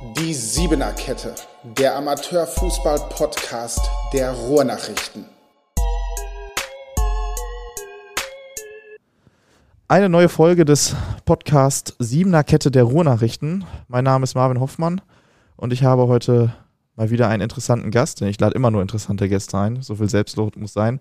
Die 0.00 0.32
Siebener 0.32 0.92
Kette, 0.92 1.34
der 1.64 1.96
Amateurfußball-Podcast 1.96 3.80
der 4.12 4.30
Ruhrnachrichten. 4.30 5.24
Eine 9.88 10.08
neue 10.08 10.28
Folge 10.28 10.64
des 10.64 10.94
Podcast 11.24 11.96
Siebener 11.98 12.44
Kette 12.44 12.70
der 12.70 12.84
Ruhrnachrichten. 12.84 13.64
Mein 13.88 14.04
Name 14.04 14.22
ist 14.22 14.36
Marvin 14.36 14.60
Hoffmann 14.60 15.00
und 15.56 15.72
ich 15.72 15.82
habe 15.82 16.06
heute 16.06 16.54
mal 16.94 17.10
wieder 17.10 17.28
einen 17.28 17.42
interessanten 17.42 17.90
Gast, 17.90 18.20
denn 18.20 18.28
ich 18.28 18.38
lade 18.38 18.54
immer 18.54 18.70
nur 18.70 18.82
interessante 18.82 19.28
Gäste 19.28 19.58
ein. 19.58 19.82
So 19.82 19.96
viel 19.96 20.08
Selbstlob 20.08 20.54
muss 20.54 20.72
sein. 20.72 21.00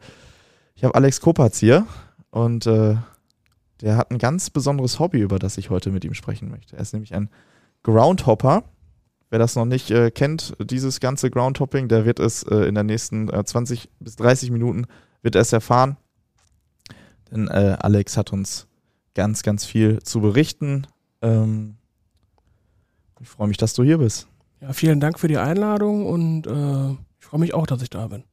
Ich 0.74 0.84
habe 0.84 0.96
Alex 0.96 1.22
Kopatz 1.22 1.60
hier 1.60 1.86
und 2.32 2.66
äh, 2.66 2.96
der 3.82 3.98
hat 3.98 4.10
ein 4.10 4.18
ganz 4.18 4.50
besonderes 4.50 4.98
Hobby, 4.98 5.20
über 5.20 5.38
das 5.38 5.60
ich 5.60 5.70
heute 5.70 5.92
mit 5.92 6.04
ihm 6.04 6.16
sprechen 6.16 6.50
möchte. 6.50 6.76
Er 6.76 6.82
ist 6.82 6.94
nämlich 6.94 7.14
ein 7.14 7.30
Groundhopper. 7.84 8.64
Wer 9.30 9.40
das 9.40 9.56
noch 9.56 9.66
nicht 9.66 9.92
äh, 9.92 10.10
kennt, 10.10 10.56
dieses 10.60 11.00
ganze 11.00 11.30
Groundhopping, 11.30 11.90
der 11.90 12.06
wird 12.06 12.20
es 12.20 12.44
äh, 12.44 12.60
in 12.60 12.76
den 12.76 12.86
nächsten 12.86 13.30
äh, 13.30 13.44
20 13.44 13.90
bis 14.00 14.16
30 14.16 14.52
Minuten 14.52 14.86
wird 15.22 15.36
es 15.36 15.52
erfahren. 15.52 15.98
Denn 17.32 17.48
äh, 17.50 17.76
Alex 17.80 18.16
hat 18.16 18.32
uns 18.32 18.68
ganz, 19.16 19.44
ganz 19.44 19.66
viel 19.66 20.00
zu 20.02 20.22
berichten. 20.22 20.88
Ähm, 21.22 21.76
ich 23.20 23.28
freue 23.28 23.48
mich, 23.48 23.58
dass 23.58 23.74
du 23.74 23.84
hier 23.84 23.98
bist. 23.98 24.28
Ja, 24.62 24.72
vielen 24.74 25.00
Dank 25.00 25.20
für 25.20 25.28
die 25.28 25.38
Einladung 25.38 26.06
und 26.06 26.48
äh, 26.48 26.92
ich 27.20 27.26
freue 27.26 27.40
mich 27.40 27.54
auch, 27.54 27.68
dass 27.68 27.82
ich 27.82 27.90
da 27.90 28.08
bin. 28.08 28.24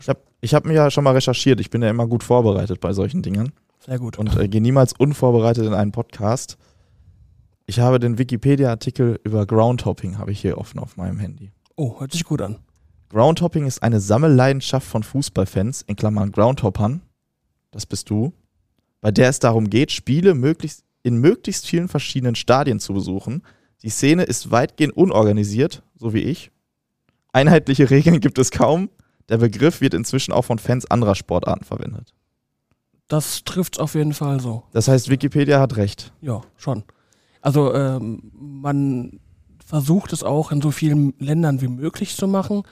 Ich 0.00 0.08
habe 0.08 0.20
hab 0.42 0.64
mir 0.64 0.74
ja 0.74 0.90
schon 0.90 1.04
mal 1.04 1.12
recherchiert. 1.14 1.60
Ich 1.60 1.70
bin 1.70 1.82
ja 1.82 1.90
immer 1.90 2.06
gut 2.06 2.22
vorbereitet 2.22 2.80
bei 2.80 2.92
solchen 2.92 3.22
Dingen. 3.22 3.52
Sehr 3.78 3.98
gut. 3.98 4.18
Und 4.18 4.36
äh, 4.36 4.48
gehe 4.48 4.60
niemals 4.60 4.92
unvorbereitet 4.92 5.66
in 5.66 5.74
einen 5.74 5.92
Podcast. 5.92 6.56
Ich 7.66 7.78
habe 7.78 7.98
den 7.98 8.18
Wikipedia-Artikel 8.18 9.20
über 9.24 9.46
Groundhopping 9.46 10.18
habe 10.18 10.32
ich 10.32 10.40
hier 10.40 10.58
offen 10.58 10.78
auf 10.78 10.96
meinem 10.96 11.18
Handy. 11.18 11.52
Oh, 11.76 12.00
hört 12.00 12.12
sich 12.12 12.24
gut 12.24 12.42
an. 12.42 12.58
Groundhopping 13.10 13.66
ist 13.66 13.82
eine 13.82 14.00
Sammelleidenschaft 14.00 14.86
von 14.86 15.02
Fußballfans, 15.02 15.82
in 15.82 15.96
Klammern 15.96 16.32
Groundhoppern, 16.32 17.02
das 17.70 17.86
bist 17.86 18.08
du, 18.10 18.32
bei 19.00 19.10
der 19.10 19.28
es 19.28 19.38
darum 19.38 19.68
geht, 19.68 19.92
Spiele 19.92 20.34
möglichst 20.34 20.84
in 21.02 21.16
möglichst 21.16 21.66
vielen 21.66 21.88
verschiedenen 21.88 22.36
Stadien 22.36 22.78
zu 22.78 22.94
besuchen. 22.94 23.42
Die 23.82 23.90
Szene 23.90 24.22
ist 24.22 24.50
weitgehend 24.52 24.96
unorganisiert, 24.96 25.82
so 25.96 26.14
wie 26.14 26.20
ich. 26.20 26.52
Einheitliche 27.32 27.90
Regeln 27.90 28.20
gibt 28.20 28.38
es 28.38 28.52
kaum. 28.52 28.88
Der 29.28 29.38
Begriff 29.38 29.80
wird 29.80 29.94
inzwischen 29.94 30.32
auch 30.32 30.42
von 30.42 30.58
Fans 30.58 30.88
anderer 30.88 31.16
Sportarten 31.16 31.64
verwendet. 31.64 32.14
Das 33.08 33.42
trifft 33.44 33.80
auf 33.80 33.94
jeden 33.94 34.14
Fall 34.14 34.40
so. 34.40 34.62
Das 34.72 34.88
heißt, 34.88 35.08
Wikipedia 35.08 35.58
hat 35.60 35.76
recht. 35.76 36.12
Ja, 36.20 36.42
schon. 36.56 36.84
Also 37.42 37.74
ähm, 37.74 38.32
man 38.34 39.20
versucht 39.64 40.12
es 40.12 40.22
auch 40.22 40.52
in 40.52 40.62
so 40.62 40.70
vielen 40.70 41.14
Ländern 41.18 41.60
wie 41.60 41.68
möglich 41.68 42.16
zu 42.16 42.26
machen. 42.26 42.62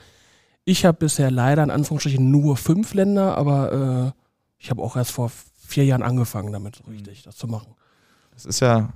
Ich 0.65 0.85
habe 0.85 0.97
bisher 0.97 1.29
leider 1.29 1.63
in 1.63 1.71
Anführungsstrichen 1.71 2.31
nur 2.31 2.57
fünf 2.57 2.93
Länder, 2.93 3.37
aber 3.37 4.13
äh, 4.15 4.19
ich 4.57 4.69
habe 4.69 4.81
auch 4.81 4.95
erst 4.95 5.11
vor 5.11 5.31
vier 5.67 5.85
Jahren 5.85 6.03
angefangen 6.03 6.51
damit, 6.51 6.77
so 6.77 6.83
richtig 6.89 7.23
das 7.23 7.35
zu 7.35 7.47
machen. 7.47 7.75
Das 8.33 8.45
ist 8.45 8.59
ja 8.59 8.93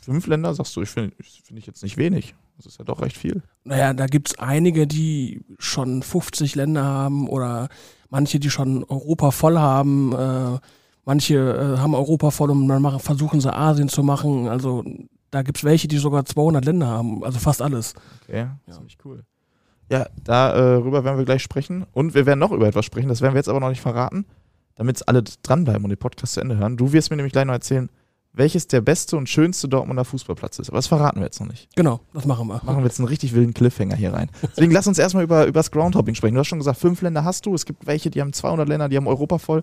fünf 0.00 0.26
Länder, 0.26 0.54
sagst 0.54 0.76
du, 0.76 0.82
ich 0.82 0.90
finde 0.90 1.14
find 1.20 1.58
ich 1.58 1.66
jetzt 1.66 1.82
nicht 1.82 1.96
wenig. 1.96 2.34
Das 2.56 2.66
ist 2.66 2.78
ja 2.78 2.84
doch 2.84 3.02
recht 3.02 3.16
viel. 3.16 3.42
Naja, 3.64 3.92
da 3.94 4.06
gibt 4.06 4.28
es 4.28 4.38
einige, 4.38 4.86
die 4.86 5.44
schon 5.58 6.02
50 6.02 6.54
Länder 6.54 6.84
haben 6.84 7.28
oder 7.28 7.68
manche, 8.10 8.38
die 8.38 8.50
schon 8.50 8.84
Europa 8.84 9.32
voll 9.32 9.58
haben. 9.58 10.12
Äh, 10.12 10.58
manche 11.04 11.34
äh, 11.34 11.78
haben 11.78 11.94
Europa 11.94 12.30
voll 12.30 12.50
und 12.50 12.68
dann 12.68 12.82
machen, 12.82 13.00
versuchen 13.00 13.40
sie 13.40 13.54
Asien 13.54 13.88
zu 13.88 14.02
machen. 14.02 14.48
Also 14.48 14.84
da 15.30 15.42
gibt 15.42 15.58
es 15.58 15.64
welche, 15.64 15.88
die 15.88 15.98
sogar 15.98 16.24
200 16.24 16.64
Länder 16.64 16.86
haben. 16.86 17.24
Also 17.24 17.38
fast 17.38 17.62
alles. 17.62 17.94
Okay, 18.22 18.46
ja. 18.66 18.72
ziemlich 18.72 18.96
cool. 19.04 19.24
Ja, 19.90 20.06
darüber 20.22 21.00
äh, 21.00 21.04
werden 21.04 21.18
wir 21.18 21.24
gleich 21.24 21.42
sprechen. 21.42 21.84
Und 21.92 22.14
wir 22.14 22.26
werden 22.26 22.38
noch 22.38 22.52
über 22.52 22.66
etwas 22.66 22.84
sprechen, 22.84 23.08
das 23.08 23.20
werden 23.20 23.34
wir 23.34 23.38
jetzt 23.38 23.48
aber 23.48 23.60
noch 23.60 23.68
nicht 23.68 23.82
verraten, 23.82 24.24
damit 24.76 25.06
alle 25.08 25.22
dranbleiben 25.22 25.84
und 25.84 25.90
den 25.90 25.98
Podcast 25.98 26.34
zu 26.34 26.40
Ende 26.40 26.56
hören. 26.56 26.76
Du 26.76 26.92
wirst 26.92 27.10
mir 27.10 27.16
nämlich 27.16 27.32
gleich 27.32 27.44
noch 27.44 27.52
erzählen, 27.52 27.90
welches 28.32 28.66
der 28.66 28.80
beste 28.80 29.16
und 29.16 29.28
schönste 29.28 29.68
Dortmunder 29.68 30.04
Fußballplatz 30.04 30.58
ist. 30.58 30.68
Aber 30.68 30.78
das 30.78 30.88
verraten 30.88 31.20
wir 31.20 31.26
jetzt 31.26 31.40
noch 31.40 31.46
nicht. 31.46 31.68
Genau, 31.76 32.00
das 32.12 32.26
machen 32.26 32.48
wir. 32.48 32.60
Machen 32.64 32.78
wir 32.78 32.84
jetzt 32.84 32.98
einen 32.98 33.08
richtig 33.08 33.32
wilden 33.32 33.54
Cliffhanger 33.54 33.94
hier 33.94 34.12
rein. 34.12 34.28
Deswegen 34.42 34.72
lass 34.72 34.88
uns 34.88 34.98
erstmal 34.98 35.22
über, 35.22 35.46
über 35.46 35.60
das 35.60 35.70
Groundhopping 35.70 36.16
sprechen. 36.16 36.34
Du 36.34 36.40
hast 36.40 36.48
schon 36.48 36.58
gesagt, 36.58 36.78
fünf 36.78 37.00
Länder 37.00 37.24
hast 37.24 37.46
du. 37.46 37.54
Es 37.54 37.64
gibt 37.64 37.86
welche, 37.86 38.10
die 38.10 38.20
haben 38.20 38.32
200 38.32 38.68
Länder, 38.68 38.88
die 38.88 38.96
haben 38.96 39.06
Europa 39.06 39.38
voll. 39.38 39.62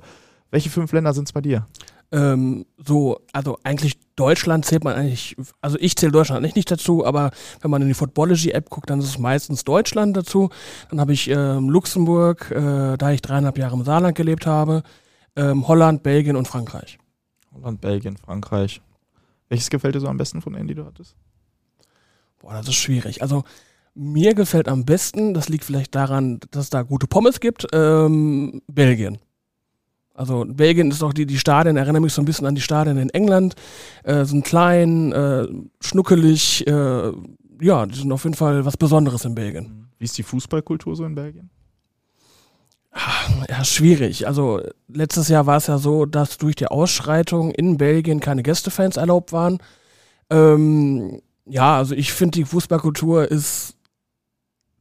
Welche 0.52 0.70
fünf 0.70 0.92
Länder 0.92 1.14
sind 1.14 1.28
es 1.28 1.34
bei 1.34 1.42
dir? 1.42 1.68
Ähm, 2.14 2.66
so, 2.86 3.22
also 3.32 3.58
eigentlich 3.64 3.98
Deutschland 4.18 4.66
zählt 4.66 4.84
man 4.84 4.96
eigentlich, 4.96 5.38
also 5.62 5.78
ich 5.80 5.96
zähle 5.96 6.12
Deutschland 6.12 6.42
nicht, 6.42 6.58
nicht 6.58 6.70
dazu, 6.70 7.06
aber 7.06 7.32
wenn 7.62 7.72
man 7.72 7.82
in 7.82 7.88
die 7.88 7.94
Footballogy-App 7.94 8.70
guckt, 8.70 8.90
dann 8.90 9.00
ist 9.00 9.06
es 9.06 9.18
meistens 9.18 9.64
Deutschland 9.64 10.18
dazu. 10.18 10.50
Dann 10.90 11.00
habe 11.00 11.14
ich 11.14 11.30
ähm, 11.30 11.70
Luxemburg, 11.70 12.52
äh, 12.52 12.98
da 12.98 13.12
ich 13.12 13.22
dreieinhalb 13.22 13.58
Jahre 13.58 13.76
im 13.76 13.86
Saarland 13.86 14.16
gelebt 14.16 14.46
habe, 14.46 14.84
ähm, 15.38 15.68
Holland, 15.68 16.04
Belgien 16.04 16.36
und 16.36 16.50
Frankreich. 16.50 17.00
Holland, 17.56 17.80
Belgien, 17.80 18.18
Frankreich. 18.18 18.82
Welches 19.48 19.70
gefällt 19.70 19.96
dir 19.96 20.02
so 20.02 20.08
am 20.08 20.18
besten 20.18 20.42
von 20.42 20.54
denen, 20.54 20.68
die 20.68 20.76
du 20.76 20.86
hattest? 20.86 21.16
Boah, 22.40 22.54
das 22.54 22.68
ist 22.68 22.76
schwierig. 22.76 23.22
Also 23.22 23.44
mir 23.94 24.34
gefällt 24.34 24.68
am 24.68 24.84
besten, 24.84 25.34
das 25.34 25.48
liegt 25.48 25.64
vielleicht 25.64 25.96
daran, 25.96 26.40
dass 26.52 26.66
es 26.66 26.70
da 26.70 26.82
gute 26.82 27.08
Pommes 27.08 27.40
gibt, 27.40 27.68
ähm, 27.74 28.62
Belgien. 28.68 29.20
Also 30.14 30.46
Belgien 30.48 30.92
ist 30.92 31.04
auch 31.04 31.14
die, 31.14 31.26
die 31.26 31.40
Stadien, 31.40 31.78
erinnere 31.78 32.02
mich 32.02 32.14
so 32.14 32.22
ein 32.22 32.26
bisschen 32.26 32.46
an 32.46 32.56
die 32.56 32.62
Stadien 32.62 32.98
in 32.98 33.10
England, 33.12 33.56
äh, 34.04 34.26
sind 34.26 34.46
klein, 34.46 35.12
äh, 35.12 35.48
schnuckelig, 35.80 36.68
äh, 36.68 37.12
ja, 37.62 37.86
die 37.86 37.96
sind 37.96 38.12
auf 38.12 38.24
jeden 38.24 38.36
Fall 38.36 38.66
was 38.66 38.78
Besonderes 38.78 39.26
in 39.26 39.36
Belgien. 39.36 39.88
Wie 39.98 40.06
ist 40.06 40.18
die 40.18 40.24
Fußballkultur 40.24 40.96
so 40.96 41.06
in 41.06 41.16
Belgien? 41.16 41.50
Ja, 43.50 43.64
schwierig. 43.64 44.28
Also 44.28 44.62
letztes 44.90 45.30
Jahr 45.30 45.46
war 45.46 45.58
es 45.58 45.68
ja 45.68 45.78
so, 45.78 46.06
dass 46.06 46.38
durch 46.38 46.56
die 46.56 46.68
Ausschreitung 46.68 47.52
in 47.52 47.78
Belgien 47.78 48.20
keine 48.20 48.44
Gästefans 48.44 48.98
erlaubt 48.98 49.32
waren. 49.32 49.60
Ähm, 50.30 51.22
ja, 51.46 51.78
also 51.78 51.96
ich 51.96 52.12
finde, 52.12 52.40
die 52.40 52.46
Fußballkultur 52.46 53.32
ist 53.32 53.76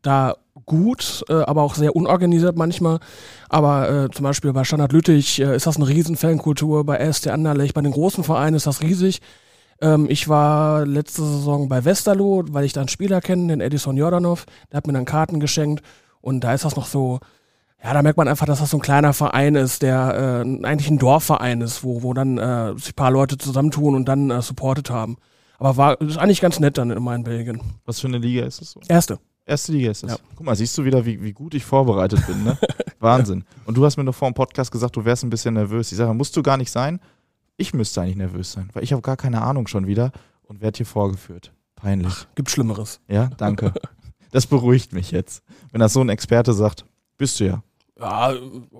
da 0.02 0.36
gut, 0.66 1.24
äh, 1.28 1.34
aber 1.34 1.62
auch 1.62 1.74
sehr 1.74 1.96
unorganisiert 1.96 2.56
manchmal. 2.56 3.00
Aber 3.48 3.90
äh, 3.90 4.10
zum 4.10 4.24
Beispiel 4.24 4.52
bei 4.52 4.64
Standard 4.64 4.92
Lüttich 4.92 5.40
äh, 5.40 5.56
ist 5.56 5.66
das 5.66 5.76
eine 5.76 5.88
riesen 5.88 6.16
Fankultur, 6.16 6.84
bei 6.84 7.12
ST 7.12 7.28
Anderlecht, 7.28 7.74
bei 7.74 7.80
den 7.80 7.92
großen 7.92 8.24
Vereinen 8.24 8.56
ist 8.56 8.66
das 8.66 8.82
riesig. 8.82 9.20
Ähm, 9.80 10.06
ich 10.08 10.28
war 10.28 10.86
letzte 10.86 11.22
Saison 11.22 11.68
bei 11.68 11.84
Westerlo, 11.84 12.44
weil 12.50 12.64
ich 12.64 12.72
da 12.72 12.80
einen 12.80 12.88
Spieler 12.88 13.20
kenne, 13.20 13.48
den 13.48 13.60
Edison 13.60 13.96
Jordanov, 13.96 14.46
der 14.70 14.78
hat 14.78 14.86
mir 14.86 14.92
dann 14.92 15.04
Karten 15.04 15.40
geschenkt 15.40 15.82
und 16.20 16.44
da 16.44 16.54
ist 16.54 16.64
das 16.64 16.76
noch 16.76 16.86
so, 16.86 17.20
ja, 17.82 17.94
da 17.94 18.02
merkt 18.02 18.18
man 18.18 18.28
einfach, 18.28 18.46
dass 18.46 18.60
das 18.60 18.70
so 18.70 18.76
ein 18.76 18.82
kleiner 18.82 19.12
Verein 19.12 19.54
ist, 19.54 19.82
der 19.82 20.44
äh, 20.44 20.66
eigentlich 20.66 20.90
ein 20.90 20.98
Dorfverein 20.98 21.62
ist, 21.62 21.82
wo, 21.82 22.02
wo 22.02 22.12
dann 22.12 22.38
äh, 22.38 22.74
sich 22.76 22.92
ein 22.92 22.96
paar 22.96 23.10
Leute 23.10 23.38
zusammentun 23.38 23.94
und 23.94 24.06
dann 24.06 24.30
äh, 24.30 24.42
supportet 24.42 24.90
haben. 24.90 25.16
Aber 25.58 25.76
war 25.76 26.00
ist 26.00 26.18
eigentlich 26.18 26.40
ganz 26.40 26.58
nett 26.58 26.78
dann 26.78 26.90
immer 26.90 27.14
in 27.14 27.24
Belgien. 27.24 27.60
Was 27.84 28.00
für 28.00 28.08
eine 28.08 28.18
Liga 28.18 28.44
ist 28.44 28.62
es 28.62 28.72
so? 28.72 28.80
Erste. 28.88 29.18
Erste 29.50 29.72
Liga 29.72 29.90
ist 29.90 30.04
es. 30.04 30.12
Ja. 30.12 30.18
Guck 30.36 30.46
mal, 30.46 30.54
siehst 30.54 30.78
du 30.78 30.84
wieder, 30.84 31.04
wie, 31.04 31.20
wie 31.20 31.32
gut 31.32 31.54
ich 31.54 31.64
vorbereitet 31.64 32.24
bin, 32.24 32.44
ne? 32.44 32.56
Wahnsinn. 33.00 33.44
Und 33.64 33.76
du 33.76 33.84
hast 33.84 33.96
mir 33.96 34.04
noch 34.04 34.14
vor 34.14 34.30
dem 34.30 34.34
Podcast 34.34 34.70
gesagt, 34.70 34.94
du 34.94 35.04
wärst 35.04 35.24
ein 35.24 35.30
bisschen 35.30 35.54
nervös. 35.54 35.90
Ich 35.90 35.98
sage, 35.98 36.14
musst 36.14 36.36
du 36.36 36.42
gar 36.44 36.56
nicht 36.56 36.70
sein. 36.70 37.00
Ich 37.56 37.74
müsste 37.74 38.00
eigentlich 38.00 38.14
nervös 38.14 38.52
sein, 38.52 38.70
weil 38.74 38.84
ich 38.84 38.92
habe 38.92 39.02
gar 39.02 39.16
keine 39.16 39.42
Ahnung 39.42 39.66
schon 39.66 39.88
wieder 39.88 40.12
und 40.44 40.60
werde 40.60 40.76
hier 40.76 40.86
vorgeführt. 40.86 41.52
Peinlich. 41.74 42.14
Ach, 42.16 42.26
gibt 42.36 42.48
Schlimmeres. 42.48 43.00
Ja, 43.08 43.28
danke. 43.38 43.74
das 44.30 44.46
beruhigt 44.46 44.92
mich 44.92 45.10
jetzt. 45.10 45.42
Wenn 45.72 45.80
das 45.80 45.94
so 45.94 46.00
ein 46.00 46.10
Experte 46.10 46.52
sagt, 46.52 46.84
bist 47.18 47.40
du 47.40 47.46
ja. 47.46 47.64
Ja, 47.98 48.32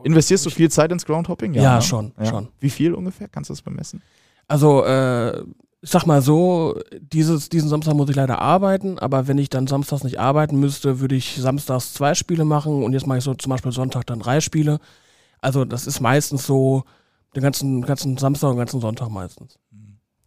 Investierst 0.05 0.47
du 0.47 0.51
viel 0.51 0.71
Zeit 0.71 0.93
ins 0.93 1.05
Groundhopping? 1.05 1.53
Ja, 1.53 1.63
ja 1.63 1.75
ne? 1.77 1.83
schon, 1.83 2.13
ja. 2.17 2.27
schon. 2.27 2.49
Wie 2.61 2.71
viel 2.71 2.95
ungefähr? 2.95 3.27
Kannst 3.27 3.51
du 3.51 3.55
das 3.55 3.63
bemessen? 3.63 4.03
Also, 4.47 4.85
äh, 4.85 5.43
sag 5.83 6.07
mal 6.07 6.21
so, 6.21 6.79
dieses, 7.01 7.49
diesen 7.49 7.69
Samstag 7.69 7.95
muss 7.95 8.11
ich 8.11 8.17
leider 8.17 8.41
arbeiten, 8.41 8.99
aber 8.99 9.29
wenn 9.29 9.39
ich 9.39 9.49
dann 9.49 9.67
samstags 9.67 10.05
nicht 10.05 10.21
arbeiten 10.21 10.61
müsste, 10.61 11.01
würde 11.01 11.15
ich 11.15 11.37
samstags 11.37 11.95
zwei 11.95 12.15
Spiele 12.15 12.45
machen 12.45 12.83
und 12.83 12.93
jetzt 12.93 13.07
mache 13.07 13.19
ich 13.19 13.25
so 13.25 13.35
zum 13.35 13.51
Beispiel 13.51 13.73
Sonntag 13.73 14.07
dann 14.07 14.21
drei 14.21 14.41
Spiele. 14.41 14.79
Also 15.41 15.65
das 15.65 15.87
ist 15.87 16.01
meistens 16.01 16.47
so 16.47 16.85
den 17.35 17.43
ganzen, 17.43 17.83
ganzen 17.83 18.19
Samstag 18.19 18.49
und 18.49 18.57
den 18.57 18.61
ganzen 18.61 18.81
Sonntag 18.81 19.09
meistens. 19.09 19.59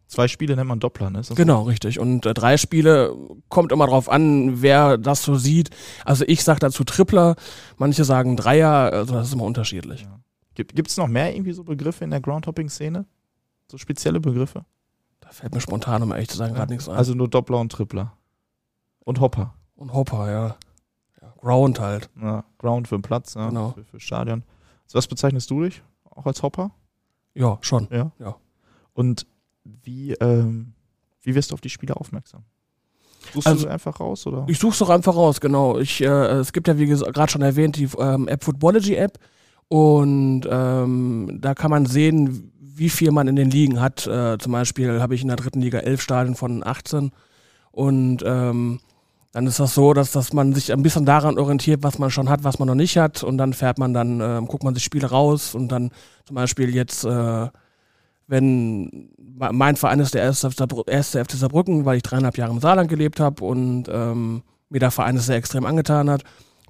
Zwei 0.08 0.28
Spiele 0.28 0.56
nennt 0.56 0.68
man 0.68 0.80
Doppler, 0.80 1.10
ne? 1.10 1.22
Genau, 1.36 1.64
so? 1.64 1.70
richtig. 1.70 2.00
Und 2.00 2.26
äh, 2.26 2.36
drei 2.36 2.58
Spiele 2.58 3.16
kommt 3.50 3.72
immer 3.72 3.88
drauf 3.88 4.10
an, 4.10 4.62
wer 4.62 4.98
das 4.98 5.24
so 5.24 5.36
sieht. 5.36 5.72
Also 6.06 6.24
ich 6.28 6.44
sage 6.44 6.60
dazu 6.60 6.84
Tripler, 6.84 7.36
manche 7.78 8.04
sagen 8.04 8.38
Dreier, 8.38 8.92
also 8.94 9.16
das 9.16 9.28
ist 9.28 9.34
immer 9.34 9.46
unterschiedlich. 9.46 10.02
Ja. 10.02 10.20
Gibt 10.56 10.90
es 10.90 10.98
noch 10.98 11.08
mehr 11.08 11.36
irgendwie 11.36 11.54
so 11.54 11.64
Begriffe 11.64 12.04
in 12.04 12.12
der 12.12 12.22
Groundhopping-Szene? 12.22 13.06
So 13.72 13.78
spezielle 13.80 14.20
Begriffe? 14.20 14.66
Fällt 15.34 15.56
mir 15.56 15.62
spontan, 15.62 16.04
um 16.04 16.12
ehrlich 16.12 16.30
zu 16.30 16.38
sagen, 16.38 16.54
gerade 16.54 16.72
nichts 16.72 16.88
ein. 16.88 16.96
Also 16.96 17.16
nur 17.16 17.28
Doppler 17.28 17.60
und 17.60 17.72
Tripler. 17.72 18.14
Und 19.00 19.20
Hopper. 19.20 19.56
Und 19.76 19.92
Hopper, 19.92 20.32
ja. 20.32 20.56
ja 21.22 21.34
Ground 21.42 21.80
halt. 21.80 22.12
Ja, 22.22 22.44
Ground 22.60 22.88
für 22.88 22.96
den 22.96 23.02
Platz, 23.02 23.34
ja, 23.34 23.50
genau. 23.50 23.72
für, 23.72 23.84
für 23.84 24.00
Stadion. 24.00 24.44
Also 24.86 25.00
was 25.00 25.08
bezeichnest 25.08 25.50
du 25.50 25.64
dich 25.64 25.82
auch 26.12 26.28
als 26.28 26.44
Hopper? 26.44 26.70
Ja, 27.34 27.58
schon. 27.62 27.88
Ja. 27.92 28.12
ja. 28.20 28.36
Und 28.94 29.26
wie, 29.64 30.14
ähm, 30.14 30.74
wie 31.24 31.34
wirst 31.34 31.50
du 31.50 31.56
auf 31.56 31.62
die 31.62 31.70
Spieler 31.72 32.00
aufmerksam? 32.00 32.44
Suchst 33.34 33.48
also, 33.48 33.66
du 33.66 33.72
einfach 33.72 34.00
raus, 34.00 34.28
oder? 34.28 34.46
Ich 34.48 34.60
such's 34.60 34.78
doch 34.78 34.90
einfach 34.90 35.16
raus, 35.16 35.42
genau. 35.42 35.80
Ich, 35.80 36.00
äh, 36.02 36.06
es 36.06 36.54
gibt 36.54 36.68
ja, 36.68 36.78
wie 36.78 36.86
gerade 36.86 37.32
schon 37.32 37.42
erwähnt, 37.42 37.78
die 37.78 37.90
ähm, 37.98 38.28
App 38.28 38.44
Footballogy 38.44 38.96
App. 38.96 39.18
Und 39.68 40.48
ähm, 40.48 41.40
da 41.42 41.56
kann 41.56 41.72
man 41.72 41.88
sehen, 41.88 42.52
wie 42.76 42.90
viel 42.90 43.12
man 43.12 43.28
in 43.28 43.36
den 43.36 43.50
Ligen 43.50 43.80
hat. 43.82 44.08
Äh, 44.08 44.38
zum 44.38 44.52
Beispiel 44.52 45.02
habe 45.02 45.16
ich 45.16 45.22
in 45.22 45.28
der 45.28 45.38
dritten 45.38 45.62
Liga 45.62 45.80
elf 45.80 46.02
Stadien 46.02 46.36
von 46.36 46.66
18. 46.66 47.12
Und 47.72 48.24
ähm, 48.26 48.80
dann 49.32 49.48
ist 49.48 49.60
das 49.60 49.74
so, 49.74 49.94
dass, 49.94 50.12
dass 50.12 50.32
man 50.32 50.54
sich 50.54 50.72
ein 50.72 50.84
bisschen 50.84 51.06
daran 51.06 51.40
orientiert, 51.40 51.82
was 51.82 51.98
man 51.98 52.12
schon 52.12 52.30
hat, 52.30 52.44
was 52.44 52.60
man 52.60 52.68
noch 52.68 52.76
nicht 52.76 52.98
hat. 52.98 53.24
Und 53.24 53.38
dann 53.38 53.54
fährt 53.54 53.80
man 53.80 53.94
dann, 53.94 54.22
äh, 54.22 54.42
guckt 54.48 54.64
man 54.64 54.76
sich 54.76 54.84
Spiele 54.84 55.10
raus 55.10 55.56
und 55.56 55.70
dann 55.70 55.92
zum 56.26 56.36
Beispiel 56.36 56.74
jetzt, 56.74 57.04
äh, 57.04 57.48
wenn 58.28 59.10
mein 59.38 59.76
Verein 59.76 60.00
ist 60.00 60.14
der 60.14 60.22
erste, 60.22 60.52
FC 60.52 61.32
Saarbrücken, 61.32 61.86
weil 61.86 61.98
ich 61.98 62.04
dreieinhalb 62.04 62.38
Jahre 62.38 62.54
im 62.54 62.60
Saarland 62.60 62.90
gelebt 62.90 63.20
habe 63.20 63.44
und 63.44 63.86
ähm, 63.90 64.44
mir 64.70 64.80
der 64.80 64.92
Verein 64.92 65.18
es 65.18 65.26
sehr 65.26 65.38
extrem 65.38 65.66
angetan 65.66 66.10
hat. 66.10 66.24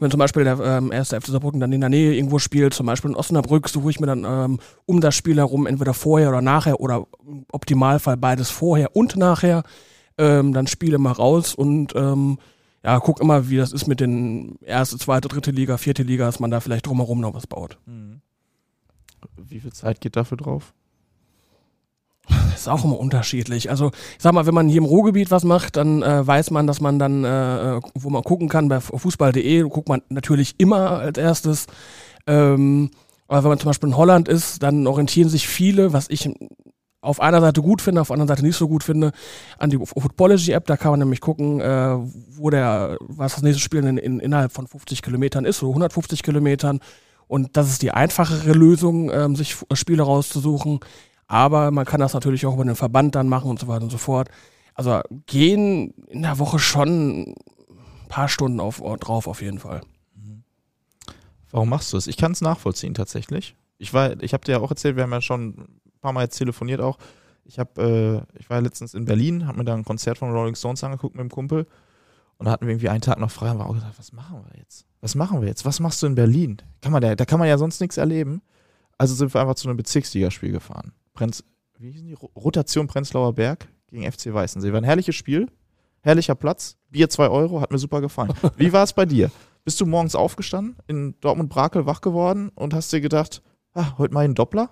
Wenn 0.04 0.12
zum 0.12 0.20
Beispiel 0.20 0.44
der 0.44 0.60
ähm, 0.60 0.92
erste 0.92 1.20
FC 1.20 1.28
Saarbrücken 1.28 1.62
dann 1.62 1.72
in 1.72 1.80
der 1.80 1.90
Nähe 1.90 2.14
irgendwo 2.14 2.38
spielt, 2.38 2.74
zum 2.74 2.88
Beispiel 2.88 3.12
in 3.12 3.16
Osnabrück, 3.16 3.70
suche 3.70 3.90
ich 3.90 4.02
mir 4.02 4.08
dann 4.08 4.26
ähm, 4.26 4.60
um 4.86 5.00
das 5.00 5.16
Spiel 5.16 5.38
herum 5.38 5.66
entweder 5.66 5.94
vorher 5.94 6.28
oder 6.28 6.42
nachher 6.42 6.82
oder 6.82 7.08
im 7.26 7.46
Optimalfall 7.54 8.18
beides 8.18 8.50
vorher 8.50 8.98
und 8.98 9.16
nachher 9.16 9.64
ähm, 10.18 10.52
dann 10.52 10.68
Spiele 10.68 10.98
mal 10.98 11.14
raus 11.14 11.56
und 11.56 11.96
ähm, 11.96 12.38
ja, 12.84 13.00
guck 13.00 13.22
immer, 13.22 13.50
wie 13.50 13.56
das 13.56 13.72
ist 13.72 13.88
mit 13.88 14.02
den 14.02 14.60
erste, 14.60 14.98
zweite, 14.98 15.30
dritte 15.30 15.52
Liga, 15.52 15.78
vierte 15.78 16.04
Liga, 16.04 16.26
dass 16.26 16.42
man 16.42 16.52
da 16.52 16.60
vielleicht 16.60 16.86
drumherum 16.86 17.22
noch 17.22 17.34
was 17.34 17.48
baut. 17.48 17.78
Mhm. 17.86 18.20
Wie 19.38 19.62
viel 19.62 19.72
Zeit 19.72 20.02
geht 20.02 20.18
dafür 20.18 20.36
drauf? 20.36 20.74
Das 22.30 22.62
ist 22.62 22.68
auch 22.68 22.86
immer 22.86 23.00
unterschiedlich. 23.00 23.70
Also 23.70 23.88
ich 23.90 24.24
sag 24.24 24.34
mal, 24.34 24.46
wenn 24.46 24.54
man 24.54 24.70
hier 24.70 24.78
im 24.78 24.86
Ruhrgebiet 24.86 25.32
was 25.32 25.44
macht, 25.44 25.76
dann 25.76 26.02
äh, 26.02 26.26
weiß 26.26 26.52
man, 26.52 26.68
dass 26.68 26.80
man 26.80 27.00
dann, 27.00 27.26
äh, 27.26 27.80
wo 27.96 28.10
man 28.10 28.24
gucken 28.24 28.48
kann, 28.48 28.70
bei 28.70 28.80
fußball.de 28.80 29.62
guckt 29.64 29.90
man 29.90 30.02
natürlich 30.10 30.56
immer 30.58 31.00
als 31.00 31.18
erstes. 31.18 31.68
Ähm, 32.26 32.92
aber 33.28 33.44
wenn 33.44 33.50
man 33.50 33.60
zum 33.60 33.70
Beispiel 33.70 33.90
in 33.90 33.98
Holland 33.98 34.28
ist, 34.28 34.64
dann 34.64 34.88
orientieren 34.88 35.30
sich 35.30 35.48
viele, 35.48 35.92
was 35.92 36.10
ich 36.10 36.30
auf 37.02 37.20
einer 37.20 37.42
Seite 37.42 37.62
gut 37.62 37.82
finde, 37.82 38.02
auf 38.02 38.08
der 38.08 38.14
anderen 38.14 38.30
Seite 38.30 38.46
nicht 38.46 38.56
so 38.56 38.68
gut 38.68 38.84
finde, 38.84 39.12
an 39.58 39.70
die 39.70 39.78
Footballogy-App. 39.78 40.66
Da 40.66 40.78
kann 40.78 40.92
man 40.92 41.00
nämlich 41.00 41.20
gucken, 41.20 41.60
äh, 41.60 41.98
wo 42.38 42.50
der, 42.50 42.98
was 43.02 43.34
das 43.34 43.44
nächste 43.44 43.62
Spiel 43.62 43.84
in, 43.84 43.98
in, 43.98 44.20
innerhalb 44.20 44.54
von 44.54 44.68
50 44.68 45.02
Kilometern 45.02 45.44
ist 45.44 45.62
oder 45.62 45.72
150 45.72 46.24
Kilometern. 46.24 46.80
Und 47.28 47.58
das 47.58 47.70
ist 47.70 47.82
die 47.82 47.92
einfachere 47.92 48.54
Lösung, 48.54 49.12
ähm, 49.12 49.36
sich 49.36 49.58
Spiele 49.74 50.04
rauszusuchen. 50.04 50.80
Aber 51.28 51.72
man 51.72 51.86
kann 51.86 52.00
das 52.00 52.14
natürlich 52.14 52.46
auch 52.46 52.54
über 52.54 52.66
den 52.66 52.76
Verband 52.76 53.16
dann 53.16 53.30
machen 53.30 53.50
und 53.50 53.60
so 53.60 53.68
weiter 53.68 53.84
und 53.84 53.92
so 53.92 53.98
fort. 53.98 54.30
Also 54.76 55.02
gehen 55.26 55.94
in 56.08 56.24
der 56.24 56.40
Woche 56.40 56.60
schon 56.60 57.22
ein 57.22 57.36
paar 58.10 58.28
Stunden 58.28 58.60
auf, 58.60 58.82
drauf 59.00 59.28
auf 59.28 59.42
jeden 59.42 59.60
Fall. 59.60 59.82
Warum 61.52 61.70
machst 61.70 61.94
du 61.94 61.98
es? 61.98 62.08
Ich 62.08 62.18
kann 62.18 62.32
es 62.32 62.42
nachvollziehen 62.42 62.96
tatsächlich. 62.96 63.56
Ich 63.78 63.94
war, 63.94 64.22
ich 64.22 64.34
habe 64.34 64.44
dir 64.44 64.54
ja 64.54 64.60
auch 64.60 64.72
erzählt, 64.72 64.96
wir 64.96 65.04
haben 65.04 65.12
ja 65.12 65.22
schon 65.22 65.68
paar 66.04 66.14
Mal 66.14 66.26
jetzt 66.26 66.38
telefoniert 66.38 66.82
auch. 66.82 67.00
Ich 67.46 67.58
habe, 67.58 68.26
äh, 68.36 68.40
ich 68.40 68.50
war 68.50 68.62
letztens 68.62 68.94
in 68.94 69.06
Berlin, 69.06 69.48
habe 69.48 69.58
mir 69.58 69.66
da 69.66 69.74
ein 69.74 69.84
Konzert 69.84 70.20
von 70.20 70.32
Rolling 70.32 70.56
Stones 70.56 70.84
angeguckt 70.84 71.16
mit 71.16 71.22
dem 71.22 71.32
Kumpel 71.32 71.66
und 72.38 72.46
da 72.46 72.52
hatten 72.52 72.66
wir 72.66 72.72
irgendwie 72.72 72.90
einen 72.90 73.02
Tag 73.02 73.20
noch 73.20 73.32
frei 73.32 73.52
und 73.52 73.60
war 73.60 73.68
auch 73.68 73.74
gedacht, 73.74 73.96
was 73.98 74.14
machen 74.14 74.44
wir 74.48 74.60
jetzt? 74.60 74.86
Was 75.02 75.16
machen 75.16 75.42
wir 75.42 75.48
jetzt? 75.48 75.66
Was 75.66 75.80
machst 75.80 76.02
du 76.04 76.08
in 76.08 76.16
Berlin? 76.16 76.58
Kann 76.82 76.92
man 76.92 77.02
da, 77.02 77.16
da 77.16 77.26
kann 77.26 77.40
man 77.40 77.48
ja 77.48 77.58
sonst 77.58 77.82
nichts 77.82 77.98
erleben. 77.98 78.42
Also 78.98 79.16
sind 79.16 79.34
wir 79.34 79.42
einfach 79.42 79.56
zu 79.56 79.68
einem 79.68 79.78
Bezirksligaspiel 79.78 80.52
gefahren. 80.52 80.94
Brenz, 81.14 81.44
wie 81.78 81.92
hießen 81.92 82.08
die? 82.08 82.16
Rotation 82.36 82.88
Prenzlauer 82.88 83.34
Berg 83.34 83.68
gegen 83.88 84.10
FC 84.12 84.34
Weißensee. 84.34 84.72
War 84.72 84.82
ein 84.82 84.84
herrliches 84.84 85.16
Spiel, 85.16 85.48
herrlicher 86.02 86.36
Platz, 86.36 86.78
Bier 86.90 87.10
2 87.10 87.30
Euro, 87.30 87.62
hat 87.62 87.72
mir 87.72 87.78
super 87.78 88.02
gefallen. 88.02 88.34
Wie 88.58 88.74
war 88.74 88.84
es 88.84 88.94
bei 88.94 89.06
dir? 89.06 89.32
Bist 89.64 89.80
du 89.80 89.86
morgens 89.86 90.16
aufgestanden, 90.16 90.76
in 90.88 91.16
Dortmund-Brakel 91.22 91.86
wach 91.86 92.02
geworden 92.02 92.50
und 92.56 92.74
hast 92.74 92.92
dir 92.92 93.02
gedacht, 93.02 93.42
ah, 93.74 93.98
heute 93.98 94.14
mal 94.14 94.26
einen 94.26 94.36
Doppler? 94.36 94.70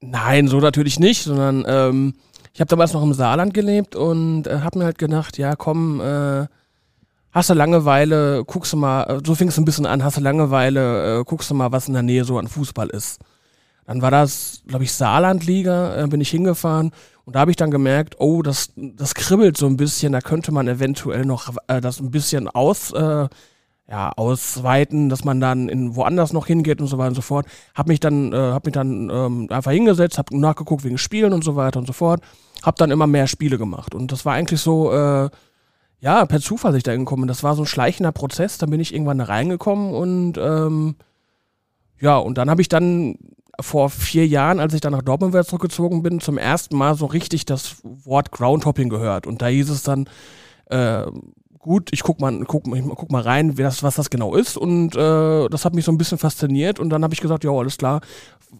Nein, 0.00 0.48
so 0.48 0.58
natürlich 0.58 0.98
nicht, 0.98 1.22
sondern 1.22 1.64
ähm, 1.66 2.14
ich 2.52 2.60
habe 2.60 2.68
damals 2.68 2.92
noch 2.92 3.02
im 3.02 3.14
Saarland 3.14 3.54
gelebt 3.54 3.96
und 3.96 4.46
äh, 4.46 4.60
habe 4.60 4.78
mir 4.78 4.84
halt 4.86 4.98
gedacht, 4.98 5.38
ja 5.38 5.56
komm, 5.56 6.00
äh, 6.00 6.46
hast 7.30 7.50
du 7.50 7.54
Langeweile, 7.54 8.44
guckst 8.44 8.72
du 8.72 8.76
mal, 8.76 9.04
äh, 9.04 9.20
so 9.24 9.34
fing 9.34 9.48
es 9.48 9.58
ein 9.58 9.64
bisschen 9.64 9.86
an, 9.86 10.02
hast 10.02 10.16
du 10.16 10.20
Langeweile, 10.20 11.20
äh, 11.20 11.24
guckst 11.24 11.50
du 11.50 11.54
mal, 11.54 11.72
was 11.72 11.88
in 11.88 11.94
der 11.94 12.02
Nähe 12.02 12.24
so 12.24 12.38
an 12.38 12.48
Fußball 12.48 12.88
ist. 12.88 13.20
Dann 13.86 14.02
war 14.02 14.10
das, 14.10 14.62
glaube 14.66 14.84
ich, 14.84 14.92
Saarlandliga, 14.92 16.02
äh, 16.02 16.06
bin 16.06 16.20
ich 16.20 16.30
hingefahren 16.30 16.92
und 17.24 17.36
da 17.36 17.40
habe 17.40 17.50
ich 17.50 17.56
dann 17.56 17.70
gemerkt, 17.70 18.16
oh, 18.18 18.42
das, 18.42 18.72
das 18.76 19.14
kribbelt 19.14 19.56
so 19.56 19.66
ein 19.66 19.76
bisschen, 19.76 20.12
da 20.12 20.20
könnte 20.20 20.52
man 20.52 20.68
eventuell 20.68 21.24
noch 21.24 21.54
äh, 21.68 21.80
das 21.80 22.00
ein 22.00 22.10
bisschen 22.10 22.48
aus, 22.48 22.92
äh, 22.92 23.28
ja, 23.86 24.12
ausweiten, 24.12 25.10
dass 25.10 25.24
man 25.24 25.40
dann 25.40 25.68
in 25.68 25.94
woanders 25.94 26.32
noch 26.32 26.46
hingeht 26.46 26.80
und 26.80 26.86
so 26.86 26.96
weiter 26.96 27.08
und 27.08 27.14
so 27.14 27.22
fort. 27.22 27.46
Hab 27.74 27.86
mich 27.86 28.00
dann, 28.00 28.32
äh, 28.32 28.36
hab 28.36 28.64
mich 28.64 28.72
dann 28.72 29.10
ähm, 29.10 29.46
einfach 29.50 29.72
hingesetzt, 29.72 30.16
hab 30.16 30.30
nachgeguckt 30.30 30.84
wegen 30.84 30.96
Spielen 30.96 31.34
und 31.34 31.44
so 31.44 31.54
weiter 31.56 31.78
und 31.78 31.86
so 31.86 31.92
fort. 31.92 32.22
Hab 32.62 32.76
dann 32.76 32.90
immer 32.90 33.06
mehr 33.06 33.26
Spiele 33.26 33.58
gemacht. 33.58 33.94
Und 33.94 34.10
das 34.10 34.24
war 34.24 34.32
eigentlich 34.32 34.60
so, 34.60 34.90
äh, 34.90 35.28
ja, 36.00 36.24
per 36.26 36.40
Zufall 36.40 36.72
sich 36.72 36.82
da 36.82 36.92
hingekommen. 36.92 37.28
Das 37.28 37.42
war 37.42 37.54
so 37.54 37.62
ein 37.62 37.66
schleichender 37.66 38.12
Prozess. 38.12 38.56
Dann 38.56 38.70
bin 38.70 38.80
ich 38.80 38.94
irgendwann 38.94 39.18
da 39.18 39.24
reingekommen 39.24 39.94
und 39.94 40.38
ähm, 40.38 40.96
ja, 42.00 42.16
und 42.16 42.38
dann 42.38 42.50
habe 42.50 42.62
ich 42.62 42.68
dann 42.68 43.16
vor 43.60 43.90
vier 43.90 44.26
Jahren, 44.26 44.60
als 44.60 44.74
ich 44.74 44.80
dann 44.80 44.92
nach 44.92 45.02
Dortmund 45.02 45.32
wieder 45.32 45.44
zurückgezogen 45.44 46.02
bin, 46.02 46.20
zum 46.20 46.38
ersten 46.38 46.76
Mal 46.76 46.94
so 46.94 47.06
richtig 47.06 47.44
das 47.44 47.76
Wort 47.82 48.32
Groundhopping 48.32 48.88
gehört. 48.88 49.26
Und 49.26 49.42
da 49.42 49.46
hieß 49.46 49.70
es 49.70 49.82
dann, 49.82 50.08
äh, 50.66 51.04
gut, 51.58 51.90
ich 51.92 52.02
guck 52.02 52.20
mal, 52.20 52.44
guck, 52.46 52.66
ich 52.66 52.84
guck 52.84 53.10
mal 53.10 53.22
rein, 53.22 53.54
das, 53.54 53.82
was 53.82 53.96
das 53.96 54.10
genau 54.10 54.34
ist. 54.34 54.56
Und 54.56 54.96
äh, 54.96 55.48
das 55.48 55.64
hat 55.64 55.74
mich 55.74 55.84
so 55.84 55.92
ein 55.92 55.98
bisschen 55.98 56.18
fasziniert. 56.18 56.78
Und 56.78 56.90
dann 56.90 57.02
habe 57.04 57.14
ich 57.14 57.20
gesagt, 57.20 57.44
ja, 57.44 57.50
alles 57.50 57.78
klar, 57.78 58.00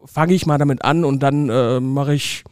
fange 0.05 0.35
ich 0.35 0.47
mal 0.47 0.59
damit 0.59 0.85
an 0.85 1.05
und 1.05 1.23
dann 1.23 1.49
äh, 1.49 1.81
mache 1.81 2.15
ich 2.15 2.45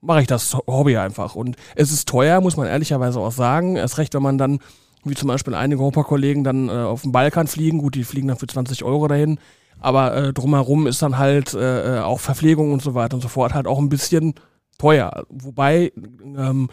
mache 0.00 0.22
ich 0.22 0.26
das 0.26 0.54
Hobby 0.66 0.96
einfach. 0.96 1.34
Und 1.34 1.56
es 1.76 1.92
ist 1.92 2.08
teuer, 2.08 2.40
muss 2.40 2.56
man 2.56 2.66
ehrlicherweise 2.66 3.20
auch 3.20 3.32
sagen. 3.32 3.76
Erst 3.76 3.98
recht, 3.98 4.14
wenn 4.14 4.22
man 4.22 4.38
dann, 4.38 4.60
wie 5.04 5.14
zum 5.14 5.28
Beispiel 5.28 5.54
einige 5.54 5.80
Europa-Kollegen, 5.80 6.44
dann 6.44 6.68
äh, 6.68 6.72
auf 6.72 7.02
den 7.02 7.12
Balkan 7.12 7.46
fliegen. 7.46 7.78
Gut, 7.78 7.94
die 7.94 8.04
fliegen 8.04 8.28
dann 8.28 8.38
für 8.38 8.46
20 8.46 8.84
Euro 8.84 9.08
dahin. 9.08 9.38
Aber 9.80 10.14
äh, 10.14 10.32
drumherum 10.32 10.86
ist 10.86 11.02
dann 11.02 11.18
halt 11.18 11.54
äh, 11.54 11.98
äh, 11.98 12.00
auch 12.00 12.20
Verpflegung 12.20 12.72
und 12.72 12.82
so 12.82 12.94
weiter 12.94 13.14
und 13.14 13.22
so 13.22 13.28
fort 13.28 13.54
halt 13.54 13.66
auch 13.66 13.78
ein 13.78 13.88
bisschen 13.88 14.34
teuer. 14.78 15.24
Wobei 15.28 15.92
ähm, 16.36 16.68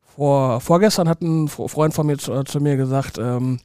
vor, 0.00 0.60
vorgestern 0.60 1.08
hat 1.08 1.22
ein 1.22 1.48
Freund 1.48 1.94
von 1.94 2.06
mir 2.06 2.18
zu, 2.18 2.32
äh, 2.32 2.44
zu 2.44 2.60
mir 2.60 2.76
gesagt, 2.76 3.18
ähm, 3.18 3.60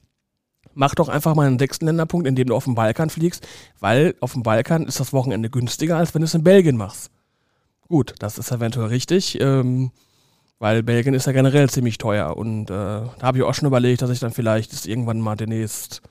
mach 0.73 0.95
doch 0.95 1.09
einfach 1.09 1.35
mal 1.35 1.47
einen 1.47 1.59
sechsten 1.59 1.85
Länderpunkt, 1.85 2.27
indem 2.27 2.47
du 2.47 2.55
auf 2.55 2.65
den 2.65 2.75
Balkan 2.75 3.09
fliegst, 3.09 3.45
weil 3.79 4.15
auf 4.21 4.33
dem 4.33 4.43
Balkan 4.43 4.85
ist 4.85 4.99
das 4.99 5.11
Wochenende 5.11 5.49
günstiger, 5.49 5.97
als 5.97 6.13
wenn 6.13 6.21
du 6.21 6.25
es 6.25 6.35
in 6.35 6.43
Belgien 6.43 6.77
machst. 6.77 7.11
Gut, 7.87 8.15
das 8.19 8.37
ist 8.37 8.51
eventuell 8.51 8.87
richtig, 8.87 9.39
ähm, 9.41 9.91
weil 10.59 10.83
Belgien 10.83 11.13
ist 11.13 11.25
ja 11.25 11.33
generell 11.33 11.69
ziemlich 11.69 11.97
teuer 11.97 12.37
und 12.37 12.69
äh, 12.69 12.73
da 12.73 13.11
habe 13.21 13.37
ich 13.39 13.43
auch 13.43 13.53
schon 13.53 13.67
überlegt, 13.67 14.01
dass 14.01 14.09
ich 14.09 14.19
dann 14.19 14.31
vielleicht 14.31 14.85
irgendwann 14.85 15.19
mal 15.19 15.35
demnächst, 15.35 16.01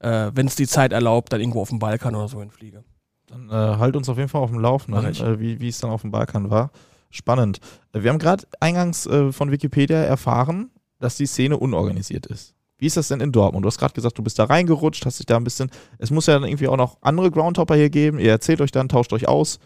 äh, 0.00 0.30
wenn 0.34 0.46
es 0.46 0.56
die 0.56 0.66
Zeit 0.66 0.92
erlaubt, 0.92 1.32
dann 1.32 1.40
irgendwo 1.40 1.60
auf 1.60 1.70
dem 1.70 1.78
Balkan 1.78 2.14
oder 2.14 2.28
so 2.28 2.40
hinfliege. 2.40 2.84
Dann 3.26 3.48
äh, 3.50 3.52
halt 3.52 3.96
uns 3.96 4.08
auf 4.08 4.16
jeden 4.16 4.28
Fall 4.28 4.42
auf 4.42 4.50
dem 4.50 4.60
Laufenden, 4.60 5.04
äh, 5.04 5.38
wie 5.38 5.68
es 5.68 5.78
dann 5.78 5.90
auf 5.90 6.02
dem 6.02 6.10
Balkan 6.10 6.50
war. 6.50 6.70
Spannend. 7.10 7.60
Wir 7.92 8.10
haben 8.10 8.18
gerade 8.18 8.46
eingangs 8.60 9.06
äh, 9.06 9.32
von 9.32 9.50
Wikipedia 9.50 9.98
erfahren, 9.98 10.70
dass 10.98 11.16
die 11.16 11.26
Szene 11.26 11.56
unorganisiert 11.56 12.26
ist. 12.26 12.54
Wie 12.78 12.86
ist 12.86 12.96
das 12.96 13.08
denn 13.08 13.20
in 13.20 13.32
Dortmund? 13.32 13.64
Du 13.64 13.66
hast 13.66 13.78
gerade 13.78 13.94
gesagt, 13.94 14.16
du 14.18 14.22
bist 14.22 14.38
da 14.38 14.44
reingerutscht, 14.44 15.04
hast 15.04 15.18
dich 15.18 15.26
da 15.26 15.36
ein 15.36 15.44
bisschen. 15.44 15.70
Es 15.98 16.10
muss 16.10 16.26
ja 16.26 16.34
dann 16.34 16.48
irgendwie 16.48 16.68
auch 16.68 16.76
noch 16.76 16.98
andere 17.00 17.30
Groundhopper 17.30 17.74
hier 17.74 17.90
geben. 17.90 18.18
Ihr 18.18 18.30
erzählt 18.30 18.60
euch 18.60 18.70
dann, 18.70 18.88
tauscht 18.88 19.12
euch 19.12 19.26
aus. 19.26 19.58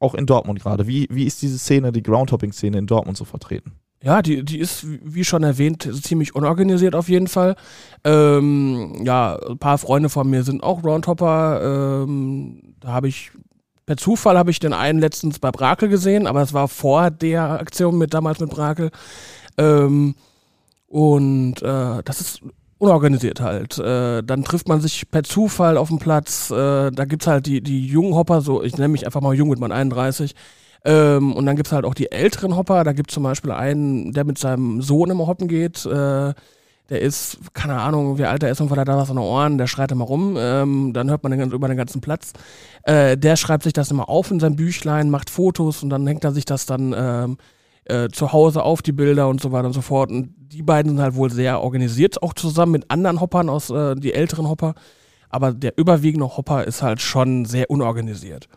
Auch 0.00 0.14
in 0.14 0.26
Dortmund 0.26 0.60
gerade. 0.60 0.86
Wie, 0.86 1.08
wie 1.10 1.24
ist 1.24 1.42
diese 1.42 1.58
Szene, 1.58 1.92
die 1.92 2.02
Groundhopping-Szene 2.02 2.78
in 2.78 2.86
Dortmund 2.86 3.18
so 3.18 3.24
vertreten? 3.24 3.72
Ja, 4.02 4.22
die, 4.22 4.44
die 4.44 4.58
ist, 4.58 4.84
wie 4.86 5.24
schon 5.24 5.42
erwähnt, 5.42 5.88
ziemlich 6.02 6.34
unorganisiert 6.34 6.94
auf 6.94 7.08
jeden 7.08 7.28
Fall. 7.28 7.56
Ähm, 8.04 9.02
ja, 9.04 9.36
ein 9.48 9.58
paar 9.58 9.78
Freunde 9.78 10.10
von 10.10 10.28
mir 10.28 10.42
sind 10.44 10.62
auch 10.62 10.82
Groundhopper. 10.82 12.04
Ähm, 12.04 12.74
da 12.80 12.88
habe 12.88 13.08
ich 13.08 13.32
Per 13.86 13.96
Zufall 13.96 14.36
habe 14.36 14.50
ich 14.50 14.58
den 14.58 14.72
einen 14.72 14.98
letztens 14.98 15.38
bei 15.38 15.52
Brakel 15.52 15.88
gesehen, 15.88 16.26
aber 16.26 16.42
es 16.42 16.52
war 16.52 16.66
vor 16.66 17.12
der 17.12 17.60
Aktion 17.60 17.96
mit 17.96 18.12
damals 18.14 18.40
mit 18.40 18.50
Brakel. 18.50 18.90
Ähm, 19.56 20.16
und 20.88 21.62
äh, 21.62 22.02
das 22.04 22.20
ist 22.20 22.40
unorganisiert 22.78 23.40
halt. 23.40 23.78
Äh, 23.78 24.24
dann 24.24 24.42
trifft 24.42 24.68
man 24.68 24.80
sich 24.80 25.08
per 25.08 25.22
Zufall 25.22 25.76
auf 25.76 25.88
dem 25.88 26.00
Platz. 26.00 26.50
Äh, 26.50 26.90
da 26.90 27.04
gibt's 27.04 27.28
halt 27.28 27.46
die, 27.46 27.60
die 27.60 27.86
jungen 27.86 28.14
Hopper, 28.14 28.40
so 28.40 28.60
ich 28.60 28.76
nenne 28.76 28.88
mich 28.88 29.06
einfach 29.06 29.20
mal 29.20 29.34
jung 29.34 29.50
mit 29.50 29.60
meinem 29.60 29.72
31. 29.72 30.34
Ähm, 30.86 31.34
und 31.34 31.44
dann 31.46 31.56
gibt's 31.56 31.72
halt 31.72 31.84
auch 31.84 31.94
die 31.94 32.12
älteren 32.12 32.56
Hopper. 32.56 32.84
Da 32.84 32.92
gibt's 32.92 33.12
zum 33.12 33.24
Beispiel 33.24 33.50
einen, 33.50 34.12
der 34.12 34.24
mit 34.24 34.38
seinem 34.38 34.80
Sohn 34.80 35.10
immer 35.10 35.26
hoppen 35.26 35.48
geht. 35.48 35.84
Äh, 35.84 36.32
der 36.88 37.00
ist, 37.00 37.38
keine 37.52 37.80
Ahnung, 37.80 38.16
wie 38.18 38.24
alt 38.24 38.44
er 38.44 38.50
ist 38.50 38.60
und 38.60 38.70
hat 38.70 38.86
da 38.86 38.96
was 38.96 39.10
an 39.10 39.16
den 39.16 39.24
Ohren, 39.24 39.58
der 39.58 39.66
schreit 39.66 39.90
immer 39.90 40.04
rum, 40.04 40.36
ähm, 40.38 40.92
dann 40.92 41.10
hört 41.10 41.24
man 41.24 41.36
den, 41.36 41.50
über 41.50 41.66
den 41.66 41.76
ganzen 41.76 42.00
Platz. 42.00 42.32
Äh, 42.84 43.18
der 43.18 43.34
schreibt 43.34 43.64
sich 43.64 43.72
das 43.72 43.90
immer 43.90 44.08
auf 44.08 44.30
in 44.30 44.38
sein 44.38 44.54
Büchlein, 44.54 45.10
macht 45.10 45.28
Fotos 45.28 45.82
und 45.82 45.90
dann 45.90 46.06
hängt 46.06 46.22
er 46.22 46.30
sich 46.30 46.44
das 46.44 46.64
dann 46.64 46.94
ähm, 46.96 47.38
äh, 47.86 48.08
zu 48.08 48.32
Hause 48.32 48.62
auf 48.62 48.82
die 48.82 48.92
Bilder 48.92 49.28
und 49.28 49.40
so 49.40 49.50
weiter 49.50 49.66
und 49.66 49.72
so 49.72 49.80
fort. 49.80 50.10
Und 50.10 50.32
die 50.38 50.62
beiden 50.62 50.92
sind 50.92 51.00
halt 51.00 51.16
wohl 51.16 51.32
sehr 51.32 51.60
organisiert, 51.60 52.22
auch 52.22 52.34
zusammen 52.34 52.72
mit 52.72 52.90
anderen 52.90 53.20
Hoppern 53.20 53.48
aus, 53.48 53.70
äh, 53.70 53.96
die 53.96 54.14
älteren 54.14 54.48
Hopper. 54.48 54.74
Aber 55.28 55.52
der 55.52 55.76
überwiegende 55.76 56.36
Hopper 56.36 56.64
ist 56.64 56.82
halt 56.82 57.00
schon 57.00 57.46
sehr 57.46 57.68
unorganisiert. 57.68 58.48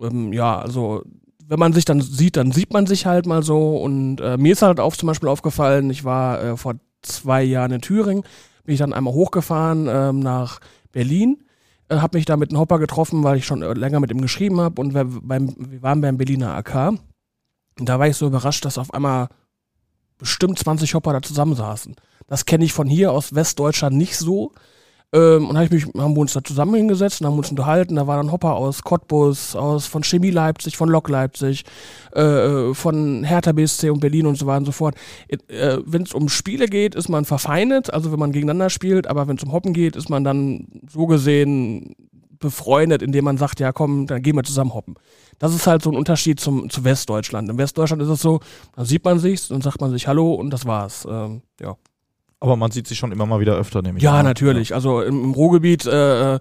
Ähm, 0.00 0.32
ja, 0.32 0.60
also 0.60 1.02
wenn 1.50 1.58
man 1.58 1.72
sich 1.72 1.84
dann 1.84 2.00
sieht, 2.00 2.36
dann 2.36 2.52
sieht 2.52 2.72
man 2.72 2.86
sich 2.86 3.06
halt 3.06 3.26
mal 3.26 3.42
so. 3.42 3.76
Und 3.78 4.20
äh, 4.20 4.36
mir 4.38 4.52
ist 4.52 4.62
halt 4.62 4.78
auch 4.78 4.94
zum 4.94 5.08
Beispiel 5.08 5.28
aufgefallen, 5.28 5.90
ich 5.90 6.04
war 6.04 6.40
äh, 6.40 6.56
vor 6.56 6.76
zwei 7.02 7.42
Jahren 7.42 7.72
in 7.72 7.80
Thüringen, 7.80 8.22
bin 8.62 8.74
ich 8.74 8.78
dann 8.78 8.92
einmal 8.92 9.12
hochgefahren 9.12 9.88
ähm, 9.90 10.20
nach 10.20 10.60
Berlin, 10.92 11.42
äh, 11.88 11.96
habe 11.96 12.16
mich 12.16 12.24
da 12.24 12.36
mit 12.36 12.50
einem 12.50 12.60
Hopper 12.60 12.78
getroffen, 12.78 13.24
weil 13.24 13.36
ich 13.36 13.46
schon 13.46 13.62
äh, 13.62 13.72
länger 13.72 13.98
mit 13.98 14.12
ihm 14.12 14.20
geschrieben 14.20 14.60
habe 14.60 14.80
und 14.80 14.94
wir, 14.94 15.04
beim, 15.04 15.52
wir 15.58 15.82
waren 15.82 16.00
beim 16.00 16.18
Berliner 16.18 16.54
AK. 16.54 17.00
Und 17.80 17.88
da 17.88 17.98
war 17.98 18.06
ich 18.06 18.16
so 18.16 18.28
überrascht, 18.28 18.64
dass 18.64 18.78
auf 18.78 18.94
einmal 18.94 19.26
bestimmt 20.18 20.56
20 20.56 20.94
Hopper 20.94 21.14
da 21.14 21.20
zusammensaßen. 21.20 21.96
Das 22.28 22.46
kenne 22.46 22.64
ich 22.64 22.72
von 22.72 22.86
hier 22.86 23.10
aus 23.10 23.34
Westdeutschland 23.34 23.96
nicht 23.96 24.16
so. 24.16 24.52
Ähm, 25.12 25.48
und 25.48 25.56
hab 25.56 25.64
ich 25.64 25.70
mich, 25.70 25.84
haben 26.00 26.14
wir 26.14 26.20
uns 26.20 26.34
da 26.34 26.44
zusammen 26.44 26.74
hingesetzt 26.74 27.20
und 27.20 27.26
haben 27.26 27.38
uns 27.38 27.50
unterhalten. 27.50 27.96
Da 27.96 28.06
war 28.06 28.16
dann 28.16 28.30
Hopper 28.30 28.54
aus 28.54 28.82
Cottbus, 28.82 29.56
aus 29.56 29.86
von 29.86 30.04
Chemie 30.04 30.30
Leipzig, 30.30 30.76
von 30.76 30.88
Lok 30.88 31.08
Leipzig, 31.08 31.64
äh, 32.14 32.20
äh 32.20 32.74
von 32.74 33.24
Hertha 33.24 33.52
BSC 33.52 33.90
und 33.90 34.00
Berlin 34.00 34.26
und 34.26 34.36
so 34.36 34.46
weiter 34.46 34.58
und 34.58 34.66
so 34.66 34.72
fort. 34.72 34.94
Äh, 35.28 35.78
wenn 35.84 36.02
es 36.02 36.14
um 36.14 36.28
Spiele 36.28 36.66
geht, 36.66 36.94
ist 36.94 37.08
man 37.08 37.24
verfeindet, 37.24 37.92
also 37.92 38.12
wenn 38.12 38.20
man 38.20 38.32
gegeneinander 38.32 38.70
spielt, 38.70 39.08
aber 39.08 39.26
wenn 39.26 39.36
es 39.36 39.42
um 39.42 39.52
Hoppen 39.52 39.72
geht, 39.72 39.96
ist 39.96 40.10
man 40.10 40.22
dann 40.22 40.68
so 40.88 41.06
gesehen 41.06 41.96
befreundet, 42.38 43.02
indem 43.02 43.24
man 43.24 43.36
sagt, 43.36 43.60
ja 43.60 43.72
komm, 43.72 44.06
dann 44.06 44.22
gehen 44.22 44.34
wir 44.34 44.44
zusammen 44.44 44.74
hoppen. 44.74 44.94
Das 45.38 45.54
ist 45.54 45.66
halt 45.66 45.82
so 45.82 45.90
ein 45.90 45.96
Unterschied 45.96 46.40
zum, 46.40 46.70
zu 46.70 46.84
Westdeutschland. 46.84 47.48
In 47.48 47.58
Westdeutschland 47.58 48.02
ist 48.02 48.08
es 48.08 48.22
so, 48.22 48.40
dann 48.76 48.86
sieht 48.86 49.04
man 49.04 49.18
sich, 49.18 49.48
dann 49.48 49.60
sagt 49.60 49.80
man 49.80 49.90
sich 49.90 50.06
Hallo 50.06 50.34
und 50.34 50.50
das 50.50 50.66
war's. 50.66 51.06
Ähm, 51.08 51.42
ja. 51.60 51.76
Aber 52.40 52.56
man 52.56 52.70
sieht 52.70 52.86
sich 52.86 52.98
schon 52.98 53.12
immer 53.12 53.26
mal 53.26 53.40
wieder 53.40 53.54
öfter, 53.54 53.82
nämlich. 53.82 54.02
Ja, 54.02 54.18
an. 54.18 54.24
natürlich. 54.24 54.74
Also 54.74 55.02
im, 55.02 55.24
im 55.24 55.30
Ruhrgebiet 55.32 55.86
äh, 55.86 56.38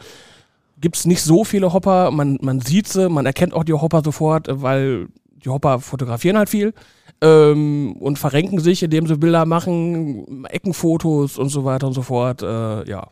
gibt 0.79 0.95
es 0.95 1.05
nicht 1.05 1.21
so 1.21 1.43
viele 1.43 1.73
Hopper. 1.73 2.11
Man, 2.11 2.37
man 2.41 2.61
sieht 2.61 2.87
sie, 2.87 3.09
man 3.09 3.25
erkennt 3.25 3.53
auch 3.53 3.63
die 3.65 3.73
Hopper 3.73 4.01
sofort, 4.03 4.47
weil 4.49 5.07
die 5.43 5.49
Hopper 5.49 5.79
fotografieren 5.79 6.37
halt 6.37 6.49
viel 6.49 6.73
ähm, 7.21 7.95
und 7.99 8.17
verrenken 8.17 8.59
sich, 8.59 8.83
indem 8.83 9.07
sie 9.07 9.17
Bilder 9.17 9.45
machen, 9.45 10.45
Eckenfotos 10.45 11.37
und 11.37 11.49
so 11.49 11.65
weiter 11.65 11.87
und 11.87 11.93
so 11.93 12.01
fort. 12.01 12.41
Äh, 12.41 12.89
ja. 12.89 13.09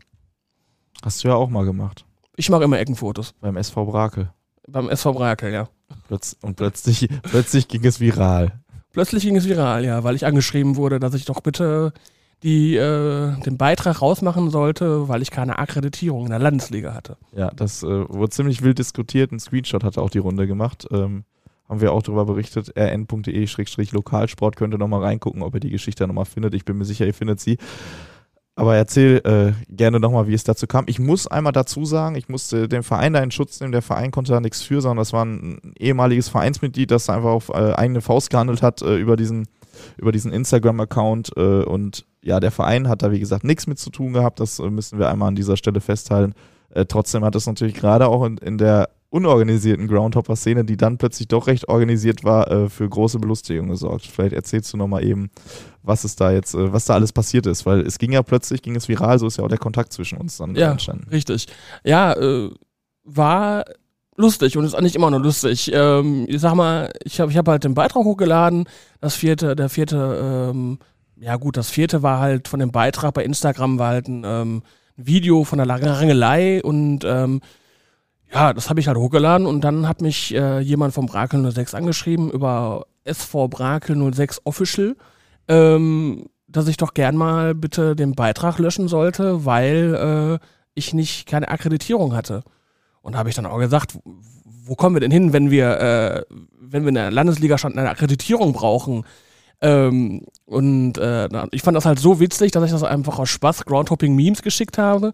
Hast 1.03 1.23
du 1.23 1.27
ja 1.27 1.35
auch 1.35 1.49
mal 1.49 1.65
gemacht. 1.65 2.05
Ich 2.35 2.49
mache 2.49 2.63
immer 2.63 2.79
Eckenfotos. 2.79 3.33
Beim 3.41 3.57
SV 3.57 3.85
Brakel. 3.85 4.31
Beim 4.67 4.89
SV 4.89 5.13
Brakel, 5.13 5.53
ja. 5.53 5.69
Plötz 6.07 6.35
und 6.41 6.55
plötzlich, 6.55 7.07
plötzlich 7.23 7.67
ging 7.67 7.83
es 7.85 7.99
viral. 7.99 8.59
Plötzlich 8.91 9.23
ging 9.23 9.35
es 9.35 9.47
viral, 9.47 9.85
ja, 9.85 10.03
weil 10.03 10.15
ich 10.15 10.25
angeschrieben 10.25 10.75
wurde, 10.75 10.99
dass 10.99 11.13
ich 11.13 11.25
doch 11.25 11.41
bitte 11.41 11.93
die 12.43 12.75
äh, 12.75 13.39
den 13.41 13.57
Beitrag 13.57 14.01
rausmachen 14.01 14.49
sollte, 14.49 15.07
weil 15.07 15.21
ich 15.21 15.31
keine 15.31 15.57
Akkreditierung 15.57 16.25
in 16.25 16.29
der 16.29 16.39
Landesliga 16.39 16.93
hatte. 16.93 17.17
Ja, 17.35 17.49
das 17.49 17.83
äh, 17.83 17.87
wurde 18.09 18.29
ziemlich 18.29 18.61
wild 18.61 18.77
diskutiert. 18.77 19.31
Ein 19.31 19.39
Screenshot 19.39 19.83
hatte 19.83 20.01
auch 20.01 20.09
die 20.09 20.19
Runde 20.19 20.45
gemacht. 20.45 20.87
Ähm, 20.91 21.23
haben 21.67 21.81
wir 21.81 21.91
auch 21.91 22.03
darüber 22.03 22.25
berichtet. 22.25 22.73
rn.de-lokalsport 22.77 24.55
könnt 24.55 24.73
ihr 24.73 24.77
nochmal 24.77 25.03
reingucken, 25.03 25.41
ob 25.41 25.53
ihr 25.55 25.59
die 25.59 25.69
Geschichte 25.69 26.07
nochmal 26.07 26.25
findet. 26.25 26.53
Ich 26.53 26.63
bin 26.63 26.77
mir 26.77 26.85
sicher, 26.85 27.05
ihr 27.05 27.13
findet 27.13 27.39
sie. 27.39 27.57
Aber 28.55 28.75
erzähl 28.75 29.21
äh, 29.23 29.53
gerne 29.71 29.99
nochmal, 29.99 30.27
wie 30.27 30.33
es 30.33 30.43
dazu 30.43 30.65
kam. 30.65 30.85
Ich 30.87 30.97
muss 30.97 31.27
einmal 31.27 31.53
dazu 31.53 31.85
sagen, 31.85 32.15
ich 32.15 32.27
musste 32.27 32.67
den 32.67 32.81
Verein 32.81 33.13
da 33.13 33.19
in 33.19 33.29
Schutz 33.29 33.59
nehmen. 33.59 33.71
Der 33.71 33.83
Verein 33.83 34.09
konnte 34.09 34.31
da 34.31 34.39
nichts 34.39 34.63
für, 34.63 34.81
sondern 34.81 34.97
das 34.97 35.13
war 35.13 35.25
ein 35.25 35.73
ehemaliges 35.77 36.29
Vereinsmitglied, 36.29 36.89
das 36.89 37.07
einfach 37.09 37.29
auf 37.29 37.49
äh, 37.49 37.73
eigene 37.73 38.01
Faust 38.01 38.31
gehandelt 38.31 38.63
hat 38.63 38.81
äh, 38.81 38.95
über 38.95 39.15
diesen, 39.15 39.47
über 39.97 40.11
diesen 40.11 40.31
Instagram-Account. 40.31 41.31
Äh, 41.35 41.63
und 41.63 42.05
ja, 42.21 42.39
der 42.39 42.51
Verein 42.51 42.87
hat 42.87 43.01
da, 43.01 43.11
wie 43.11 43.19
gesagt, 43.19 43.43
nichts 43.43 43.67
mit 43.67 43.79
zu 43.79 43.89
tun 43.89 44.13
gehabt. 44.13 44.39
Das 44.39 44.59
äh, 44.59 44.69
müssen 44.69 44.99
wir 44.99 45.09
einmal 45.09 45.29
an 45.29 45.35
dieser 45.35 45.57
Stelle 45.57 45.81
festhalten. 45.81 46.33
Äh, 46.69 46.85
trotzdem 46.85 47.23
hat 47.23 47.35
es 47.35 47.47
natürlich 47.47 47.73
gerade 47.73 48.07
auch 48.07 48.25
in, 48.25 48.37
in 48.37 48.57
der 48.57 48.89
unorganisierten 49.09 49.87
Groundhopper-Szene, 49.87 50.65
die 50.65 50.75
dann 50.75 50.97
plötzlich 50.97 51.27
doch 51.27 51.47
recht 51.47 51.69
organisiert 51.69 52.23
war, 52.23 52.51
äh, 52.51 52.69
für 52.69 52.87
große 52.87 53.19
Belustigung 53.19 53.69
gesorgt. 53.69 54.05
Vielleicht 54.05 54.33
erzählst 54.33 54.73
du 54.73 54.77
nochmal 54.77 55.05
eben, 55.05 55.29
was 55.81 56.03
es 56.03 56.15
da 56.15 56.31
jetzt, 56.31 56.53
äh, 56.53 56.73
was 56.73 56.85
da 56.85 56.95
alles 56.95 57.13
passiert 57.13 57.45
ist, 57.45 57.65
weil 57.65 57.81
es 57.81 57.99
ging 57.99 58.11
ja 58.11 58.21
plötzlich, 58.21 58.61
ging 58.61 58.75
es 58.75 58.89
viral, 58.89 59.17
so 59.17 59.27
ist 59.27 59.37
ja 59.37 59.45
auch 59.45 59.49
der 59.49 59.57
Kontakt 59.57 59.93
zwischen 59.93 60.17
uns 60.17 60.37
dann 60.37 60.55
ja, 60.55 60.71
entstanden. 60.71 61.07
Richtig. 61.09 61.47
Ja, 61.85 62.13
äh, 62.13 62.49
war 63.05 63.63
lustig 64.17 64.57
und 64.57 64.65
ist 64.65 64.73
eigentlich 64.73 64.95
immer 64.95 65.11
noch 65.11 65.19
lustig. 65.19 65.71
Ähm, 65.73 66.25
ich 66.27 66.41
sag 66.41 66.55
mal, 66.55 66.91
ich 67.03 67.19
habe 67.19 67.31
ich 67.31 67.37
hab 67.37 67.47
halt 67.47 67.63
den 67.63 67.75
Beitrag 67.75 68.03
hochgeladen, 68.03 68.65
das 68.99 69.15
vierte, 69.15 69.55
der 69.55 69.69
vierte 69.69 70.51
ähm, 70.51 70.79
ja 71.19 71.35
gut, 71.35 71.57
das 71.57 71.69
vierte 71.69 72.03
war 72.03 72.19
halt 72.19 72.47
von 72.47 72.59
dem 72.59 72.71
Beitrag 72.71 73.13
bei 73.13 73.23
Instagram 73.23 73.79
war 73.79 73.89
halt 73.89 74.07
ein 74.07 74.23
ähm, 74.25 74.63
Video 74.95 75.43
von 75.43 75.57
der 75.57 75.69
Rangelei 75.69 76.61
und 76.63 77.03
ähm, 77.05 77.41
ja, 78.33 78.53
das 78.53 78.69
habe 78.69 78.79
ich 78.79 78.87
halt 78.87 78.97
hochgeladen 78.97 79.47
und 79.47 79.61
dann 79.61 79.87
hat 79.87 80.01
mich 80.01 80.33
äh, 80.33 80.59
jemand 80.59 80.93
vom 80.93 81.05
Brakel 81.05 81.49
06 81.49 81.75
angeschrieben 81.75 82.29
über 82.29 82.85
SV 83.05 83.47
Brakel 83.47 84.13
06 84.13 84.41
Official, 84.43 84.95
ähm, 85.47 86.25
dass 86.47 86.67
ich 86.67 86.77
doch 86.77 86.93
gern 86.93 87.15
mal 87.15 87.55
bitte 87.55 87.95
den 87.95 88.15
Beitrag 88.15 88.59
löschen 88.59 88.87
sollte, 88.87 89.45
weil 89.45 90.39
äh, 90.41 90.45
ich 90.73 90.93
nicht 90.93 91.25
keine 91.25 91.47
Akkreditierung 91.49 92.15
hatte. 92.15 92.43
Und 93.07 93.13
da 93.13 93.19
habe 93.19 93.29
ich 93.29 93.35
dann 93.35 93.45
auch 93.45 93.57
gesagt, 93.57 93.97
wo 94.65 94.75
kommen 94.75 94.93
wir 94.93 94.99
denn 94.99 95.11
hin, 95.11 95.31
wenn 95.31 95.49
wir, 95.49 95.79
äh, 95.79 96.25
wenn 96.59 96.83
wir 96.83 96.89
in 96.89 96.95
der 96.95 97.09
Landesliga 97.09 97.57
schon 97.57 97.77
eine 97.77 97.89
Akkreditierung 97.89 98.51
brauchen? 98.51 99.05
Ähm, 99.61 100.25
und 100.45 100.97
äh, 100.97 101.29
ich 101.51 101.61
fand 101.61 101.77
das 101.77 101.85
halt 101.85 101.99
so 101.99 102.19
witzig, 102.19 102.51
dass 102.51 102.65
ich 102.65 102.71
das 102.71 102.83
einfach 102.83 103.17
aus 103.17 103.29
Spaß 103.29 103.63
Groundhopping 103.63 104.13
Memes 104.13 104.41
geschickt 104.41 104.77
habe. 104.77 105.13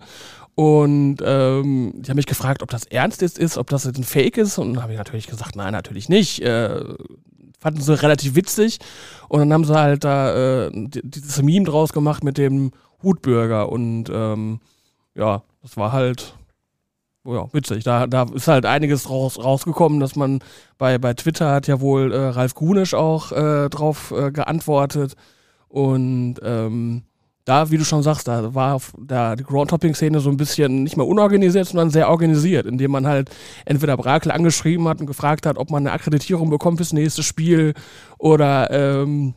Und 0.56 1.18
ähm, 1.24 1.94
die 1.98 2.10
haben 2.10 2.16
mich 2.16 2.26
gefragt, 2.26 2.64
ob 2.64 2.72
das 2.72 2.86
ernst 2.86 3.22
ist, 3.22 3.38
ist 3.38 3.60
ob 3.60 3.70
das 3.70 3.86
ein 3.86 4.04
Fake 4.04 4.38
ist. 4.38 4.58
Und 4.58 4.74
dann 4.74 4.82
habe 4.82 4.94
ich 4.94 4.98
natürlich 4.98 5.28
gesagt, 5.28 5.56
nein, 5.56 5.74
natürlich 5.74 6.10
nicht. 6.10 6.42
Äh, 6.42 6.96
fanden 7.60 7.82
sie 7.82 8.02
relativ 8.02 8.34
witzig. 8.34 8.80
Und 9.30 9.42
dann 9.42 9.54
haben 9.54 9.66
sie 9.66 9.80
halt 9.80 10.04
da 10.04 10.66
äh, 10.66 10.72
dieses 10.74 11.44
Meme 11.44 11.68
draus 11.68 11.94
gemacht 11.94 12.24
mit 12.24 12.40
dem 12.40 12.72
Hutbürger. 13.04 13.72
Und 13.72 14.06
ähm, 14.12 14.62
ja, 15.14 15.44
das 15.62 15.78
war 15.78 15.92
halt 15.92 16.34
ja, 17.26 17.48
witzig. 17.54 17.84
Da, 17.84 18.08
da 18.08 18.26
ist 18.34 18.48
halt 18.48 18.66
einiges 18.66 19.10
raus, 19.10 19.42
rausgekommen, 19.42 20.00
dass 20.00 20.16
man 20.16 20.40
bei, 20.78 20.98
bei 20.98 21.14
Twitter 21.14 21.52
hat 21.52 21.68
ja 21.68 21.80
wohl 21.80 22.12
äh, 22.12 22.18
Ralf 22.18 22.54
Gunisch 22.54 22.94
auch 22.94 23.32
äh, 23.32 23.70
drauf 23.70 24.12
äh, 24.12 24.32
geantwortet. 24.32 25.16
Und 25.70 26.36
ähm, 26.44 27.04
da, 27.46 27.72
wie 27.72 27.78
du 27.78 27.84
schon 27.84 28.04
sagst, 28.04 28.28
da 28.28 28.54
war 28.54 28.80
da 28.98 29.36
die 29.36 29.44
Groundtopping-Szene 29.44 30.20
so 30.20 30.30
ein 30.30 30.38
bisschen 30.38 30.84
nicht 30.84 30.96
mehr 30.98 31.08
unorganisiert, 31.08 31.68
sondern 31.68 31.90
sehr 31.90 32.10
organisiert, 32.10 32.66
indem 32.66 32.92
man 32.92 33.06
halt 33.08 33.30
entweder 33.66 33.98
Brakel 33.98 34.32
angeschrieben 34.32 34.88
hat 34.88 35.02
und 35.02 35.08
gefragt 35.08 35.46
hat, 35.46 35.58
ob 35.58 35.70
man 35.70 35.86
eine 35.86 35.94
Akkreditierung 35.94 36.50
bekommt 36.50 36.78
fürs 36.78 36.94
nächste 36.94 37.24
Spiel 37.24 37.74
oder 38.18 38.72
ähm, 38.72 39.34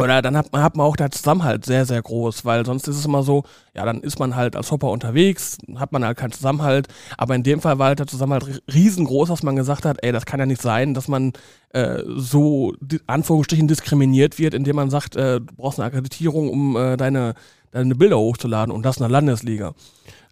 oder 0.00 0.22
dann 0.22 0.36
hat 0.36 0.52
man, 0.52 0.62
hat 0.62 0.76
man 0.76 0.86
auch 0.86 0.96
der 0.96 1.10
Zusammenhalt 1.10 1.64
sehr, 1.64 1.84
sehr 1.84 2.00
groß, 2.00 2.44
weil 2.44 2.64
sonst 2.64 2.86
ist 2.86 2.96
es 2.96 3.04
immer 3.04 3.22
so, 3.24 3.42
ja, 3.74 3.84
dann 3.84 4.00
ist 4.00 4.18
man 4.18 4.36
halt 4.36 4.54
als 4.54 4.70
Hopper 4.70 4.90
unterwegs, 4.90 5.58
hat 5.76 5.90
man 5.92 6.04
halt 6.04 6.16
keinen 6.16 6.32
Zusammenhalt. 6.32 6.86
Aber 7.16 7.34
in 7.34 7.42
dem 7.42 7.60
Fall 7.60 7.78
war 7.78 7.88
halt 7.88 7.98
der 7.98 8.06
Zusammenhalt 8.06 8.62
riesengroß, 8.72 9.28
dass 9.28 9.42
man 9.42 9.56
gesagt 9.56 9.84
hat, 9.84 9.98
ey, 10.02 10.12
das 10.12 10.24
kann 10.24 10.38
ja 10.38 10.46
nicht 10.46 10.62
sein, 10.62 10.94
dass 10.94 11.08
man 11.08 11.32
äh, 11.70 12.02
so, 12.06 12.74
Anführungsstrichen, 13.06 13.66
diskriminiert 13.66 14.38
wird, 14.38 14.54
indem 14.54 14.76
man 14.76 14.90
sagt, 14.90 15.16
äh, 15.16 15.40
du 15.40 15.54
brauchst 15.56 15.80
eine 15.80 15.86
Akkreditierung, 15.86 16.48
um 16.48 16.76
äh, 16.76 16.96
deine, 16.96 17.34
deine 17.72 17.94
Bilder 17.96 18.18
hochzuladen 18.18 18.72
und 18.72 18.84
das 18.84 18.98
in 18.98 19.02
der 19.02 19.10
Landesliga. 19.10 19.74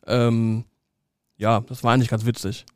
Ähm, 0.06 0.64
ja, 1.38 1.60
das 1.60 1.82
war 1.82 1.92
eigentlich 1.92 2.08
ganz 2.08 2.24
witzig. 2.24 2.66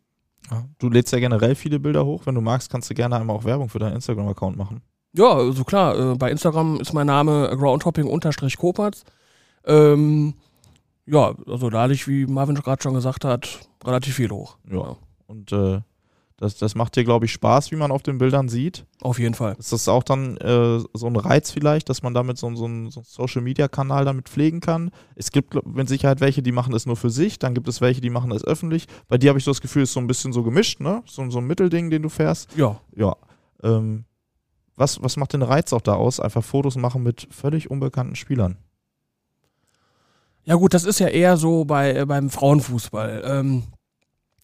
Ja, 0.50 0.64
du 0.78 0.90
lädst 0.90 1.12
ja 1.12 1.20
generell 1.20 1.54
viele 1.54 1.78
Bilder 1.78 2.04
hoch. 2.04 2.26
Wenn 2.26 2.34
du 2.34 2.40
magst, 2.40 2.70
kannst 2.70 2.90
du 2.90 2.94
gerne 2.94 3.16
einmal 3.16 3.36
auch 3.36 3.44
Werbung 3.44 3.68
für 3.68 3.78
deinen 3.78 3.94
Instagram-Account 3.94 4.56
machen. 4.56 4.82
Ja, 5.12 5.32
also 5.32 5.64
klar, 5.64 6.12
äh, 6.12 6.14
bei 6.16 6.30
Instagram 6.30 6.80
ist 6.80 6.92
mein 6.92 7.06
Name 7.06 7.50
groundhopping-kopatz. 7.56 9.04
Ähm, 9.64 10.34
ja, 11.06 11.34
also 11.46 11.70
da 11.70 11.82
hatte 11.82 11.94
ich, 11.94 12.06
wie 12.06 12.26
Marvin 12.26 12.54
gerade 12.54 12.82
schon 12.82 12.94
gesagt 12.94 13.24
hat, 13.24 13.60
relativ 13.84 14.14
viel 14.14 14.30
hoch. 14.30 14.56
Ja. 14.70 14.76
ja. 14.76 14.96
Und 15.26 15.52
äh, 15.52 15.80
das, 16.40 16.56
das 16.56 16.74
macht 16.74 16.96
dir, 16.96 17.04
glaube 17.04 17.26
ich, 17.26 17.32
Spaß, 17.32 17.70
wie 17.70 17.76
man 17.76 17.90
auf 17.90 18.02
den 18.02 18.16
Bildern 18.16 18.48
sieht. 18.48 18.86
Auf 19.02 19.18
jeden 19.18 19.34
Fall. 19.34 19.56
Ist 19.58 19.72
das 19.72 19.88
auch 19.88 20.02
dann 20.02 20.38
äh, 20.38 20.80
so 20.94 21.06
ein 21.06 21.16
Reiz 21.16 21.50
vielleicht, 21.50 21.90
dass 21.90 22.02
man 22.02 22.14
damit 22.14 22.38
so, 22.38 22.54
so 22.54 22.64
einen, 22.64 22.90
so 22.90 23.00
einen 23.00 23.04
Social-Media-Kanal 23.04 24.06
damit 24.06 24.28
pflegen 24.28 24.60
kann? 24.60 24.90
Es 25.16 25.32
gibt 25.32 25.54
mit 25.66 25.88
Sicherheit 25.88 26.20
welche, 26.20 26.42
die 26.42 26.52
machen 26.52 26.72
das 26.72 26.86
nur 26.86 26.96
für 26.96 27.10
sich, 27.10 27.38
dann 27.38 27.52
gibt 27.52 27.68
es 27.68 27.82
welche, 27.82 28.00
die 28.00 28.08
machen 28.08 28.30
das 28.30 28.42
öffentlich. 28.42 28.86
Bei 29.06 29.18
dir 29.18 29.28
habe 29.28 29.38
ich 29.38 29.44
so 29.44 29.50
das 29.50 29.60
Gefühl, 29.60 29.82
es 29.82 29.90
ist 29.90 29.94
so 29.94 30.00
ein 30.00 30.06
bisschen 30.06 30.32
so 30.32 30.42
gemischt, 30.42 30.80
ne? 30.80 31.02
So, 31.04 31.28
so 31.28 31.38
ein 31.38 31.46
Mittelding, 31.46 31.90
den 31.90 32.02
du 32.02 32.08
fährst. 32.08 32.56
Ja. 32.56 32.80
Ja. 32.96 33.16
Ähm, 33.62 34.04
was, 34.80 35.00
was 35.02 35.16
macht 35.16 35.32
den 35.32 35.42
Reiz 35.42 35.72
auch 35.72 35.80
da 35.80 35.94
aus? 35.94 36.18
Einfach 36.18 36.42
Fotos 36.42 36.74
machen 36.76 37.04
mit 37.04 37.28
völlig 37.30 37.70
unbekannten 37.70 38.16
Spielern. 38.16 38.56
Ja, 40.44 40.56
gut, 40.56 40.74
das 40.74 40.84
ist 40.84 40.98
ja 40.98 41.06
eher 41.06 41.36
so 41.36 41.64
bei, 41.64 41.94
äh, 41.94 42.06
beim 42.06 42.30
Frauenfußball. 42.30 43.22
Ähm, 43.24 43.62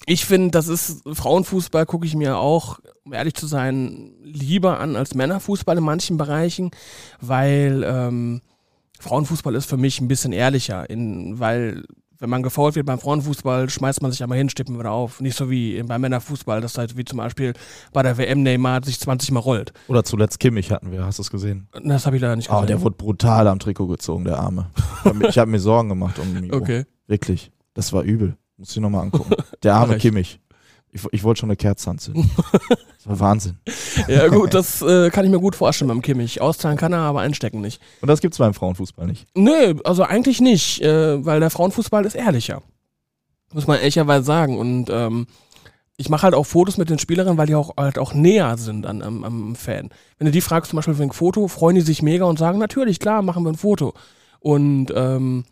Ich 0.05 0.27
finde, 0.27 0.51
das 0.51 0.69
ist 0.69 1.03
Frauenfußball 1.11 1.87
gucke 1.87 2.07
ich 2.07 2.15
mir 2.15 2.37
auch, 2.37 2.79
um 3.05 3.15
ehrlich 3.15 3.35
zu 3.35 3.47
sein, 3.47 4.13
lieber 4.23 4.79
an 4.79 4.95
als 4.95 5.15
Männerfußball 5.15 5.79
in 5.79 5.83
manchen 5.83 6.19
Bereichen, 6.19 6.71
weil 7.21 7.83
ähm, 7.85 8.43
Frauenfußball 9.01 9.55
ist 9.55 9.69
für 9.69 9.79
mich 9.79 10.01
ein 10.01 10.07
bisschen 10.07 10.33
ehrlicher, 10.33 10.89
in, 10.91 11.41
weil 11.41 11.85
wenn 12.19 12.31
man 12.31 12.43
gefault 12.43 12.75
wird 12.77 12.87
beim 12.87 12.99
Frauenfußball, 12.99 13.69
schmeißt 13.69 14.03
man 14.03 14.11
sich 14.11 14.23
einmal 14.23 14.39
hin, 14.39 14.49
stippt 14.49 14.71
man 14.71 14.79
wieder 14.79 14.93
auf. 14.93 15.21
Nicht 15.21 15.37
so 15.37 15.51
wie 15.51 15.83
beim 15.83 16.01
Männerfußball, 16.01 16.61
das 16.61 16.79
halt 16.79 16.97
wie 16.97 17.05
zum 17.05 17.19
Beispiel 17.19 17.53
bei 17.93 18.03
der 18.03 18.17
WM 18.19 18.43
Neymar 18.43 18.85
sich 18.85 18.99
20 19.01 19.31
Mal 19.33 19.41
rollt. 19.41 19.73
Oder 19.89 20.05
zuletzt 20.05 20.41
Kimmich 20.41 20.71
hatten 20.71 20.91
wir, 20.93 21.05
hast 21.05 21.19
du 21.19 21.23
es 21.23 21.31
gesehen? 21.31 21.69
Das 21.85 22.07
habe 22.07 22.17
ich 22.17 22.23
leider 22.23 22.37
nicht 22.37 22.47
gesehen. 22.47 22.57
Aber 22.59 22.67
der 22.67 22.81
wurde 22.81 22.97
brutal 22.97 23.49
am 23.49 23.59
Trikot 23.59 23.87
gezogen, 23.89 24.25
der 24.25 24.39
Arme. 24.39 24.71
Ich 25.29 25.39
habe 25.39 25.51
mir, 25.51 25.61
Sorgen 25.61 25.89
gemacht 25.89 26.19
um 26.19 26.37
ihn. 26.37 26.51
Okay. 26.57 26.85
Wirklich. 27.07 27.53
Das 27.75 27.93
war 27.93 28.03
übel. 28.03 28.37
Muss 28.57 28.71
ich 28.71 28.81
nochmal 28.81 29.03
angucken. 29.03 29.35
Der 29.63 29.75
arme. 29.75 29.99
Kimmich. 29.99 30.41
Ich, 30.97 31.03
ich 31.13 31.25
wollte 31.25 31.41
schon 31.41 31.51
eine 31.51 31.57
Kerze 31.57 31.91
anzünden. 31.91 32.31
Das 33.07 33.21
war 33.21 33.29
Wahnsinn. 33.29 33.57
Ja 34.09 34.27
gut, 34.27 34.53
das 34.53 34.83
äh, 34.83 35.11
kann 35.11 35.25
ich 35.25 35.31
mir 35.31 35.39
gut 35.39 35.55
vorstellen 35.55 35.87
beim 35.87 36.03
Kimmich. 36.03 36.41
Auszahlen 36.41 36.77
kann 36.77 36.93
er, 36.93 37.01
aber 37.01 37.21
einstecken 37.21 37.61
nicht. 37.61 37.81
Und 38.01 38.09
das 38.09 38.21
gibt's 38.21 38.39
beim 38.39 38.53
Frauenfußball 38.53 39.07
nicht. 39.07 39.29
Nö, 39.37 39.77
also 39.85 40.03
eigentlich 40.03 40.41
nicht, 40.41 40.83
äh, 40.83 41.25
weil 41.25 41.39
der 41.39 41.51
Frauenfußball 41.51 42.05
ist 42.05 42.17
ehrlicher. 42.17 42.63
Muss 43.53 43.69
man 43.69 43.79
ehrlicherweise 43.79 44.25
sagen. 44.25 44.59
Und 44.59 44.91
ähm, 44.91 45.29
ich 45.97 46.09
mache 46.09 46.25
halt 46.25 46.35
auch 46.35 46.47
Fotos 46.47 46.79
mit 46.79 46.91
den 46.91 46.99
Spielerinnen, 46.99 47.39
weil 47.39 47.47
die 47.47 47.55
auch 47.55 47.77
halt 47.77 47.99
auch 47.99 48.13
näher 48.13 48.57
sind 48.59 48.87
an, 48.87 49.03
am, 49.03 49.23
am 49.23 49.55
Fan. 49.55 49.91
Wenn 50.19 50.25
du 50.25 50.33
die 50.33 50.41
fragst 50.41 50.71
zum 50.71 50.79
Beispiel 50.79 50.99
wegen 50.99 51.13
Foto, 51.13 51.47
freuen 51.47 51.77
die 51.77 51.83
sich 51.83 52.03
mega 52.03 52.25
und 52.25 52.41
sagen, 52.41 52.59
natürlich, 52.59 52.99
klar, 52.99 53.23
machen 53.23 53.45
wir 53.45 53.53
ein 53.53 53.57
Foto. 53.57 53.95
Und 54.41 54.93
ähm, 54.97 55.45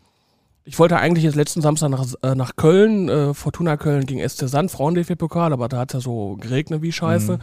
ich 0.67 0.79
wollte 0.79 0.97
eigentlich 0.97 1.23
jetzt 1.23 1.35
letzten 1.35 1.61
Samstag 1.61 1.89
nach, 1.89 2.05
äh, 2.23 2.33
nach 2.33 2.55
Köln, 2.55 3.07
äh, 3.07 3.33
Fortuna 3.35 3.77
Köln 3.77 4.07
gegen 4.07 4.27
SC 4.27 4.47
Sand, 4.47 4.71
Frauen-DFB-Pokal, 4.71 5.53
aber 5.53 5.69
da 5.69 5.77
hat 5.77 5.93
es 5.93 5.93
ja 5.93 5.99
so 6.01 6.37
geregnet 6.37 6.81
wie 6.81 6.91
scheiße. 6.91 7.33
Mhm. 7.33 7.39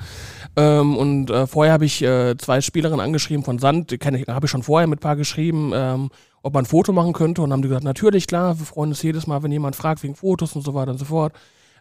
Ähm, 0.56 0.96
und 0.96 1.30
äh, 1.30 1.46
vorher 1.46 1.72
habe 1.72 1.84
ich 1.84 2.02
äh, 2.02 2.36
zwei 2.36 2.60
Spielerinnen 2.60 3.00
angeschrieben 3.00 3.44
von 3.44 3.60
Sand, 3.60 3.92
die 3.92 3.98
habe 3.98 4.46
ich 4.46 4.50
schon 4.50 4.64
vorher 4.64 4.88
mit 4.88 4.98
ein 4.98 5.02
paar 5.02 5.14
geschrieben, 5.14 5.70
ähm, 5.72 6.10
ob 6.42 6.52
man 6.52 6.64
ein 6.64 6.66
Foto 6.68 6.92
machen 6.92 7.12
könnte. 7.12 7.42
Und 7.42 7.52
haben 7.52 7.62
die 7.62 7.68
gesagt, 7.68 7.84
natürlich, 7.84 8.26
klar, 8.26 8.58
wir 8.58 8.66
freuen 8.66 8.90
uns 8.90 9.02
jedes 9.02 9.28
Mal, 9.28 9.40
wenn 9.44 9.52
jemand 9.52 9.76
fragt 9.76 10.02
wegen 10.02 10.16
Fotos 10.16 10.56
und 10.56 10.64
so 10.64 10.74
weiter 10.74 10.90
und 10.90 10.98
so 10.98 11.04
fort. 11.04 11.32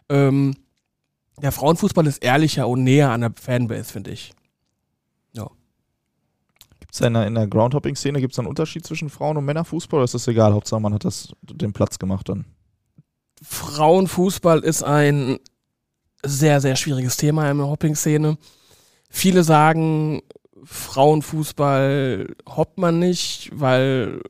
Ähm, 0.08 0.54
der 1.42 1.50
Frauenfußball 1.50 2.06
ist 2.06 2.22
ehrlicher 2.22 2.68
und 2.68 2.84
näher 2.84 3.10
an 3.10 3.22
der 3.22 3.32
Fanbase, 3.34 3.92
finde 3.92 4.12
ich. 4.12 4.32
Gibt's 6.92 6.98
da 7.00 7.06
in 7.06 7.14
der, 7.14 7.30
der 7.30 7.46
Groundhopping-Szene, 7.46 8.20
gibt's 8.20 8.36
da 8.36 8.42
einen 8.42 8.50
Unterschied 8.50 8.84
zwischen 8.84 9.08
Frauen- 9.08 9.38
und 9.38 9.46
Männerfußball 9.46 9.96
oder 9.96 10.04
ist 10.04 10.12
das 10.12 10.28
egal? 10.28 10.52
Hauptsache 10.52 10.78
man 10.78 10.92
hat 10.92 11.06
das, 11.06 11.32
den 11.40 11.72
Platz 11.72 11.98
gemacht 11.98 12.28
dann. 12.28 12.44
Frauenfußball 13.42 14.58
ist 14.58 14.82
ein 14.82 15.38
sehr, 16.22 16.60
sehr 16.60 16.76
schwieriges 16.76 17.16
Thema 17.16 17.50
in 17.50 17.56
der 17.56 17.68
Hopping-Szene. 17.68 18.36
Viele 19.08 19.42
sagen, 19.42 20.20
Frauenfußball 20.64 22.36
hoppt 22.46 22.76
man 22.76 22.98
nicht, 22.98 23.50
weil 23.54 24.20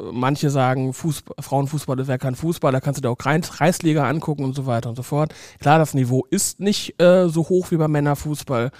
manche 0.00 0.50
sagen, 0.50 0.92
Fußball, 0.92 1.34
Frauenfußball 1.40 2.06
wäre 2.06 2.18
kein 2.18 2.36
Fußball, 2.36 2.70
da 2.70 2.78
kannst 2.78 2.98
du 2.98 3.02
dir 3.02 3.10
auch 3.10 3.18
Kreis, 3.18 3.50
Kreisliga 3.50 4.08
angucken 4.08 4.44
und 4.44 4.54
so 4.54 4.66
weiter 4.66 4.88
und 4.88 4.94
so 4.94 5.02
fort. 5.02 5.34
Klar, 5.58 5.80
das 5.80 5.94
Niveau 5.94 6.24
ist 6.30 6.60
nicht 6.60 7.02
äh, 7.02 7.28
so 7.28 7.48
hoch 7.48 7.72
wie 7.72 7.76
beim 7.76 7.90
Männerfußball, 7.90 8.70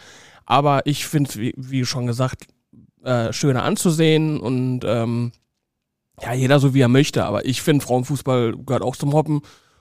aber 0.47 0.87
ich 0.87 1.05
finde 1.05 1.31
es, 1.31 1.37
wie, 1.37 1.53
wie 1.57 1.85
schon 1.85 2.07
gesagt, 2.07 2.47
äh, 3.05 3.33
schöner 3.33 3.63
anzusehen 3.65 4.41
und 4.41 4.81
ähm, 4.85 5.33
ja, 6.21 6.33
jeder 6.33 6.59
so 6.59 6.75
wie 6.75 6.81
er 6.81 6.89
möchte, 6.89 7.25
aber 7.25 7.45
ich 7.47 7.63
finde, 7.63 7.85
Frauenfußball 7.85 8.57
gehört 8.67 8.83
auch 8.83 8.97
zum 8.97 9.13
Hoppen. 9.13 9.41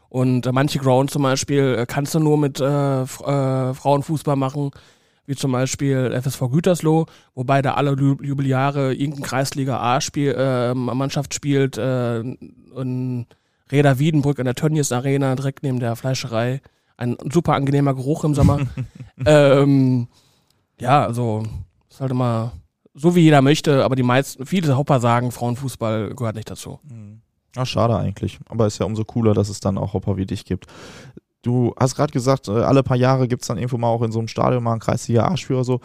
Und 0.09 0.45
äh, 0.45 0.51
manche 0.51 0.79
Grounds 0.79 1.11
zum 1.13 1.23
Beispiel 1.23 1.75
äh, 1.79 1.85
kannst 1.85 2.15
du 2.15 2.19
nur 2.19 2.37
mit 2.37 2.59
äh, 2.61 3.01
äh, 3.01 3.05
Frauenfußball 3.73 4.35
machen, 4.35 4.71
wie 5.25 5.35
zum 5.35 5.51
Beispiel 5.51 6.11
FSV 6.21 6.49
Gütersloh, 6.51 7.07
wobei 7.35 7.61
da 7.61 7.73
alle 7.73 7.91
Ju- 7.91 8.23
Jubeljahre 8.23 8.93
irgendein 8.93 9.23
Kreisliga 9.23 9.79
A-Spiel, 9.79 10.33
äh, 10.37 10.73
Mannschaft 10.73 11.33
spielt, 11.33 11.77
äh, 11.77 12.19
in 12.19 13.25
Reda 13.69 13.99
Wiedenbrück 13.99 14.39
in 14.39 14.45
der 14.45 14.55
Tönnies 14.55 14.93
Arena, 14.93 15.35
direkt 15.35 15.63
neben 15.63 15.79
der 15.81 15.97
Fleischerei. 15.97 16.61
Ein 16.95 17.17
super 17.31 17.53
angenehmer 17.55 17.93
Geruch 17.93 18.23
im 18.23 18.33
Sommer. 18.33 18.61
ähm, 19.25 20.07
ja, 20.79 21.03
also 21.03 21.43
ist 21.89 21.99
halt 21.99 22.11
immer 22.11 22.53
so 22.97 23.15
wie 23.15 23.21
jeder 23.21 23.41
möchte, 23.41 23.85
aber 23.85 23.95
die 23.95 24.03
meisten, 24.03 24.45
viele 24.45 24.75
Hopper 24.75 24.99
sagen, 24.99 25.31
Frauenfußball 25.31 26.15
gehört 26.15 26.35
nicht 26.35 26.49
dazu. 26.49 26.79
Ja, 27.55 27.65
schade 27.65 27.95
eigentlich. 27.95 28.39
Aber 28.49 28.67
ist 28.67 28.79
ja 28.79 28.85
umso 28.85 29.05
cooler, 29.05 29.33
dass 29.33 29.49
es 29.49 29.59
dann 29.59 29.77
auch 29.77 29.93
Hopper 29.93 30.17
wie 30.17 30.25
dich 30.25 30.45
gibt. 30.45 30.65
Du 31.43 31.73
hast 31.79 31.95
gerade 31.95 32.11
gesagt, 32.11 32.47
äh, 32.47 32.51
alle 32.51 32.83
paar 32.83 32.97
Jahre 32.97 33.27
gibt's 33.27 33.47
dann 33.47 33.57
irgendwo 33.57 33.77
mal 33.77 33.87
auch 33.87 34.01
in 34.01 34.11
so 34.11 34.19
einem 34.19 34.27
Stadion 34.27 34.63
mal 34.63 34.73
ein 34.73 34.79
Kreisliga 34.79 35.27
A-Spiel 35.27 35.55
oder 35.55 35.65
so. 35.65 35.79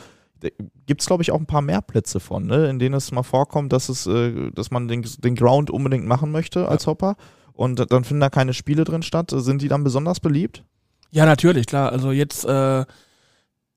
Gibt 0.87 1.03
es, 1.03 1.07
glaube 1.07 1.22
ich, 1.22 1.31
auch 1.31 1.38
ein 1.38 1.46
paar 1.46 1.62
mehr 1.62 1.83
Plätze 1.83 2.18
von, 2.18 2.46
ne? 2.46 2.68
in 2.68 2.79
denen 2.81 2.96
es 2.96 3.12
mal 3.12 3.22
vorkommt, 3.22 3.72
dass, 3.72 3.88
es, 3.88 4.07
äh, 4.07 4.51
dass 4.51 4.70
man 4.70 4.88
den, 4.88 5.07
den 5.18 5.35
Ground 5.37 5.70
unbedingt 5.70 6.07
machen 6.07 6.33
möchte 6.33 6.68
als 6.68 6.87
Hopper. 6.87 7.16
Und 7.53 7.92
dann 7.92 8.05
finden 8.05 8.20
da 8.20 8.31
keine 8.31 8.55
Spiele 8.55 8.85
drin 8.85 9.03
statt. 9.03 9.33
Sind 9.35 9.62
die 9.62 9.68
dann 9.68 9.85
besonders 9.85 10.20
beliebt? 10.20 10.64
Ja, 11.11 11.27
natürlich, 11.27 11.66
klar. 11.66 11.92
Also 11.92 12.11
jetzt 12.11 12.44
äh, 12.44 12.85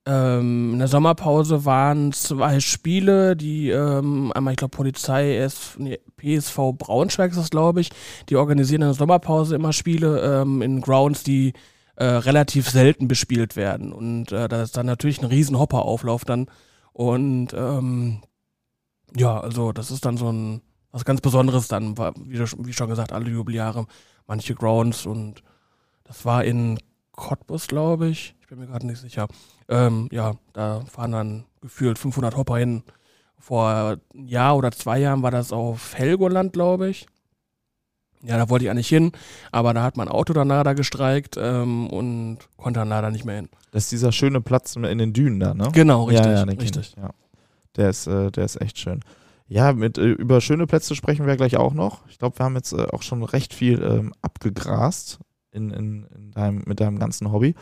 ähm, 0.05 0.73
in 0.73 0.79
der 0.79 0.87
Sommerpause 0.87 1.65
waren 1.65 2.13
zwei 2.13 2.59
Spiele, 2.59 3.35
die 3.35 3.69
ähm, 3.69 4.31
einmal, 4.33 4.53
ich 4.53 4.57
glaube, 4.57 4.75
Polizei, 4.75 5.37
S, 5.37 5.75
nee, 5.77 5.99
PSV 6.17 6.73
Braunschweig 6.77 7.31
ist 7.31 7.39
das, 7.39 7.49
glaube 7.49 7.81
ich, 7.81 7.89
die 8.29 8.35
organisieren 8.35 8.83
in 8.83 8.89
der 8.89 8.93
Sommerpause 8.93 9.55
immer 9.55 9.73
Spiele 9.73 10.41
ähm, 10.41 10.61
in 10.61 10.81
Grounds, 10.81 11.23
die 11.23 11.53
äh, 11.95 12.05
relativ 12.05 12.69
selten 12.69 13.07
bespielt 13.07 13.55
werden. 13.55 13.91
Und 13.93 14.31
äh, 14.31 14.47
da 14.47 14.61
ist 14.61 14.77
dann 14.77 14.85
natürlich 14.85 15.21
ein 15.21 15.25
riesen 15.25 15.57
Hopperauflauf 15.57 16.23
dann. 16.23 16.47
Und 16.93 17.53
ähm, 17.53 18.21
ja, 19.15 19.39
also 19.39 19.71
das 19.71 19.91
ist 19.91 20.05
dann 20.05 20.17
so 20.17 20.31
ein 20.31 20.61
was 20.91 21.03
ganz 21.03 21.19
Besonderes 21.19 21.67
dann, 21.67 21.97
wie, 21.97 22.39
wie 22.39 22.73
schon 22.73 22.87
gesagt, 22.87 23.11
alle 23.11 23.29
Jubeljahre, 23.29 23.85
manche 24.27 24.55
Grounds 24.55 25.05
und 25.05 25.43
das 26.05 26.23
war 26.23 26.45
in 26.45 26.79
Cottbus, 27.15 27.67
glaube 27.67 28.07
ich. 28.07 28.35
Ich 28.41 28.47
bin 28.47 28.59
mir 28.59 28.67
gerade 28.67 28.85
nicht 28.85 28.99
sicher. 28.99 29.27
Ähm, 29.67 30.07
ja, 30.11 30.33
da 30.53 30.81
fahren 30.81 31.11
dann 31.11 31.45
gefühlt 31.61 31.97
500 31.97 32.35
Hopper 32.37 32.57
hin. 32.57 32.83
Vor 33.39 33.97
ein 34.13 34.27
Jahr 34.27 34.57
oder 34.57 34.71
zwei 34.71 34.99
Jahren 34.99 35.23
war 35.23 35.31
das 35.31 35.51
auf 35.51 35.95
Helgoland, 35.95 36.53
glaube 36.53 36.89
ich. 36.89 37.07
Ja, 38.23 38.37
da 38.37 38.49
wollte 38.49 38.65
ich 38.65 38.71
eigentlich 38.71 38.87
hin, 38.87 39.11
aber 39.51 39.73
da 39.73 39.83
hat 39.83 39.97
mein 39.97 40.07
Auto 40.07 40.33
dann 40.33 40.47
leider 40.47 40.73
gestreikt 40.73 41.37
ähm, 41.37 41.87
und 41.87 42.39
konnte 42.57 42.79
dann 42.79 42.89
leider 42.89 43.11
nicht 43.11 43.23
mehr 43.23 43.35
hin. 43.35 43.49
Das 43.71 43.83
ist 43.83 43.91
dieser 43.91 44.11
schöne 44.11 44.41
Platz 44.41 44.75
in 44.75 44.97
den 44.97 45.13
Dünen 45.13 45.39
da, 45.39 45.53
ne? 45.53 45.69
Genau, 45.73 46.05
richtig. 46.05 46.25
ja, 46.25 46.33
ja, 46.33 46.43
richtig. 46.43 46.77
Ich, 46.77 46.95
ja. 46.95 47.11
Der 47.75 47.89
ist, 47.89 48.07
äh, 48.07 48.31
der 48.31 48.45
ist 48.45 48.59
echt 48.59 48.79
schön. 48.79 49.01
Ja, 49.47 49.73
mit, 49.73 49.99
äh, 49.99 50.05
über 50.05 50.41
schöne 50.41 50.65
Plätze 50.65 50.95
sprechen 50.95 51.27
wir 51.27 51.35
gleich 51.35 51.57
auch 51.57 51.73
noch. 51.73 52.07
Ich 52.07 52.17
glaube, 52.17 52.39
wir 52.39 52.45
haben 52.45 52.55
jetzt 52.55 52.73
äh, 52.73 52.87
auch 52.91 53.03
schon 53.03 53.23
recht 53.23 53.53
viel 53.53 53.83
ähm, 53.83 54.13
abgegrast 54.23 55.19
in, 55.55 55.71
in, 55.71 56.07
in 56.15 56.31
deinem, 56.31 56.63
mit 56.65 56.79
deinem 56.79 56.99
ganzen 56.99 57.31
Hobby. 57.31 57.55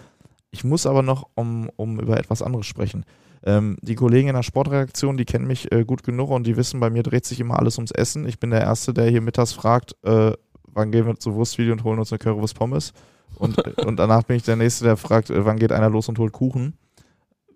Ich 0.51 0.63
muss 0.63 0.85
aber 0.85 1.01
noch 1.01 1.27
um, 1.35 1.69
um 1.75 1.99
über 1.99 2.17
etwas 2.17 2.41
anderes 2.41 2.65
sprechen. 2.65 3.05
Ähm, 3.45 3.77
die 3.81 3.95
Kollegen 3.95 4.29
in 4.29 4.35
der 4.35 4.43
Sportredaktion, 4.43 5.17
die 5.17 5.25
kennen 5.25 5.47
mich 5.47 5.71
äh, 5.71 5.83
gut 5.83 6.03
genug 6.03 6.29
und 6.29 6.47
die 6.47 6.55
wissen, 6.55 6.79
bei 6.79 6.89
mir 6.89 7.03
dreht 7.03 7.25
sich 7.25 7.39
immer 7.39 7.59
alles 7.59 7.77
ums 7.77 7.91
Essen. 7.91 8.27
Ich 8.27 8.39
bin 8.39 8.51
der 8.51 8.61
Erste, 8.61 8.93
der 8.93 9.09
hier 9.09 9.21
mittags 9.21 9.51
fragt, 9.53 9.95
äh, 10.03 10.31
wann 10.71 10.91
gehen 10.91 11.05
wir 11.05 11.19
zur 11.19 11.35
Wurstvideo 11.35 11.73
und 11.73 11.83
holen 11.83 11.99
uns 11.99 12.11
eine 12.11 12.19
Currywurst 12.19 12.55
Pommes. 12.55 12.93
Und, 13.35 13.57
und 13.85 13.97
danach 13.97 14.23
bin 14.23 14.37
ich 14.37 14.43
der 14.43 14.55
Nächste, 14.55 14.85
der 14.85 14.97
fragt, 14.97 15.29
äh, 15.29 15.45
wann 15.45 15.57
geht 15.57 15.71
einer 15.71 15.89
los 15.89 16.07
und 16.07 16.19
holt 16.19 16.31
Kuchen. 16.31 16.77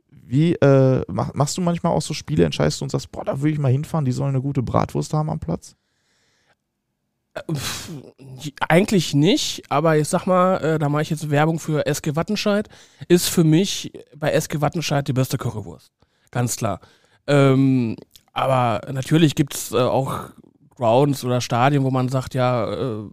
Wie 0.09 0.55
äh, 0.55 1.03
mach, 1.07 1.33
machst 1.35 1.57
du 1.57 1.61
manchmal 1.61 1.93
auch 1.93 2.01
so 2.01 2.13
Spiele, 2.13 2.43
entscheidest 2.43 2.81
du 2.81 2.85
und 2.85 2.89
sagst, 2.89 3.11
boah, 3.11 3.23
da 3.23 3.41
will 3.41 3.53
ich 3.53 3.59
mal 3.59 3.71
hinfahren, 3.71 4.03
die 4.03 4.11
sollen 4.11 4.29
eine 4.29 4.41
gute 4.41 4.61
Bratwurst 4.61 5.13
haben 5.13 5.29
am 5.29 5.39
Platz? 5.39 5.75
Pff, 7.51 7.89
Eigentlich 8.67 9.13
nicht, 9.13 9.63
aber 9.69 9.97
ich 9.97 10.07
sag 10.07 10.25
mal, 10.25 10.57
äh, 10.57 10.79
da 10.79 10.89
mache 10.89 11.03
ich 11.03 11.09
jetzt 11.09 11.29
Werbung 11.29 11.59
für 11.59 11.85
SG 11.85 12.15
Wattenscheid. 12.15 12.69
Ist 13.07 13.29
für 13.29 13.43
mich 13.43 13.91
bei 14.15 14.31
SG 14.31 14.61
Wattenscheid 14.61 15.07
die 15.07 15.13
beste 15.13 15.37
Currywurst. 15.37 15.91
Ganz 16.31 16.55
klar. 16.55 16.79
Ähm, 17.27 17.95
aber 18.33 18.91
natürlich 18.91 19.35
gibt 19.35 19.55
es 19.55 19.71
äh, 19.71 19.77
auch 19.77 20.29
Grounds 20.75 21.23
oder 21.23 21.41
Stadien, 21.41 21.83
wo 21.83 21.91
man 21.91 22.09
sagt, 22.09 22.33
ja, 22.35 22.71
äh, 22.71 23.03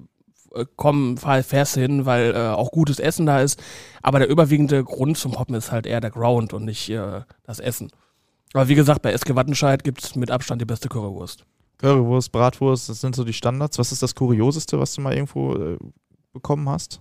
äh, 0.54 0.66
komm, 0.76 1.16
fahr, 1.16 1.42
fährst 1.42 1.74
hin, 1.74 2.06
weil 2.06 2.34
äh, 2.34 2.48
auch 2.48 2.70
gutes 2.70 2.98
Essen 2.98 3.26
da 3.26 3.40
ist. 3.40 3.60
Aber 4.02 4.18
der 4.18 4.28
überwiegende 4.28 4.84
Grund 4.84 5.18
zum 5.18 5.38
Hoppen 5.38 5.54
ist 5.54 5.72
halt 5.72 5.86
eher 5.86 6.00
der 6.00 6.10
Ground 6.10 6.52
und 6.52 6.64
nicht 6.64 6.88
äh, 6.90 7.22
das 7.44 7.58
Essen. 7.58 7.90
Aber 8.52 8.68
wie 8.68 8.74
gesagt, 8.74 9.02
bei 9.02 9.12
SG 9.12 9.34
Wattenscheid 9.34 9.82
gibt 9.82 10.04
es 10.04 10.14
mit 10.14 10.30
Abstand 10.30 10.60
die 10.60 10.66
beste 10.66 10.88
Currywurst. 10.88 11.44
Currywurst, 11.84 12.32
Bratwurst, 12.32 12.88
das 12.88 13.00
sind 13.00 13.14
so 13.14 13.24
die 13.24 13.34
Standards. 13.34 13.78
Was 13.78 13.92
ist 13.92 14.02
das 14.02 14.14
Kurioseste, 14.14 14.78
was 14.80 14.94
du 14.94 15.02
mal 15.02 15.12
irgendwo 15.12 15.54
äh, 15.54 15.76
bekommen 16.32 16.66
hast? 16.68 17.00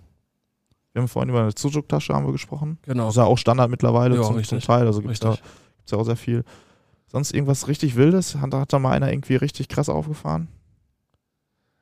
Wir 0.91 1.01
haben 1.01 1.07
vorhin 1.07 1.29
über 1.29 1.41
eine 1.41 1.51
Sujuk-Tasche 1.57 2.13
haben 2.13 2.25
wir 2.25 2.33
gesprochen. 2.33 2.77
Genau. 2.83 3.05
Das 3.05 3.13
ist 3.13 3.17
ja 3.17 3.23
auch 3.23 3.37
Standard 3.37 3.69
mittlerweile 3.69 4.17
Ja, 4.17 4.23
zum, 4.23 4.43
zum. 4.43 4.59
Teil. 4.59 4.85
Also 4.85 5.01
gibt 5.01 5.13
es 5.13 5.21
gibt's 5.21 5.91
ja 5.91 5.97
auch 5.97 6.03
sehr 6.03 6.17
viel. 6.17 6.43
Sonst 7.07 7.33
irgendwas 7.33 7.67
richtig 7.67 7.95
Wildes? 7.95 8.35
Hat, 8.35 8.53
hat 8.53 8.73
da 8.73 8.79
mal 8.79 8.91
einer 8.91 9.09
irgendwie 9.11 9.35
richtig 9.35 9.69
krass 9.69 9.87
aufgefahren? 9.87 10.49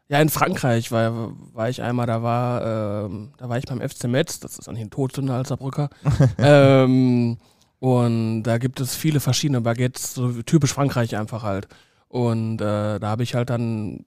Ja, 0.07 0.21
in 0.21 0.29
Frankreich 0.29 0.91
war, 0.91 1.31
war 1.53 1.69
ich 1.69 1.81
einmal, 1.81 2.05
da 2.05 2.21
war, 2.21 3.05
ähm, 3.05 3.31
da 3.37 3.49
war 3.49 3.57
ich 3.57 3.65
beim 3.65 3.81
FC 3.81 4.03
Metz, 4.09 4.41
das 4.41 4.59
ist 4.59 4.67
eigentlich 4.67 4.81
ein 4.83 4.89
Todsünder 4.89 5.35
als 5.35 5.49
Saarbrücker. 5.49 5.89
ähm, 6.37 7.37
und 7.79 8.43
da 8.43 8.57
gibt 8.57 8.79
es 8.79 8.95
viele 8.95 9.21
verschiedene 9.21 9.61
Baguettes, 9.61 10.13
so 10.13 10.41
typisch 10.43 10.73
Frankreich 10.73 11.15
einfach 11.15 11.43
halt. 11.43 11.67
Und 12.11 12.59
äh, 12.59 12.99
da 12.99 13.07
habe 13.07 13.23
ich 13.23 13.35
halt 13.35 13.49
dann 13.49 14.05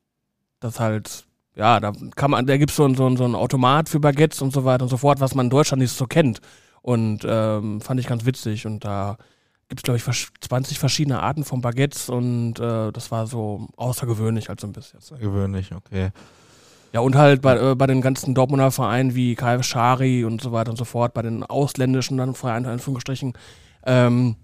das 0.60 0.78
halt, 0.78 1.24
ja, 1.56 1.80
da 1.80 1.92
kann 2.16 2.30
man, 2.30 2.46
da 2.46 2.58
gibt 2.58 2.70
es 2.70 2.76
so, 2.76 2.86
so, 2.94 3.16
so 3.16 3.24
einen 3.24 3.34
Automat 3.34 3.88
für 3.88 3.98
Baguettes 3.98 4.42
und 4.42 4.52
so 4.52 4.66
weiter 4.66 4.82
und 4.82 4.90
so 4.90 4.98
fort, 4.98 5.20
was 5.20 5.34
man 5.34 5.46
in 5.46 5.50
Deutschland 5.50 5.80
nicht 5.80 5.96
so 5.96 6.06
kennt. 6.06 6.42
Und 6.82 7.20
ähm, 7.26 7.80
fand 7.80 7.98
ich 7.98 8.06
ganz 8.06 8.26
witzig. 8.26 8.66
Und 8.66 8.84
da 8.84 9.16
gibt 9.68 9.80
es, 9.80 9.82
glaube 9.84 9.96
ich, 9.96 10.30
20 10.40 10.78
verschiedene 10.78 11.22
Arten 11.22 11.44
von 11.44 11.62
Baguettes 11.62 12.10
und 12.10 12.60
äh, 12.60 12.92
das 12.92 13.10
war 13.10 13.26
so 13.26 13.68
außergewöhnlich 13.76 14.50
halt 14.50 14.60
so 14.60 14.66
ein 14.66 14.74
bisschen. 14.74 14.98
Außergewöhnlich, 14.98 15.74
okay. 15.74 16.10
Ja, 16.92 17.00
und 17.00 17.16
halt 17.16 17.40
bei, 17.40 17.56
äh, 17.56 17.74
bei 17.74 17.86
den 17.86 18.02
ganzen 18.02 18.34
Dortmunder 18.34 18.70
Vereinen 18.70 19.14
wie 19.14 19.34
KF 19.34 19.64
Schari 19.64 20.26
und 20.26 20.42
so 20.42 20.52
weiter 20.52 20.70
und 20.70 20.76
so 20.76 20.84
fort, 20.84 21.14
bei 21.14 21.22
den 21.22 21.42
ausländischen 21.42 22.18
dann 22.18 22.34
Vereinen, 22.34 22.66
in 22.66 22.72
Anführungsstrichen, 22.72 23.32
ähm, 23.86 24.36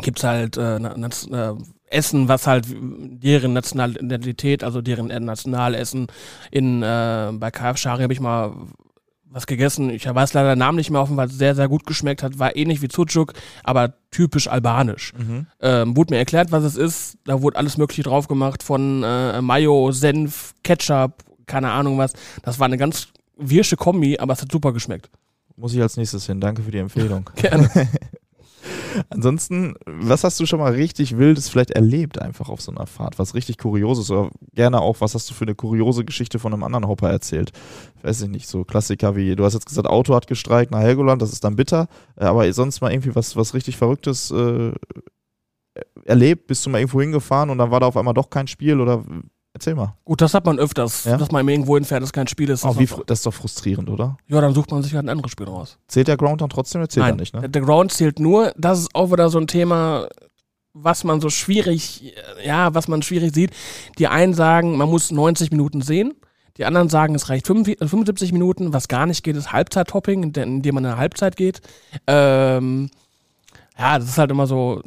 gibt 0.00 0.18
es 0.18 0.24
halt 0.24 0.58
äh, 0.58 0.76
äh, 0.76 1.54
Essen, 1.90 2.28
was 2.28 2.46
halt 2.46 2.66
deren 2.70 3.52
nationale 3.52 3.98
Identität, 3.98 4.64
also 4.64 4.80
deren 4.80 5.08
Nationalessen 5.24 6.06
in 6.50 6.82
äh, 6.82 7.32
bei 7.32 7.50
KF 7.50 7.76
Schari 7.76 8.02
habe 8.02 8.12
ich 8.12 8.20
mal 8.20 8.52
was 9.30 9.46
gegessen. 9.46 9.90
Ich 9.90 10.12
weiß 10.12 10.34
leider 10.34 10.54
den 10.54 10.58
Namen 10.58 10.76
nicht 10.76 10.90
mehr 10.90 11.00
offen, 11.00 11.16
weil 11.16 11.28
es 11.28 11.38
sehr, 11.38 11.54
sehr 11.54 11.68
gut 11.68 11.86
geschmeckt 11.86 12.22
hat. 12.22 12.38
War 12.38 12.56
ähnlich 12.56 12.82
wie 12.82 12.88
Sucuk, 12.90 13.32
aber 13.62 13.94
typisch 14.10 14.48
albanisch. 14.48 15.12
Mhm. 15.16 15.46
Ähm, 15.60 15.96
wurde 15.96 16.14
mir 16.14 16.18
erklärt, 16.18 16.50
was 16.50 16.64
es 16.64 16.76
ist. 16.76 17.18
Da 17.24 17.40
wurde 17.40 17.56
alles 17.56 17.76
Mögliche 17.76 18.02
drauf 18.02 18.26
gemacht 18.26 18.62
von 18.62 19.02
äh, 19.04 19.40
Mayo, 19.40 19.92
Senf, 19.92 20.54
Ketchup, 20.64 21.24
keine 21.46 21.70
Ahnung 21.70 21.96
was. 21.98 22.12
Das 22.42 22.58
war 22.58 22.66
eine 22.66 22.78
ganz 22.78 23.08
wirsche 23.36 23.76
Kombi, 23.76 24.18
aber 24.18 24.32
es 24.32 24.42
hat 24.42 24.50
super 24.50 24.72
geschmeckt. 24.72 25.08
Muss 25.56 25.74
ich 25.74 25.80
als 25.80 25.96
nächstes 25.96 26.26
hin. 26.26 26.40
Danke 26.40 26.62
für 26.62 26.70
die 26.70 26.78
Empfehlung. 26.78 27.30
Gerne. 27.36 27.70
Ansonsten, 29.08 29.74
was 29.86 30.24
hast 30.24 30.38
du 30.40 30.46
schon 30.46 30.60
mal 30.60 30.72
richtig 30.72 31.18
Wildes 31.18 31.48
vielleicht 31.48 31.70
erlebt 31.70 32.20
einfach 32.20 32.48
auf 32.48 32.60
so 32.60 32.72
einer 32.72 32.86
Fahrt? 32.86 33.18
Was 33.18 33.34
richtig 33.34 33.58
Kurioses 33.58 34.10
oder 34.10 34.30
gerne 34.54 34.80
auch, 34.80 35.00
was 35.00 35.14
hast 35.14 35.30
du 35.30 35.34
für 35.34 35.44
eine 35.44 35.54
kuriose 35.54 36.04
Geschichte 36.04 36.38
von 36.38 36.52
einem 36.52 36.62
anderen 36.62 36.88
Hopper 36.88 37.10
erzählt? 37.10 37.52
Weiß 38.02 38.22
ich 38.22 38.28
nicht, 38.28 38.48
so 38.48 38.64
Klassiker 38.64 39.16
wie, 39.16 39.36
du 39.36 39.44
hast 39.44 39.54
jetzt 39.54 39.66
gesagt, 39.66 39.88
Auto 39.88 40.14
hat 40.14 40.26
gestreikt 40.26 40.70
nach 40.70 40.80
Helgoland, 40.80 41.22
das 41.22 41.32
ist 41.32 41.44
dann 41.44 41.56
bitter, 41.56 41.88
äh, 42.16 42.24
aber 42.24 42.50
sonst 42.52 42.80
mal 42.80 42.92
irgendwie 42.92 43.14
was, 43.14 43.36
was 43.36 43.54
richtig 43.54 43.76
Verrücktes 43.76 44.30
äh, 44.30 44.72
erlebt? 46.04 46.46
Bist 46.46 46.64
du 46.66 46.70
mal 46.70 46.78
irgendwo 46.78 47.00
hingefahren 47.00 47.50
und 47.50 47.58
dann 47.58 47.70
war 47.70 47.80
da 47.80 47.86
auf 47.86 47.96
einmal 47.96 48.14
doch 48.14 48.30
kein 48.30 48.46
Spiel 48.46 48.80
oder 48.80 49.04
Erzähl 49.52 49.74
mal. 49.74 49.96
Gut, 50.04 50.20
das 50.20 50.32
hat 50.32 50.46
man 50.46 50.58
öfters, 50.58 51.04
ja? 51.04 51.16
dass 51.16 51.32
man 51.32 51.46
irgendwo 51.48 51.74
hinfährt, 51.74 52.02
dass 52.02 52.12
kein 52.12 52.28
Spiel 52.28 52.50
ist. 52.50 52.64
Oh, 52.64 52.72
das, 52.72 53.00
das 53.06 53.18
ist 53.18 53.26
doch 53.26 53.34
frustrierend, 53.34 53.90
oder? 53.90 54.16
Ja, 54.28 54.40
dann 54.40 54.54
sucht 54.54 54.70
man 54.70 54.82
sich 54.82 54.94
halt 54.94 55.06
ein 55.06 55.08
anderes 55.08 55.32
Spiel 55.32 55.46
raus. 55.46 55.76
Zählt 55.88 56.06
der 56.06 56.16
Ground 56.16 56.40
dann 56.40 56.50
trotzdem? 56.50 56.88
Zählt 56.88 57.04
Nein, 57.04 57.14
er 57.14 57.16
nicht, 57.16 57.34
ne? 57.34 57.48
Der 57.48 57.62
Ground 57.62 57.92
zählt 57.92 58.20
nur, 58.20 58.52
das 58.56 58.78
ist 58.78 58.94
auch 58.94 59.10
wieder 59.10 59.28
so 59.28 59.38
ein 59.38 59.48
Thema, 59.48 60.08
was 60.72 61.02
man 61.02 61.20
so 61.20 61.30
schwierig, 61.30 62.14
ja, 62.44 62.74
was 62.74 62.86
man 62.86 63.02
schwierig 63.02 63.34
sieht. 63.34 63.50
Die 63.98 64.06
einen 64.06 64.34
sagen, 64.34 64.76
man 64.76 64.88
muss 64.88 65.10
90 65.10 65.50
Minuten 65.50 65.82
sehen. 65.82 66.14
Die 66.56 66.64
anderen 66.64 66.88
sagen, 66.88 67.14
es 67.14 67.28
reicht 67.28 67.46
75 67.46 68.32
Minuten. 68.32 68.72
Was 68.72 68.86
gar 68.86 69.06
nicht 69.06 69.24
geht, 69.24 69.34
ist 69.34 69.52
Halbzeit-Topping, 69.52 70.22
indem 70.36 70.74
man 70.74 70.84
in 70.84 70.90
eine 70.90 70.98
Halbzeit 70.98 71.36
geht. 71.36 71.60
Ähm, 72.06 72.90
ja, 73.76 73.98
das 73.98 74.08
ist 74.08 74.18
halt 74.18 74.30
immer 74.30 74.46
so, 74.46 74.82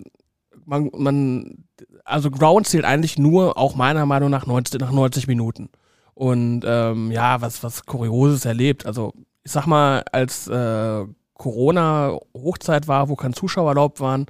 man, 0.65 0.89
man 0.95 1.65
also 2.05 2.31
Ground 2.31 2.67
zählt 2.67 2.85
eigentlich 2.85 3.17
nur, 3.17 3.57
auch 3.57 3.75
meiner 3.75 4.05
Meinung 4.05 4.29
nach, 4.29 4.45
90, 4.45 4.79
nach 4.79 4.91
90 4.91 5.27
Minuten. 5.27 5.69
Und 6.13 6.61
ähm, 6.65 7.11
ja, 7.11 7.41
was, 7.41 7.63
was 7.63 7.85
Kurioses 7.85 8.45
erlebt. 8.45 8.85
Also, 8.85 9.13
ich 9.43 9.51
sag 9.51 9.65
mal, 9.65 10.03
als 10.11 10.47
äh, 10.47 11.05
Corona-Hochzeit 11.35 12.87
war, 12.87 13.09
wo 13.09 13.15
kein 13.15 13.33
Zuschauer 13.33 13.69
erlaubt 13.69 13.99
waren, 13.99 14.27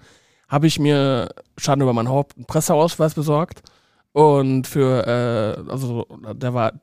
habe 0.47 0.67
ich 0.67 0.79
mir 0.79 1.29
Schande 1.57 1.83
über 1.83 1.93
mein 1.93 2.09
Haupt 2.09 2.37
einen 2.37 2.45
Presseausweis 2.45 3.13
besorgt. 3.13 3.63
Und 4.13 4.67
für, 4.67 5.07
äh, 5.07 5.71
also 5.71 6.05
der 6.33 6.53
war 6.53 6.73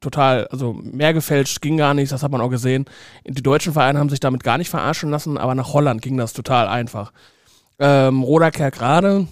total, 0.00 0.46
also 0.48 0.72
mehr 0.72 1.14
gefälscht 1.14 1.60
ging 1.60 1.76
gar 1.76 1.94
nicht, 1.94 2.10
das 2.10 2.22
hat 2.22 2.32
man 2.32 2.40
auch 2.40 2.48
gesehen. 2.48 2.86
Die 3.26 3.42
deutschen 3.42 3.72
Vereine 3.72 3.98
haben 3.98 4.08
sich 4.08 4.20
damit 4.20 4.42
gar 4.42 4.58
nicht 4.58 4.70
verarschen 4.70 5.10
lassen, 5.10 5.38
aber 5.38 5.54
nach 5.54 5.72
Holland 5.72 6.02
ging 6.02 6.16
das 6.16 6.32
total 6.32 6.68
einfach. 6.68 7.12
Ähm, 7.78 8.22
Roda 8.22 8.50
Kerkrade, 8.50 9.26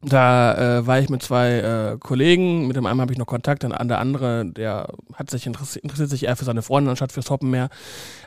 da 0.00 0.78
äh, 0.78 0.86
war 0.86 1.00
ich 1.00 1.08
mit 1.08 1.22
zwei 1.22 1.58
äh, 1.58 1.98
Kollegen, 1.98 2.68
mit 2.68 2.76
dem 2.76 2.86
einen 2.86 3.00
habe 3.00 3.12
ich 3.12 3.18
noch 3.18 3.26
Kontakt, 3.26 3.64
dann 3.64 3.88
der 3.88 3.98
andere, 3.98 4.46
der 4.46 4.94
hat 5.14 5.30
sich 5.30 5.46
interessiert, 5.46 5.82
interessiert 5.82 6.10
sich 6.10 6.24
eher 6.24 6.36
für 6.36 6.44
seine 6.44 6.62
Freundin 6.62 6.90
anstatt 6.90 7.10
fürs 7.10 7.30
Hoppen 7.30 7.50
mehr. 7.50 7.68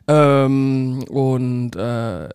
Ähm, 0.07 1.05
und 1.09 1.75
äh, 1.75 2.29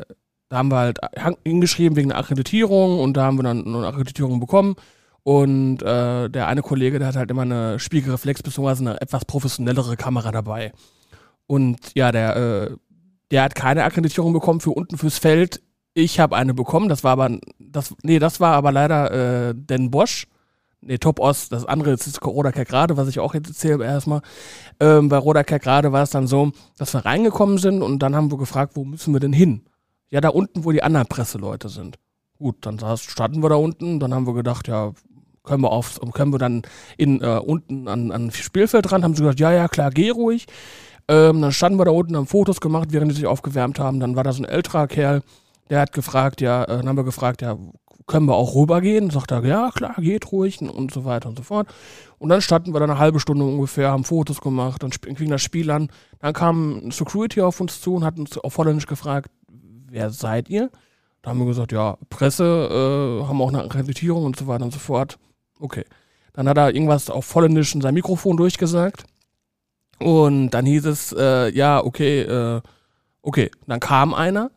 da 0.49 0.57
haben 0.57 0.71
wir 0.71 0.79
halt 0.79 0.99
hingeschrieben 1.45 1.97
wegen 1.97 2.09
der 2.09 2.19
Akkreditierung 2.19 2.99
und 2.99 3.15
da 3.17 3.25
haben 3.25 3.39
wir 3.39 3.43
dann 3.43 3.67
eine 3.67 3.87
Akkreditierung 3.87 4.41
bekommen. 4.41 4.77
Und 5.23 5.83
äh, 5.83 6.31
der 6.31 6.47
eine 6.47 6.63
Kollege, 6.63 6.99
der 6.99 7.09
hat 7.09 7.17
halt 7.17 7.31
immer 7.31 7.43
eine 7.43 7.79
Spiegelreflex 7.81 8.43
bzw. 8.43 8.81
eine 8.81 9.01
etwas 9.01 9.25
professionellere 9.25 9.97
Kamera 9.97 10.31
dabei. 10.31 10.73
Und 11.49 11.79
ja, 11.95 12.13
der, 12.13 12.37
äh, 12.37 12.77
der 13.33 13.43
hat 13.43 13.55
keine 13.57 13.85
Akkreditierung 13.85 14.33
bekommen 14.33 14.61
für 14.61 14.71
unten 14.71 14.97
fürs 14.97 15.19
Feld 15.19 15.63
ich 15.97 16.21
habe 16.21 16.37
eine 16.37 16.53
bekommen, 16.53 16.91
das 16.91 17.05
war 17.05 17.13
aber, 17.13 17.39
das, 17.59 17.95
nee, 18.03 18.19
das 18.19 18.39
war 18.39 18.53
aber 18.53 18.71
leider 18.71 19.49
äh, 19.49 19.55
Den 19.55 19.91
Bosch. 19.91 20.27
Nee, 20.83 20.99
Top 20.99 21.19
Ost, 21.19 21.53
das 21.53 21.65
andere 21.65 21.93
ist 21.93 22.25
Roda 22.25 22.51
gerade, 22.51 22.99
was 22.99 23.09
ich 23.09 23.19
auch 23.19 23.33
jetzt 23.33 23.49
erzähle 23.49 23.83
erstmal. 23.83 24.21
Ähm, 24.79 25.09
bei 25.09 25.17
Roda 25.17 25.43
gerade 25.43 25.93
war 25.93 26.03
es 26.03 26.11
dann 26.11 26.27
so, 26.27 26.53
dass 26.77 26.93
wir 26.93 27.07
reingekommen 27.07 27.57
sind 27.57 27.81
und 27.81 28.01
dann 28.01 28.15
haben 28.15 28.31
wir 28.31 28.37
gefragt, 28.37 28.73
wo 28.77 28.85
müssen 28.85 29.15
wir 29.15 29.21
denn 29.21 29.33
hin? 29.33 29.63
Ja, 30.11 30.21
da 30.21 30.29
unten, 30.29 30.65
wo 30.65 30.71
die 30.71 30.83
anderen 30.83 31.07
Presseleute 31.07 31.71
sind. 31.71 31.97
Gut, 32.39 32.57
dann 32.61 32.79
standen 32.99 33.43
wir 33.43 33.49
da 33.49 33.57
unten, 33.57 33.99
dann 33.99 34.13
haben 34.13 34.27
wir 34.27 34.35
gedacht, 34.35 34.69
ja, 34.69 34.93
können 35.45 35.63
wir 35.63 35.73
auf, 35.73 35.99
können 36.13 36.33
wir 36.33 36.39
dann 36.39 36.63
in, 36.99 37.23
äh, 37.23 37.39
unten 37.39 37.89
an, 37.89 38.13
an 38.13 38.31
Spielfeld 38.31 38.91
dran, 38.91 39.03
haben 39.03 39.15
sie 39.15 39.23
gesagt, 39.23 39.41
ja, 39.41 39.53
ja, 39.53 39.69
klar, 39.69 39.91
geh 39.91 40.11
ruhig. 40.11 40.47
Ähm, 41.09 41.41
dann 41.41 41.53
standen 41.53 41.79
wir 41.79 41.87
da 41.87 41.93
unten, 41.93 42.17
haben 42.17 42.27
Fotos 42.27 42.61
gemacht, 42.61 42.89
während 42.91 43.11
die 43.11 43.17
sich 43.17 43.27
aufgewärmt 43.27 43.79
haben. 43.79 43.99
Dann 43.99 44.15
war 44.15 44.25
da 44.25 44.33
so 44.33 44.43
ein 44.43 44.49
älterer 44.49 44.89
Kerl, 44.89 45.23
der 45.71 45.81
hat 45.81 45.93
gefragt, 45.93 46.41
ja, 46.41 46.65
äh, 46.65 46.69
dann 46.69 46.89
haben 46.89 46.97
wir 46.97 47.05
gefragt, 47.05 47.43
ja, 47.43 47.57
können 48.07 48.27
wir 48.27 48.35
auch 48.35 48.55
rübergehen? 48.55 49.11
Sagt 49.11 49.33
er, 49.33 49.45
ja, 49.45 49.71
klar, 49.75 49.95
geht 49.99 50.31
ruhig 50.31 50.61
und 50.61 50.93
so 50.93 51.05
weiter 51.05 51.29
und 51.29 51.37
so 51.37 51.43
fort. 51.43 51.69
Und 52.19 52.29
dann 52.29 52.41
standen 52.41 52.73
wir 52.73 52.79
da 52.79 52.85
eine 52.85 52.99
halbe 52.99 53.21
Stunde 53.21 53.45
ungefähr, 53.45 53.91
haben 53.91 54.05
Fotos 54.05 54.41
gemacht, 54.41 54.83
dann 54.83 54.93
fing 54.93 55.29
das 55.29 55.43
Spiel 55.43 55.71
an. 55.71 55.89
Dann 56.21 56.33
kam 56.33 56.91
Security 56.93 57.41
auf 57.41 57.61
uns 57.61 57.81
zu 57.81 57.95
und 57.95 58.05
hat 58.05 58.19
uns 58.19 58.39
auf 58.39 58.57
Holländisch 58.59 58.87
gefragt, 58.87 59.31
wer 59.89 60.11
seid 60.11 60.49
ihr? 60.49 60.71
Da 61.23 61.31
haben 61.31 61.41
wir 61.41 61.47
gesagt, 61.47 61.73
ja, 61.73 61.99
Presse, 62.09 62.45
äh, 63.21 63.27
haben 63.27 63.43
auch 63.43 63.49
eine 63.49 63.65
Akkreditierung 63.65 64.25
und 64.25 64.37
so 64.37 64.47
weiter 64.47 64.65
und 64.65 64.73
so 64.73 64.79
fort. 64.79 65.19
Okay. 65.59 65.85
Dann 66.33 66.49
hat 66.49 66.59
er 66.59 66.75
irgendwas 66.75 67.11
auf 67.11 67.35
Holländisch 67.35 67.75
in 67.75 67.81
sein 67.81 67.95
Mikrofon 67.95 68.37
durchgesagt. 68.37 69.05
Und 69.99 70.51
dann 70.51 70.67
hieß 70.67 70.85
es, 70.85 71.13
äh, 71.13 71.51
ja, 71.51 71.83
okay, 71.83 72.21
äh, 72.21 72.61
okay. 73.23 73.51
Dann 73.67 73.81
kam 73.81 74.15
einer 74.15 74.51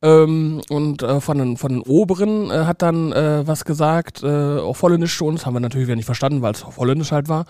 ähm, 0.00 0.60
und 0.68 1.02
äh, 1.02 1.20
von, 1.20 1.38
den, 1.38 1.56
von 1.56 1.72
den 1.72 1.82
Oberen 1.82 2.50
äh, 2.50 2.64
hat 2.64 2.82
dann 2.82 3.12
äh, 3.12 3.46
was 3.46 3.64
gesagt, 3.64 4.22
äh, 4.22 4.58
auf 4.58 4.82
Holländisch 4.82 5.16
zu 5.18 5.26
uns, 5.26 5.44
haben 5.44 5.54
wir 5.54 5.60
natürlich 5.60 5.88
wieder 5.88 5.96
nicht 5.96 6.06
verstanden, 6.06 6.42
weil 6.42 6.52
es 6.52 6.64
auf 6.64 6.76
Holländisch 6.76 7.10
halt 7.10 7.28
war. 7.28 7.46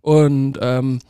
Und 0.00 0.58
ähm, 0.60 1.00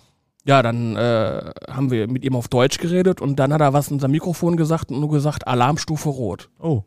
ja, 0.44 0.62
dann 0.62 0.96
äh, 0.96 1.52
haben 1.68 1.90
wir 1.90 2.08
mit 2.08 2.24
ihm 2.24 2.34
auf 2.34 2.48
Deutsch 2.48 2.78
geredet 2.78 3.20
und 3.20 3.36
dann 3.36 3.52
hat 3.52 3.60
er 3.60 3.74
was 3.74 3.90
in 3.90 3.98
sein 3.98 4.10
Mikrofon 4.10 4.56
gesagt 4.56 4.90
und 4.90 5.00
nur 5.00 5.10
gesagt, 5.10 5.46
Alarmstufe 5.46 6.08
Rot. 6.08 6.48
Oh. 6.58 6.84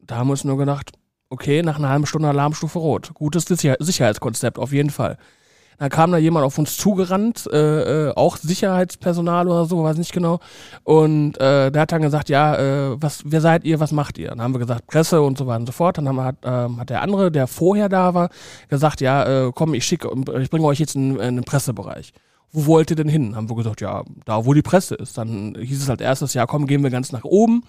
Da 0.00 0.16
haben 0.16 0.28
wir 0.28 0.32
uns 0.32 0.44
nur 0.44 0.56
gedacht, 0.56 0.92
okay, 1.28 1.62
nach 1.62 1.78
einer 1.78 1.90
halben 1.90 2.06
Stunde 2.06 2.28
Alarmstufe 2.28 2.78
Rot. 2.78 3.12
Gutes 3.12 3.44
Sicher 3.44 3.76
Sicherheitskonzept, 3.80 4.58
auf 4.58 4.72
jeden 4.72 4.90
Fall. 4.90 5.18
Dann 5.78 5.90
kam 5.90 6.12
da 6.12 6.18
jemand 6.18 6.44
auf 6.44 6.58
uns 6.58 6.76
zugerannt, 6.76 7.48
äh, 7.52 8.08
äh, 8.08 8.12
auch 8.14 8.36
Sicherheitspersonal 8.36 9.48
oder 9.48 9.64
so, 9.64 9.82
weiß 9.82 9.96
nicht 9.96 10.12
genau. 10.12 10.40
Und 10.82 11.38
äh, 11.40 11.70
der 11.70 11.82
hat 11.82 11.92
dann 11.92 12.02
gesagt, 12.02 12.28
ja, 12.28 12.56
äh, 12.56 12.96
was, 13.00 13.22
wer 13.24 13.40
seid 13.40 13.64
ihr, 13.64 13.80
was 13.80 13.92
macht 13.92 14.18
ihr? 14.18 14.28
Dann 14.28 14.42
haben 14.42 14.54
wir 14.54 14.60
gesagt, 14.60 14.86
Presse 14.86 15.22
und 15.22 15.38
so 15.38 15.46
weiter 15.46 15.60
und 15.60 15.66
so 15.66 15.72
fort. 15.72 15.98
Dann 15.98 16.08
haben 16.08 16.20
hat, 16.20 16.36
äh, 16.44 16.78
hat 16.78 16.90
der 16.90 17.02
andere, 17.02 17.30
der 17.30 17.46
vorher 17.46 17.88
da 17.88 18.14
war, 18.14 18.30
gesagt, 18.68 19.00
ja, 19.00 19.46
äh, 19.46 19.52
komm, 19.54 19.74
ich 19.74 19.84
schicke, 19.84 20.08
ich 20.40 20.50
bringe 20.50 20.66
euch 20.66 20.78
jetzt 20.78 20.94
in, 20.94 21.18
in 21.18 21.36
den 21.36 21.44
Pressebereich 21.44 22.12
wo 22.54 22.66
wollt 22.66 22.90
ihr 22.90 22.96
denn 22.96 23.08
hin? 23.08 23.34
Haben 23.34 23.50
wir 23.50 23.56
gesagt, 23.56 23.80
ja, 23.80 24.04
da 24.24 24.46
wo 24.46 24.54
die 24.54 24.62
Presse 24.62 24.94
ist. 24.94 25.18
Dann 25.18 25.56
hieß 25.60 25.82
es 25.82 25.88
halt 25.88 26.00
erstes, 26.00 26.34
ja, 26.34 26.46
komm, 26.46 26.66
gehen 26.66 26.84
wir 26.84 26.90
ganz 26.90 27.10
nach 27.10 27.24
oben. 27.24 27.64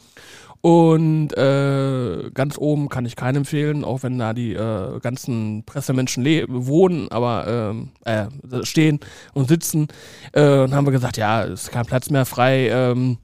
Und 0.61 1.35
äh, 1.37 2.29
ganz 2.33 2.57
oben 2.57 2.87
kann 2.89 3.05
ich 3.05 3.15
keinen 3.15 3.37
empfehlen, 3.37 3.83
auch 3.83 4.03
wenn 4.03 4.17
da 4.19 4.33
die 4.33 4.53
äh, 4.53 4.99
ganzen 4.99 5.63
Pressemenschen 5.65 6.23
wohnen, 6.47 7.11
aber 7.11 7.47
ähm, 7.47 7.89
äh, 8.05 8.27
stehen 8.63 8.99
und 9.33 9.47
sitzen. 9.47 9.87
Äh, 10.33 10.59
und 10.59 10.73
haben 10.73 10.85
wir 10.85 10.91
gesagt, 10.91 11.17
ja, 11.17 11.41
ist 11.41 11.71
kein 11.71 11.85
Platz 11.85 12.09
mehr 12.11 12.25
frei. 12.25 12.69
Ähm, 12.69 13.17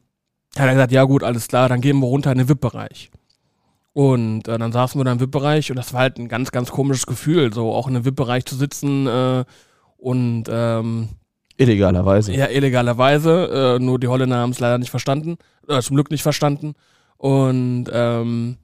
hat 0.58 0.65
er 0.65 0.74
gesagt, 0.74 0.91
ja 0.91 1.04
gut, 1.04 1.24
alles 1.24 1.47
klar, 1.47 1.69
dann 1.69 1.82
gehen 1.82 2.00
wir 2.00 2.08
runter 2.08 2.32
in 2.32 2.39
den 2.39 2.50
VIP-Bereich. 2.50 3.12
Und 3.93 4.47
äh, 4.47 4.58
dann 4.58 4.71
saßen 4.71 5.00
wir 5.00 5.06
da 5.06 5.12
im 5.12 5.19
VIP-Bereich 5.19 5.69
und 5.69 5.78
das 5.78 5.93
war 5.93 6.02
halt 6.02 6.17
ein 6.17 6.28
ganz, 6.28 6.52
ganz 6.52 6.71
komisches 6.71 7.06
Gefühl, 7.06 7.54
so 7.54 7.71
auch 7.71 7.88
in 7.88 7.95
einem 7.95 8.06
VIP-Bereich 8.06 8.45
zu 8.45 8.56
sitzen, 8.56 9.08
äh, 9.08 9.45
Und 9.97 10.45
ähm, 10.50 11.10
Illegalerweise. 11.58 12.34
ja, 12.34 12.48
illegalerweise. 12.48 13.78
Äh, 13.78 13.84
nur 13.84 14.00
die 14.00 14.08
Holländer 14.08 14.38
haben 14.38 14.52
es 14.52 14.60
leider 14.60 14.78
nicht 14.78 14.90
verstanden. 14.92 15.38
Äh, 15.68 15.82
zum 15.82 15.96
Glück 15.96 16.12
nicht 16.12 16.24
verstanden. 16.24 16.74
Und 17.18 17.86
ähm, 17.94 18.58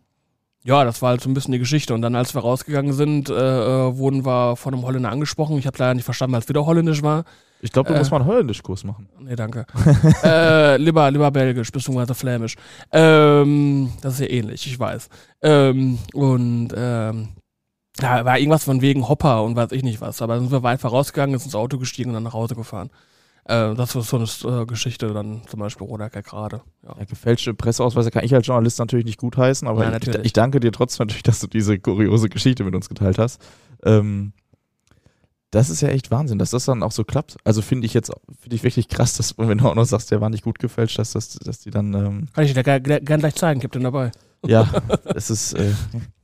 ja, 0.63 0.84
das 0.84 1.02
war 1.02 1.10
halt 1.10 1.21
so 1.21 1.30
ein 1.30 1.34
bisschen 1.34 1.52
die 1.54 1.60
Geschichte. 1.60 1.93
Und 1.93 2.02
dann, 2.02 2.15
als 2.15 2.34
wir 2.34 2.41
rausgegangen 2.41 2.93
sind, 2.93 3.30
äh, 3.30 3.34
äh, 3.34 3.97
wurden 3.97 4.26
wir 4.26 4.56
von 4.56 4.73
einem 4.73 4.84
Holländer 4.84 5.10
angesprochen. 5.12 5.58
Ich 5.58 5.67
habe 5.67 5.78
leider 5.78 5.93
nicht 5.93 6.04
verstanden, 6.06 6.34
weil 6.34 6.41
es 6.41 6.50
wieder 6.50 6.65
holländisch 6.65 7.04
war. 7.04 7.23
Ich 7.62 7.71
glaube, 7.71 7.89
du 7.89 7.95
Äh. 7.95 8.00
musst 8.00 8.12
mal 8.12 8.17
einen 8.17 8.28
Holländischkurs 8.28 8.84
machen. 8.84 9.10
Nee, 9.19 9.36
danke. 9.36 9.65
äh, 10.23 10.78
lieber, 10.78 11.10
lieber 11.10 11.32
belgisch, 11.32 11.71
beziehungsweise 11.71 12.13
flämisch. 12.15 12.56
Ähm, 12.91 13.91
das 14.02 14.15
ist 14.15 14.19
ja 14.19 14.28
ähnlich, 14.30 14.65
ich 14.67 14.78
weiß. 14.80 15.10
Ähm, 15.41 15.97
und 16.13 16.69
ähm, 16.76 17.30
da 17.97 18.25
war 18.25 18.38
irgendwas 18.38 18.63
von 18.63 18.81
wegen 18.81 19.07
Hopper 19.07 19.43
und 19.43 19.55
weiß 19.55 19.71
ich 19.71 19.83
nicht 19.83 20.01
was. 20.01 20.21
Aber 20.21 20.36
dann 20.36 20.43
sind 20.43 20.51
wir 20.51 20.63
weit 20.63 20.81
vorausgegangen, 20.81 21.38
sind 21.38 21.47
ins 21.47 21.55
Auto 21.55 21.77
gestiegen 21.77 22.10
und 22.10 22.15
dann 22.15 22.23
nach 22.23 22.33
Hause 22.33 22.55
gefahren. 22.55 22.89
Äh, 23.45 23.75
das 23.75 23.95
war 23.95 24.01
so 24.01 24.17
eine 24.17 24.62
äh, 24.62 24.65
Geschichte, 24.65 25.13
dann 25.13 25.41
zum 25.47 25.60
Beispiel 25.60 25.88
Rodacker 25.88 26.21
gerade. 26.21 26.62
Ja. 26.83 26.95
Ja, 26.99 27.05
gefälschte 27.05 27.53
Presseausweise 27.53 28.12
kann 28.12 28.23
ich 28.23 28.33
als 28.33 28.45
Journalist 28.45 28.79
natürlich 28.79 29.05
nicht 29.05 29.19
gutheißen, 29.19 29.67
aber 29.67 29.83
Ja, 29.83 29.97
ich, 29.97 30.25
ich 30.25 30.33
danke 30.33 30.60
dir 30.60 30.71
trotzdem 30.71 31.07
natürlich, 31.07 31.23
dass 31.23 31.39
du 31.39 31.47
diese 31.47 31.79
kuriose 31.79 32.29
Geschichte 32.29 32.63
mit 32.63 32.75
uns 32.75 32.89
geteilt 32.89 33.17
hast. 33.17 33.41
Ähm, 33.83 34.33
das 35.51 35.69
ist 35.69 35.81
ja 35.81 35.88
echt 35.88 36.12
Wahnsinn, 36.12 36.39
dass 36.39 36.49
das 36.49 36.65
dann 36.65 36.83
auch 36.83 36.91
so 36.91 37.05
klappt. 37.05 37.38
Also 37.45 37.62
finde 37.62 37.86
ich 37.86 37.93
jetzt 37.93 38.12
finde 38.39 38.55
ich 38.55 38.63
wirklich 38.63 38.89
krass, 38.89 39.13
dass 39.15 39.38
wenn 39.38 39.57
du 39.57 39.69
auch 39.69 39.75
noch 39.75 39.86
sagst, 39.86 40.12
der 40.12 40.19
war 40.19 40.29
nicht 40.29 40.43
gut 40.43 40.60
gefälscht, 40.60 40.99
dass, 40.99 41.13
das, 41.13 41.29
dass 41.36 41.60
die 41.60 41.71
dann 41.71 41.93
ähm, 41.93 42.27
Kann 42.33 42.43
ich 42.43 42.53
dir 42.53 42.63
gern, 42.63 42.83
gern 42.83 43.19
gleich 43.21 43.36
zeigen, 43.36 43.62
gib 43.62 43.71
den 43.71 43.83
dabei. 43.83 44.12
Ja, 44.45 44.67
es 45.15 45.30
ist 45.30 45.54
äh, 45.54 45.71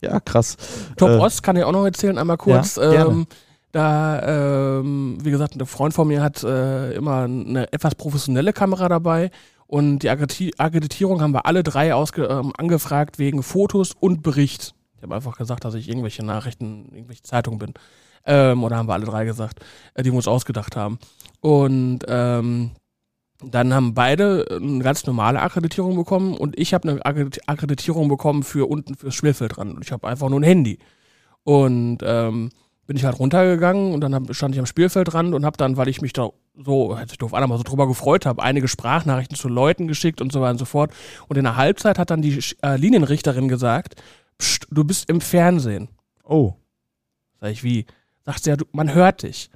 ja 0.02 0.20
krass. 0.20 0.58
Top 0.98 1.10
Äh, 1.10 1.18
Ost 1.18 1.44
kann 1.44 1.56
ich 1.56 1.64
auch 1.64 1.72
noch 1.72 1.86
erzählen, 1.86 2.18
einmal 2.18 2.38
kurz. 2.38 2.76
Ja, 2.76 3.08
ähm, 3.08 3.28
da, 3.72 4.78
ähm, 4.80 5.18
wie 5.22 5.32
gesagt, 5.32 5.56
ein 5.56 5.66
Freund 5.66 5.94
von 5.94 6.08
mir 6.08 6.22
hat 6.22 6.44
äh, 6.44 6.94
immer 6.94 7.24
eine 7.24 7.72
etwas 7.74 7.96
professionelle 7.96 8.54
Kamera 8.54 8.88
dabei 8.88 9.32
und 9.66 10.00
die 10.00 10.12
Akkrediti- 10.12 10.54
Akkreditierung 10.60 11.22
haben 11.22 11.34
wir 11.34 11.48
alle 11.48 11.64
drei 11.64 11.94
ausge 11.96 12.26
ähm, 12.26 12.54
angefragt 12.56 13.18
wegen 13.18 13.42
Fotos 13.42 13.94
und 14.00 14.22
Bericht. 14.22 14.76
Ich 14.98 15.04
habe 15.04 15.16
einfach 15.16 15.38
gesagt, 15.38 15.66
dass 15.66 15.74
ich 15.74 15.90
irgendwelche 15.90 16.24
Nachrichten, 16.24 16.90
irgendwelche 16.94 17.24
Zeitungen 17.24 17.58
bin. 17.60 17.74
Ähm, 18.26 18.64
oder 18.64 18.78
haben 18.78 18.88
wir 18.88 18.94
alle 18.94 19.06
drei 19.06 19.26
gesagt, 19.26 19.60
äh, 19.96 20.04
die 20.04 20.12
wir 20.12 20.18
uns 20.18 20.28
ausgedacht 20.28 20.76
haben. 20.76 21.00
Und 21.42 22.02
ähm, 22.08 22.72
dann 23.52 23.74
haben 23.74 23.94
beide 23.94 24.46
eine 24.50 24.84
ganz 24.84 25.06
normale 25.06 25.42
Akkreditierung 25.42 25.96
bekommen 25.96 26.36
und 26.36 26.58
ich 26.60 26.74
habe 26.74 26.90
eine 26.90 27.06
Akkredit- 27.06 27.42
Akkreditierung 27.48 28.08
bekommen 28.08 28.44
für 28.44 28.70
unten 28.70 28.96
fürs 28.96 29.16
Spielfeld 29.16 29.58
dran. 29.58 29.74
Und 29.74 29.84
ich 29.84 29.92
habe 29.92 30.08
einfach 30.08 30.30
nur 30.30 30.40
ein 30.40 30.44
Handy. 30.44 30.80
Und 31.44 32.00
ähm, 32.04 32.50
bin 32.86 32.98
ich 32.98 33.06
halt 33.06 33.20
runtergegangen 33.20 33.94
und 33.94 34.02
dann 34.02 34.14
hab, 34.14 34.34
stand 34.36 34.56
ich 34.56 34.60
am 34.60 34.66
Spielfeldrand 34.66 35.34
und 35.34 35.46
habe 35.46 35.58
dann, 35.58 35.78
weil 35.78 35.88
ich 35.88 36.02
mich 36.02 36.14
da 36.14 36.30
so, 36.56 36.98
hört 36.98 37.10
sich 37.10 37.18
doof 37.18 37.34
an, 37.34 37.44
aber 37.44 37.58
so 37.58 37.64
drüber 37.64 37.88
gefreut 37.88 38.26
habe, 38.26 38.44
einige 38.44 38.68
Sprachnachrichten 38.68 39.38
zu 39.38 39.48
Leuten 39.48 39.88
geschickt 39.88 40.22
und 40.22 40.32
so 40.32 40.42
weiter 40.42 40.52
und 40.52 40.58
so 40.60 40.66
fort. 40.66 40.92
Und 41.28 41.38
in 41.38 41.44
der 41.44 41.56
Halbzeit 41.56 41.98
hat 41.98 42.10
dann 42.10 42.22
die 42.22 42.40
äh, 42.62 42.76
Linienrichterin 42.78 43.48
gesagt, 43.48 43.96
Psst, 44.38 44.68
du 44.72 44.84
bist 44.84 45.10
im 45.10 45.22
Fernsehen. 45.22 45.90
Oh, 46.24 46.56
Sag 47.44 47.52
ich, 47.52 47.64
wie? 47.64 47.86
Sagt 48.26 48.44
sie, 48.44 48.52
ja, 48.52 48.56
du, 48.56 48.64
man 48.72 48.94
hört 48.94 49.24
dich. 49.24 49.50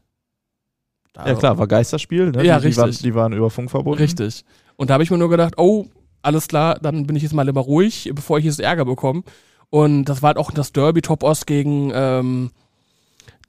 Ja 1.15 1.35
klar, 1.35 1.57
war 1.57 1.67
Geisterspiel, 1.67 2.31
ne? 2.31 2.45
Ja, 2.45 2.59
die, 2.59 2.69
die, 2.69 2.77
waren, 2.77 2.85
richtig. 2.85 3.03
die 3.03 3.15
waren 3.15 3.33
über 3.33 3.49
Funk 3.49 3.71
verbunden. 3.71 3.99
Richtig. 3.99 4.45
Und 4.75 4.89
da 4.89 4.93
habe 4.93 5.03
ich 5.03 5.11
mir 5.11 5.17
nur 5.17 5.29
gedacht, 5.29 5.55
oh, 5.57 5.87
alles 6.21 6.47
klar, 6.47 6.77
dann 6.81 7.07
bin 7.07 7.15
ich 7.15 7.23
jetzt 7.23 7.33
mal 7.33 7.43
lieber 7.43 7.61
ruhig, 7.61 8.11
bevor 8.13 8.37
ich 8.37 8.45
jetzt 8.45 8.59
Ärger 8.59 8.85
bekomme. 8.85 9.23
Und 9.69 10.05
das 10.05 10.21
war 10.21 10.27
halt 10.27 10.37
auch 10.37 10.51
das 10.51 10.71
Derby 10.71 11.01
Top 11.01 11.23
Ost 11.23 11.47
gegen 11.47 11.91
ähm, 11.93 12.51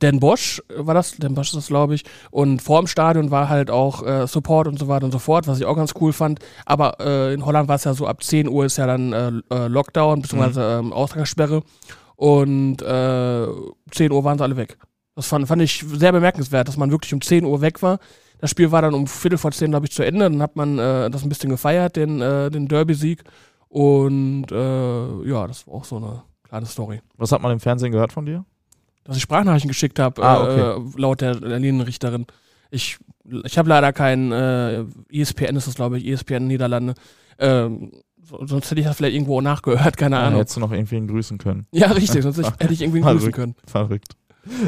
Den 0.02 0.20
Bosch, 0.20 0.62
war 0.74 0.94
das? 0.94 1.12
Den 1.12 1.34
Bosch 1.34 1.48
ist 1.48 1.56
das, 1.56 1.66
glaube 1.68 1.94
ich. 1.94 2.04
Und 2.30 2.62
vor 2.62 2.80
dem 2.80 2.86
Stadion 2.86 3.30
war 3.30 3.48
halt 3.48 3.70
auch 3.70 4.04
äh, 4.04 4.26
Support 4.26 4.68
und 4.68 4.78
so 4.78 4.88
weiter 4.88 5.04
und 5.04 5.12
so 5.12 5.18
fort, 5.18 5.46
was 5.46 5.58
ich 5.58 5.66
auch 5.66 5.76
ganz 5.76 5.94
cool 6.00 6.12
fand. 6.12 6.40
Aber 6.66 6.98
äh, 7.00 7.34
in 7.34 7.44
Holland 7.44 7.68
war 7.68 7.76
es 7.76 7.84
ja 7.84 7.94
so, 7.94 8.06
ab 8.06 8.22
10 8.22 8.48
Uhr 8.48 8.64
ist 8.64 8.78
ja 8.78 8.86
dann 8.86 9.12
äh, 9.12 9.32
äh, 9.54 9.68
Lockdown 9.68 10.22
bzw. 10.22 10.78
Ähm, 10.78 10.92
Ausgangssperre. 10.92 11.62
Und 12.16 12.82
äh, 12.82 13.46
10 13.92 14.12
Uhr 14.12 14.24
waren 14.24 14.38
sie 14.38 14.44
alle 14.44 14.56
weg. 14.56 14.78
Das 15.18 15.26
fand, 15.26 15.48
fand 15.48 15.60
ich 15.62 15.84
sehr 15.94 16.12
bemerkenswert, 16.12 16.68
dass 16.68 16.76
man 16.76 16.92
wirklich 16.92 17.12
um 17.12 17.20
10 17.20 17.44
Uhr 17.44 17.60
weg 17.60 17.82
war. 17.82 17.98
Das 18.38 18.50
Spiel 18.50 18.70
war 18.70 18.82
dann 18.82 18.94
um 18.94 19.08
Viertel 19.08 19.36
vor 19.36 19.50
10, 19.50 19.70
glaube 19.72 19.86
ich, 19.86 19.92
zu 19.92 20.04
Ende. 20.04 20.20
Dann 20.30 20.40
hat 20.40 20.54
man 20.54 20.78
äh, 20.78 21.10
das 21.10 21.24
ein 21.24 21.28
bisschen 21.28 21.50
gefeiert, 21.50 21.96
den, 21.96 22.20
äh, 22.20 22.50
den 22.52 22.68
Derby-Sieg. 22.68 23.24
Und 23.68 24.46
äh, 24.52 25.28
ja, 25.28 25.46
das 25.48 25.66
war 25.66 25.74
auch 25.74 25.84
so 25.84 25.96
eine 25.96 26.22
kleine 26.48 26.66
Story. 26.66 27.00
Was 27.16 27.32
hat 27.32 27.42
man 27.42 27.50
im 27.50 27.58
Fernsehen 27.58 27.90
gehört 27.90 28.12
von 28.12 28.26
dir? 28.26 28.44
Dass 29.02 29.16
ich 29.16 29.22
Sprachnachrichten 29.22 29.68
geschickt 29.68 29.98
habe, 29.98 30.22
Ah, 30.22 30.76
äh, 30.76 30.80
laut 30.96 31.20
der, 31.20 31.34
der 31.34 31.58
Linienrichterin. 31.58 32.26
Ich, 32.70 32.98
ich 33.44 33.58
habe 33.58 33.68
leider 33.68 33.92
kein 33.92 34.30
äh, 34.30 34.84
ESPN, 35.10 35.56
ist 35.56 35.66
das, 35.66 35.74
glaube 35.74 35.98
ich, 35.98 36.06
ESPN 36.06 36.46
Niederlande. 36.46 36.94
Ähm, 37.40 37.90
so, 38.22 38.46
sonst 38.46 38.70
hätte 38.70 38.80
ich 38.80 38.86
das 38.86 38.96
vielleicht 38.96 39.14
irgendwo 39.16 39.40
nachgehört, 39.40 39.96
keine 39.96 40.14
Ja, 40.16 40.26
Ahnung. 40.28 40.38
hättest 40.38 40.56
du 40.56 40.60
noch 40.60 40.70
irgendwen 40.70 41.08
grüßen 41.08 41.38
können. 41.38 41.66
Ja, 41.72 41.88
richtig, 41.90 42.22
sonst 42.22 42.38
hätte 42.38 42.72
ich 42.72 42.82
irgendwie 42.82 43.00
grüßen 43.00 43.32
können. 43.32 43.54
Verrückt. 43.66 44.12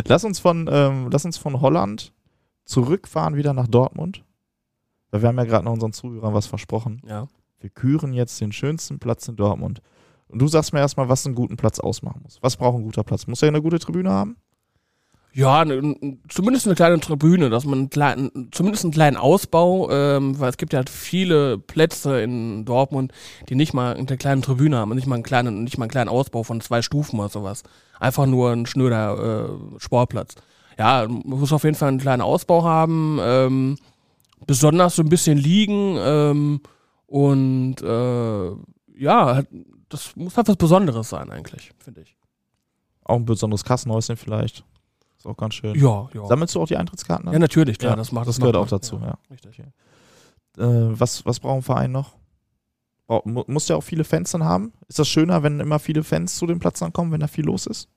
Lass 0.06 0.24
uns 0.24 0.38
von, 0.38 0.68
ähm, 0.70 1.08
lass 1.10 1.24
uns 1.24 1.38
von 1.38 1.60
Holland 1.60 2.12
zurückfahren 2.64 3.36
wieder 3.36 3.52
nach 3.52 3.66
Dortmund. 3.66 4.24
Weil 5.10 5.22
wir 5.22 5.28
haben 5.28 5.38
ja 5.38 5.44
gerade 5.44 5.64
noch 5.64 5.72
unseren 5.72 5.92
Zuhörern 5.92 6.34
was 6.34 6.46
versprochen. 6.46 7.02
Ja. 7.06 7.26
Wir 7.58 7.70
küren 7.70 8.12
jetzt 8.12 8.40
den 8.40 8.52
schönsten 8.52 8.98
Platz 8.98 9.26
in 9.28 9.36
Dortmund. 9.36 9.82
Und 10.28 10.38
du 10.40 10.46
sagst 10.46 10.72
mir 10.72 10.78
erstmal, 10.78 11.08
was 11.08 11.26
einen 11.26 11.34
guten 11.34 11.56
Platz 11.56 11.80
ausmachen 11.80 12.20
muss. 12.22 12.38
Was 12.40 12.56
braucht 12.56 12.78
ein 12.78 12.84
guter 12.84 13.02
Platz? 13.02 13.26
Muss 13.26 13.42
er 13.42 13.48
eine 13.48 13.62
gute 13.62 13.78
Tribüne 13.78 14.10
haben? 14.10 14.36
Ja, 15.32 15.64
ne, 15.64 16.18
zumindest 16.28 16.66
eine 16.66 16.74
kleine 16.74 16.98
Tribüne, 16.98 17.50
dass 17.50 17.64
man 17.64 17.78
einen 17.78 17.90
kleinen, 17.90 18.48
zumindest 18.50 18.84
einen 18.84 18.92
kleinen 18.92 19.16
Ausbau, 19.16 19.88
ähm, 19.90 20.38
weil 20.40 20.50
es 20.50 20.56
gibt 20.56 20.72
ja 20.72 20.78
halt 20.78 20.90
viele 20.90 21.56
Plätze 21.56 22.20
in 22.20 22.64
Dortmund, 22.64 23.12
die 23.48 23.54
nicht 23.54 23.72
mal 23.72 23.94
eine 23.94 24.16
kleine 24.16 24.40
Tribüne 24.40 24.76
haben, 24.76 24.94
nicht 24.94 25.06
mal 25.06 25.14
einen 25.14 25.22
kleinen, 25.22 25.62
nicht 25.62 25.78
mal 25.78 25.84
einen 25.84 25.92
kleinen 25.92 26.08
Ausbau 26.08 26.42
von 26.42 26.60
zwei 26.60 26.82
Stufen 26.82 27.20
oder 27.20 27.28
sowas. 27.28 27.62
Einfach 28.00 28.26
nur 28.26 28.50
ein 28.50 28.66
schnöder 28.66 29.50
äh, 29.76 29.80
Sportplatz. 29.80 30.34
Ja, 30.78 31.06
muss 31.06 31.52
auf 31.52 31.64
jeden 31.64 31.76
Fall 31.76 31.88
einen 31.88 31.98
kleinen 32.00 32.22
Ausbau 32.22 32.64
haben, 32.64 33.18
ähm, 33.20 33.76
besonders 34.46 34.96
so 34.96 35.02
ein 35.02 35.10
bisschen 35.10 35.38
liegen 35.38 35.96
ähm, 35.98 36.60
und 37.06 37.82
äh, 37.82 38.50
ja, 38.98 39.42
das 39.88 40.16
muss 40.16 40.36
halt 40.36 40.48
was 40.48 40.56
Besonderes 40.56 41.10
sein 41.10 41.30
eigentlich, 41.30 41.72
finde 41.78 42.00
ich. 42.00 42.16
Auch 43.04 43.16
ein 43.16 43.24
besonderes 43.24 43.64
Kassenhäuschen 43.64 44.16
vielleicht. 44.16 44.64
Ist 45.20 45.26
auch 45.26 45.36
ganz 45.36 45.54
schön. 45.54 45.74
Ja, 45.78 46.08
ja. 46.14 46.26
Sammelst 46.26 46.54
du 46.54 46.62
auch 46.62 46.66
die 46.66 46.76
Eintrittskarten? 46.78 47.26
Ja, 47.28 47.34
an? 47.34 47.40
natürlich, 47.40 47.78
klar, 47.78 47.92
Ja, 47.92 47.96
das 47.96 48.10
macht 48.10 48.26
das 48.26 48.38
gehört 48.38 48.56
auch 48.56 48.66
dazu, 48.68 48.98
ja. 49.04 49.18
Richtig. 49.30 49.58
Äh, 49.58 49.64
was, 50.56 51.24
was 51.26 51.38
braucht 51.40 51.56
ein 51.58 51.62
Verein 51.62 51.92
noch? 51.92 52.14
Mu- 53.24 53.44
muss 53.46 53.66
der 53.66 53.76
auch 53.76 53.82
viele 53.82 54.04
Fans 54.04 54.30
dann 54.30 54.44
haben? 54.44 54.72
Ist 54.88 54.98
das 54.98 55.08
schöner, 55.08 55.42
wenn 55.42 55.60
immer 55.60 55.78
viele 55.78 56.04
Fans 56.04 56.36
zu 56.36 56.46
dem 56.46 56.58
Platz 56.58 56.78
dann 56.78 56.92
kommen, 56.92 57.12
wenn 57.12 57.20
da 57.20 57.26
viel 57.26 57.44
los 57.44 57.66
ist? 57.66 57.88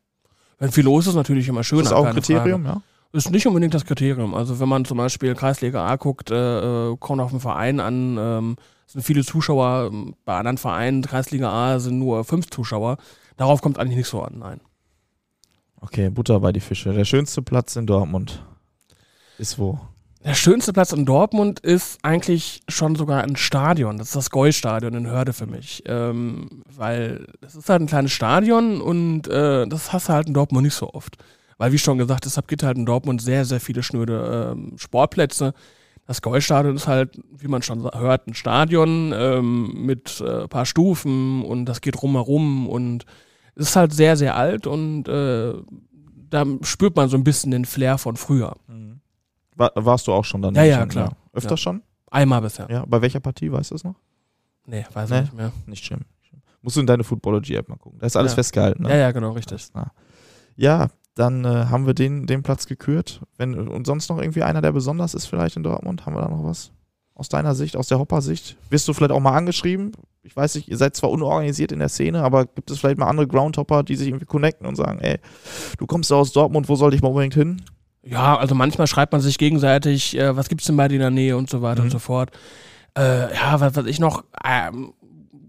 Wenn 0.60 0.72
viel 0.72 0.84
los 0.84 1.08
ist, 1.08 1.16
natürlich 1.16 1.48
immer 1.48 1.64
schöner. 1.64 1.84
ist 1.84 1.92
das 1.92 1.98
auch 1.98 2.06
ein 2.06 2.14
Kriterium, 2.14 2.64
Frage. 2.64 2.80
ja? 2.80 3.18
Ist 3.18 3.30
nicht 3.32 3.46
unbedingt 3.48 3.74
das 3.76 3.86
Kriterium. 3.86 4.34
Also 4.34 4.60
wenn 4.60 4.68
man 4.68 4.86
zum 4.86 4.98
Beispiel 4.98 5.36
Kreisliga 5.36 5.86
A 5.86 5.96
guckt, 5.98 6.32
äh, 6.32 6.90
äh, 6.92 6.98
kommt 6.98 7.22
auf 7.22 7.30
einen 7.32 7.40
Verein 7.40 7.80
an, 7.80 8.18
ähm, 8.20 8.56
sind 8.88 9.02
viele 9.04 9.24
Zuschauer, 9.24 9.92
ähm, 9.94 10.16
bei 10.26 10.36
anderen 10.38 10.58
Vereinen, 10.58 11.04
Kreisliga 11.04 11.50
A 11.52 11.80
sind 11.80 12.00
nur 12.00 12.24
fünf 12.24 12.50
Zuschauer. 12.50 12.98
Darauf 13.38 13.62
kommt 13.62 13.78
eigentlich 13.78 13.98
nicht 13.98 14.08
so 14.10 14.22
an, 14.24 14.40
nein. 14.40 14.62
Okay, 15.84 16.10
Butter 16.10 16.40
bei 16.40 16.54
die 16.54 16.62
Fische. 16.62 16.94
Der 16.94 17.04
schönste 17.04 17.42
Platz 17.42 17.76
in 17.76 17.86
Dortmund 17.86 18.42
ist 19.38 19.60
wo? 19.60 19.80
Der 20.24 20.34
schönste 20.34 20.72
Platz 20.72 20.94
in 20.94 21.06
Dortmund 21.06 21.60
ist 21.60 22.00
eigentlich 22.04 22.64
schon 22.70 22.96
sogar 22.96 23.22
ein 23.22 23.36
Stadion. 23.36 23.98
Das 23.98 24.08
ist 24.08 24.16
das 24.16 24.30
Goi-Stadion 24.30 24.94
in 24.94 25.08
Hörde 25.08 25.34
für 25.34 25.46
mich. 25.46 25.84
Ähm, 25.86 26.64
weil 26.74 27.28
es 27.42 27.56
ist 27.56 27.68
halt 27.68 27.82
ein 27.82 27.88
kleines 27.88 28.14
Stadion 28.14 28.80
und 28.80 29.28
äh, 29.28 29.68
das 29.68 29.92
hast 29.92 30.08
du 30.08 30.14
halt 30.14 30.28
in 30.28 30.34
Dortmund 30.34 30.64
nicht 30.64 30.74
so 30.74 30.94
oft. 30.94 31.18
Weil, 31.58 31.74
wie 31.74 31.78
schon 31.78 31.98
gesagt, 31.98 32.24
deshalb 32.24 32.48
gibt 32.48 32.64
halt 32.64 32.78
in 32.78 32.86
Dortmund 32.86 33.22
sehr, 33.22 33.44
sehr 33.44 33.60
viele 33.60 33.84
schnöde 33.84 34.54
ähm, 34.54 34.78
Sportplätze. 34.78 35.54
Das 36.08 36.22
Goi-Stadion 36.22 36.78
ist 36.78 36.88
halt, 36.88 37.20
wie 37.30 37.50
man 37.50 37.62
schon 37.62 37.84
hört, 37.84 38.28
ein 38.28 38.34
Stadion 38.34 39.14
ähm, 39.14 39.86
mit 39.86 40.22
äh, 40.22 40.48
paar 40.48 40.66
Stufen 40.66 41.44
und 41.44 41.66
das 41.66 41.82
geht 41.82 42.02
rumherum 42.02 42.70
und 42.70 43.06
es 43.56 43.70
ist 43.70 43.76
halt 43.76 43.94
sehr, 43.94 44.16
sehr 44.18 44.36
alt 44.36 44.68
und 44.68 45.08
äh, 45.08 45.54
da 46.30 46.46
spürt 46.64 46.96
man 46.96 47.10
so 47.10 47.18
ein 47.18 47.24
bisschen 47.24 47.52
den 47.52 47.66
Flair 47.66 47.98
von 47.98 48.16
früher. 48.16 48.56
War, 49.56 49.72
warst 49.76 50.08
du 50.08 50.14
auch 50.14 50.26
schon 50.26 50.42
dann? 50.42 50.56
Ja, 50.56 50.64
ja, 50.64 50.86
klar. 50.86 51.16
Öfter 51.34 51.52
Ja. 51.52 51.58
schon? 51.58 51.82
Einmal 52.10 52.42
bisher. 52.42 52.68
Ja. 52.70 52.86
Bei 52.88 53.02
welcher 53.02 53.20
Partie, 53.20 53.52
weißt 53.52 53.72
du 53.72 53.76
es 53.76 53.84
noch? 53.84 53.96
Nee, 54.66 54.86
weiß 54.94 55.10
Nee. 55.10 55.18
ich 55.18 55.22
nicht 55.24 55.34
mehr. 55.36 55.52
Nicht 55.68 55.86
schlimm. 55.86 56.02
Musst 56.62 56.78
du 56.78 56.80
in 56.80 56.88
deine 56.88 57.04
Footballogy-App 57.04 57.68
mal 57.70 57.76
gucken. 57.76 58.00
Da 58.00 58.08
ist 58.08 58.16
alles 58.16 58.32
Ja. 58.32 58.36
festgehalten. 58.36 58.84
Ne? 58.84 58.90
Ja, 58.90 58.96
ja, 58.96 59.12
genau, 59.12 59.32
richtig. 59.32 59.68
Ja, 60.56 60.88
dann 61.16 61.44
äh, 61.46 61.66
haben 61.66 61.86
wir 61.86 61.94
den, 61.94 62.26
den 62.26 62.42
Platz 62.42 62.66
gekürt. 62.68 63.22
Wenn, 63.38 63.68
und 63.68 63.86
sonst 63.86 64.10
noch 64.10 64.18
irgendwie 64.20 64.44
einer, 64.44 64.62
der 64.62 64.72
besonders 64.72 65.14
ist 65.14 65.26
vielleicht 65.26 65.58
in 65.58 65.64
Dortmund? 65.64 66.06
Haben 66.06 66.16
wir 66.16 66.22
da 66.22 66.30
noch 66.30 66.44
was? 66.44 66.72
Aus 67.16 67.30
deiner 67.30 67.54
Sicht, 67.54 67.76
aus 67.78 67.88
der 67.88 68.00
Hopper-Sicht? 68.00 68.58
Wirst 68.70 68.88
du 68.88 68.94
vielleicht 68.94 69.12
auch 69.12 69.20
mal 69.20 69.34
angeschrieben? 69.38 69.92
Ich 70.24 70.36
weiß 70.36 70.56
nicht, 70.56 70.68
ihr 70.68 70.78
seid 70.78 70.96
zwar 70.96 71.12
unorganisiert 71.12 71.72
in 71.72 71.80
der 71.80 71.90
Szene, 71.90 72.24
aber 72.24 72.46
gibt 72.46 72.72
es 72.72 72.80
vielleicht 72.80 72.98
mal 72.98 73.08
andere 73.08 73.28
Groundhopper, 73.28 73.84
die 73.84 73.96
sich 73.96 74.08
irgendwie 74.08 74.26
connecten 74.26 74.66
und 74.66 74.76
sagen, 74.76 75.00
ey, 75.00 75.20
du 75.78 75.86
kommst 75.86 76.12
aus 76.12 76.32
Dortmund, 76.32 76.70
wo 76.70 76.76
soll 76.76 76.94
ich 76.94 77.02
mal 77.02 77.10
unbedingt 77.10 77.36
hin? 77.36 77.62
Ja, 78.04 78.36
also 78.38 78.56
manchmal 78.56 78.88
schreibt 78.88 79.12
man 79.12 79.22
sich 79.22 79.38
gegenseitig, 79.38 80.18
äh, 80.18 80.36
was 80.36 80.50
gibt's 80.50 80.66
denn 80.66 80.76
bei 80.76 80.88
dir 80.88 80.96
in 80.96 81.02
der 81.02 81.10
Nähe 81.12 81.38
und 81.38 81.50
so 81.50 81.62
weiter 81.62 81.82
Mhm. 81.82 81.88
und 81.88 81.92
so 81.92 82.00
fort. 82.00 82.32
Äh, 82.98 83.34
ja, 83.34 83.60
was, 83.60 83.76
was 83.76 83.86
ich 83.86 84.00
noch 84.00 84.24
ähm, 84.44 84.94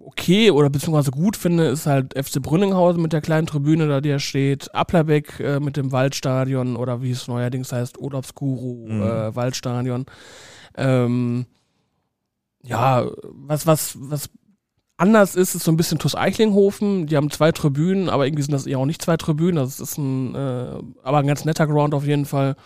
okay 0.01 0.51
oder 0.51 0.69
beziehungsweise 0.71 1.11
gut 1.13 1.37
finde, 1.37 1.65
ist 1.69 1.87
halt 1.87 2.13
FC 2.17 2.41
Brünninghausen 2.43 3.01
mit 3.01 3.13
der 3.13 3.21
kleinen 3.23 3.47
Tribüne, 3.47 3.89
da 3.89 4.01
die 4.01 4.19
steht, 4.21 4.73
Applerbeck 4.75 5.41
äh, 5.41 5.61
mit 5.61 5.77
dem 5.77 5.93
Waldstadion 5.93 6.77
oder 6.77 7.01
wie 7.03 7.11
es 7.11 7.27
neuerdings 7.27 7.73
heißt, 7.73 7.99
Urlaubsguru 7.99 8.87
Mhm. 8.89 9.03
äh, 9.03 9.35
Waldstadion. 9.35 10.05
Ähm, 10.77 11.47
ja, 12.65 13.07
was, 13.23 13.67
was, 13.67 13.97
was 14.01 14.31
anders 14.97 15.35
ist, 15.35 15.55
ist 15.55 15.65
so 15.65 15.73
ein 15.73 15.77
bisschen 15.77 15.99
TuS 15.99 16.15
Eichlinghofen. 16.15 17.07
Die 17.07 17.17
haben 17.17 17.31
zwei 17.31 17.53
Tribünen, 17.53 18.09
aber 18.09 18.27
irgendwie 18.27 18.43
sind 18.43 18.53
das 18.53 18.67
eher 18.67 18.79
auch 18.79 18.87
nicht 18.87 19.03
zwei 19.03 19.17
Tribünen. 19.17 19.57
Das 19.57 19.81
ist 19.81 19.99
ein, 19.99 20.35
äh, 20.35 20.79
aber 21.03 21.19
ein 21.19 21.27
ganz 21.27 21.45
netter 21.45 21.67
Ground 21.67 21.95
auf 21.95 22.07
jeden 22.07 22.27
Fall. 22.27 22.57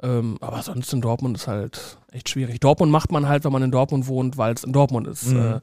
Ähm, 0.00 0.38
aber 0.40 0.62
sonst 0.62 0.92
in 0.92 1.00
Dortmund 1.00 1.36
ist 1.36 1.48
halt 1.48 1.98
echt 2.12 2.28
schwierig. 2.28 2.60
Dortmund 2.60 2.92
macht 2.92 3.10
man 3.10 3.28
halt, 3.28 3.44
wenn 3.44 3.52
man 3.52 3.62
in 3.62 3.70
Dortmund 3.70 4.06
wohnt, 4.06 4.38
weil 4.38 4.54
es 4.54 4.64
in 4.64 4.72
Dortmund 4.72 5.08
ist. 5.08 5.32
Mhm. 5.32 5.38
Äh, 5.38 5.60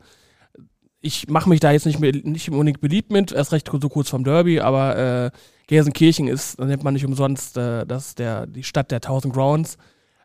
ich 0.99 1.29
mache 1.29 1.49
mich 1.49 1.59
da 1.59 1.71
jetzt 1.71 1.85
nicht, 1.85 1.99
mehr, 1.99 2.11
nicht 2.11 2.49
unbedingt 2.49 2.81
beliebt 2.81 3.11
mit, 3.11 3.31
erst 3.31 3.51
recht 3.51 3.69
so 3.71 3.89
kurz 3.89 4.09
vom 4.09 4.23
Derby, 4.23 4.59
aber 4.59 4.97
äh, 4.97 5.31
Gelsenkirchen 5.67 6.27
ist, 6.27 6.59
nennt 6.59 6.83
man 6.83 6.95
nicht 6.95 7.05
umsonst, 7.05 7.57
äh, 7.57 7.85
das 7.85 8.15
der, 8.15 8.47
die 8.47 8.63
Stadt 8.63 8.91
der 8.91 8.97
1000 8.97 9.33
Grounds. 9.33 9.77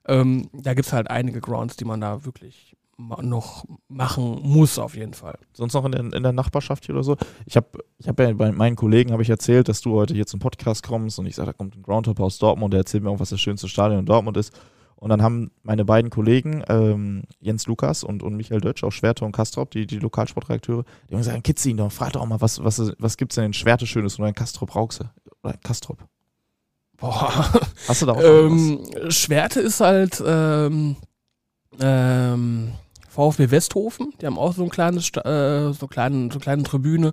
Ähm, 0.07 0.49
da 0.53 0.75
gibt 0.75 0.87
es 0.87 0.93
halt 0.93 1.11
einige 1.11 1.41
Grounds, 1.41 1.77
die 1.77 1.85
man 1.85 2.01
da 2.01 2.25
wirklich 2.25 2.77
noch 3.23 3.65
machen 3.89 4.41
muss, 4.43 4.79
auf 4.79 4.97
jeden 4.97 5.15
Fall. 5.15 5.39
Sonst 5.53 5.75
noch 5.75 5.85
in 5.85 5.93
der, 5.93 6.01
in 6.13 6.23
der 6.23 6.33
Nachbarschaft 6.33 6.87
hier 6.87 6.95
oder 6.95 7.05
so? 7.05 7.17
Ich 7.47 7.57
habe 7.57 7.67
ich 7.99 8.09
hab 8.09 8.19
ja 8.21 8.33
bei 8.33 8.53
meinen 8.53 8.77
Kollegen 8.77 9.13
habe 9.13 9.23
ich 9.23 9.31
erzählt, 9.31 9.69
dass 9.69 9.81
du 9.81 9.95
heute 9.95 10.15
hier 10.15 10.27
zum 10.27 10.41
Podcast 10.41 10.87
kommst 10.87 11.19
und 11.19 11.27
ich 11.27 11.37
sage, 11.37 11.47
da 11.47 11.53
kommt 11.53 11.77
ein 11.77 11.83
Groundhopper 11.83 12.25
aus 12.25 12.39
Dortmund, 12.39 12.73
der 12.73 12.81
erzählt 12.81 13.03
mir 13.03 13.11
auch, 13.11 13.21
was 13.21 13.31
das 13.31 13.41
schönste 13.41 13.69
Stadion 13.69 14.01
in 14.01 14.07
Dortmund 14.07 14.37
ist. 14.37 14.53
Und 14.97 15.09
dann 15.09 15.23
haben 15.23 15.51
meine 15.63 15.87
beiden 15.87 16.11
Kollegen, 16.11 16.63
ähm, 16.69 17.23
Jens 17.41 17.67
Lukas 17.67 18.05
und, 18.05 18.23
und 18.23 18.37
Michael 18.37 18.61
Dötsch, 18.61 18.85
auch 18.85 18.93
Schwerte 18.93 19.25
und 19.25 19.33
Kastrop, 19.33 19.71
die, 19.71 19.87
die 19.87 19.99
Lokalsportredakteure, 19.99 20.85
die 21.09 21.15
haben 21.15 21.21
gesagt, 21.21 21.43
kitzel 21.43 21.71
ihn 21.71 21.79
doch, 21.79 21.91
frag 21.91 22.13
doch 22.13 22.27
mal, 22.27 22.41
was, 22.43 22.63
was, 22.63 22.93
was 22.99 23.17
gibt's 23.17 23.37
denn 23.37 23.45
in 23.47 23.53
Schwerte 23.55 23.87
Schönes 23.87 24.19
oder 24.19 24.29
in 24.29 24.35
Kastrop 24.35 24.75
Rauxe? 24.75 25.11
Oder 25.43 25.55
in 25.55 25.61
Kastrop. 25.61 26.05
Boah. 26.99 27.51
Hast 27.89 28.03
du 28.03 28.07
da 28.07 28.13
auch 28.13 28.21
schon 28.21 28.79
was? 28.83 28.95
Ähm, 29.01 29.11
Schwerte 29.11 29.61
ist 29.61 29.81
halt 29.81 30.23
ähm, 30.25 30.97
ähm, 31.81 32.73
VfB 33.11 33.51
Westhofen. 33.51 34.14
Die 34.20 34.27
haben 34.27 34.38
auch 34.38 34.55
so 34.55 34.62
ein 34.62 34.70
kleines, 34.70 35.11
äh, 35.16 35.73
so 35.73 35.88
kleinen, 35.88 36.31
so 36.31 36.37
eine 36.37 36.42
kleine 36.42 36.62
Tribüne. 36.62 37.12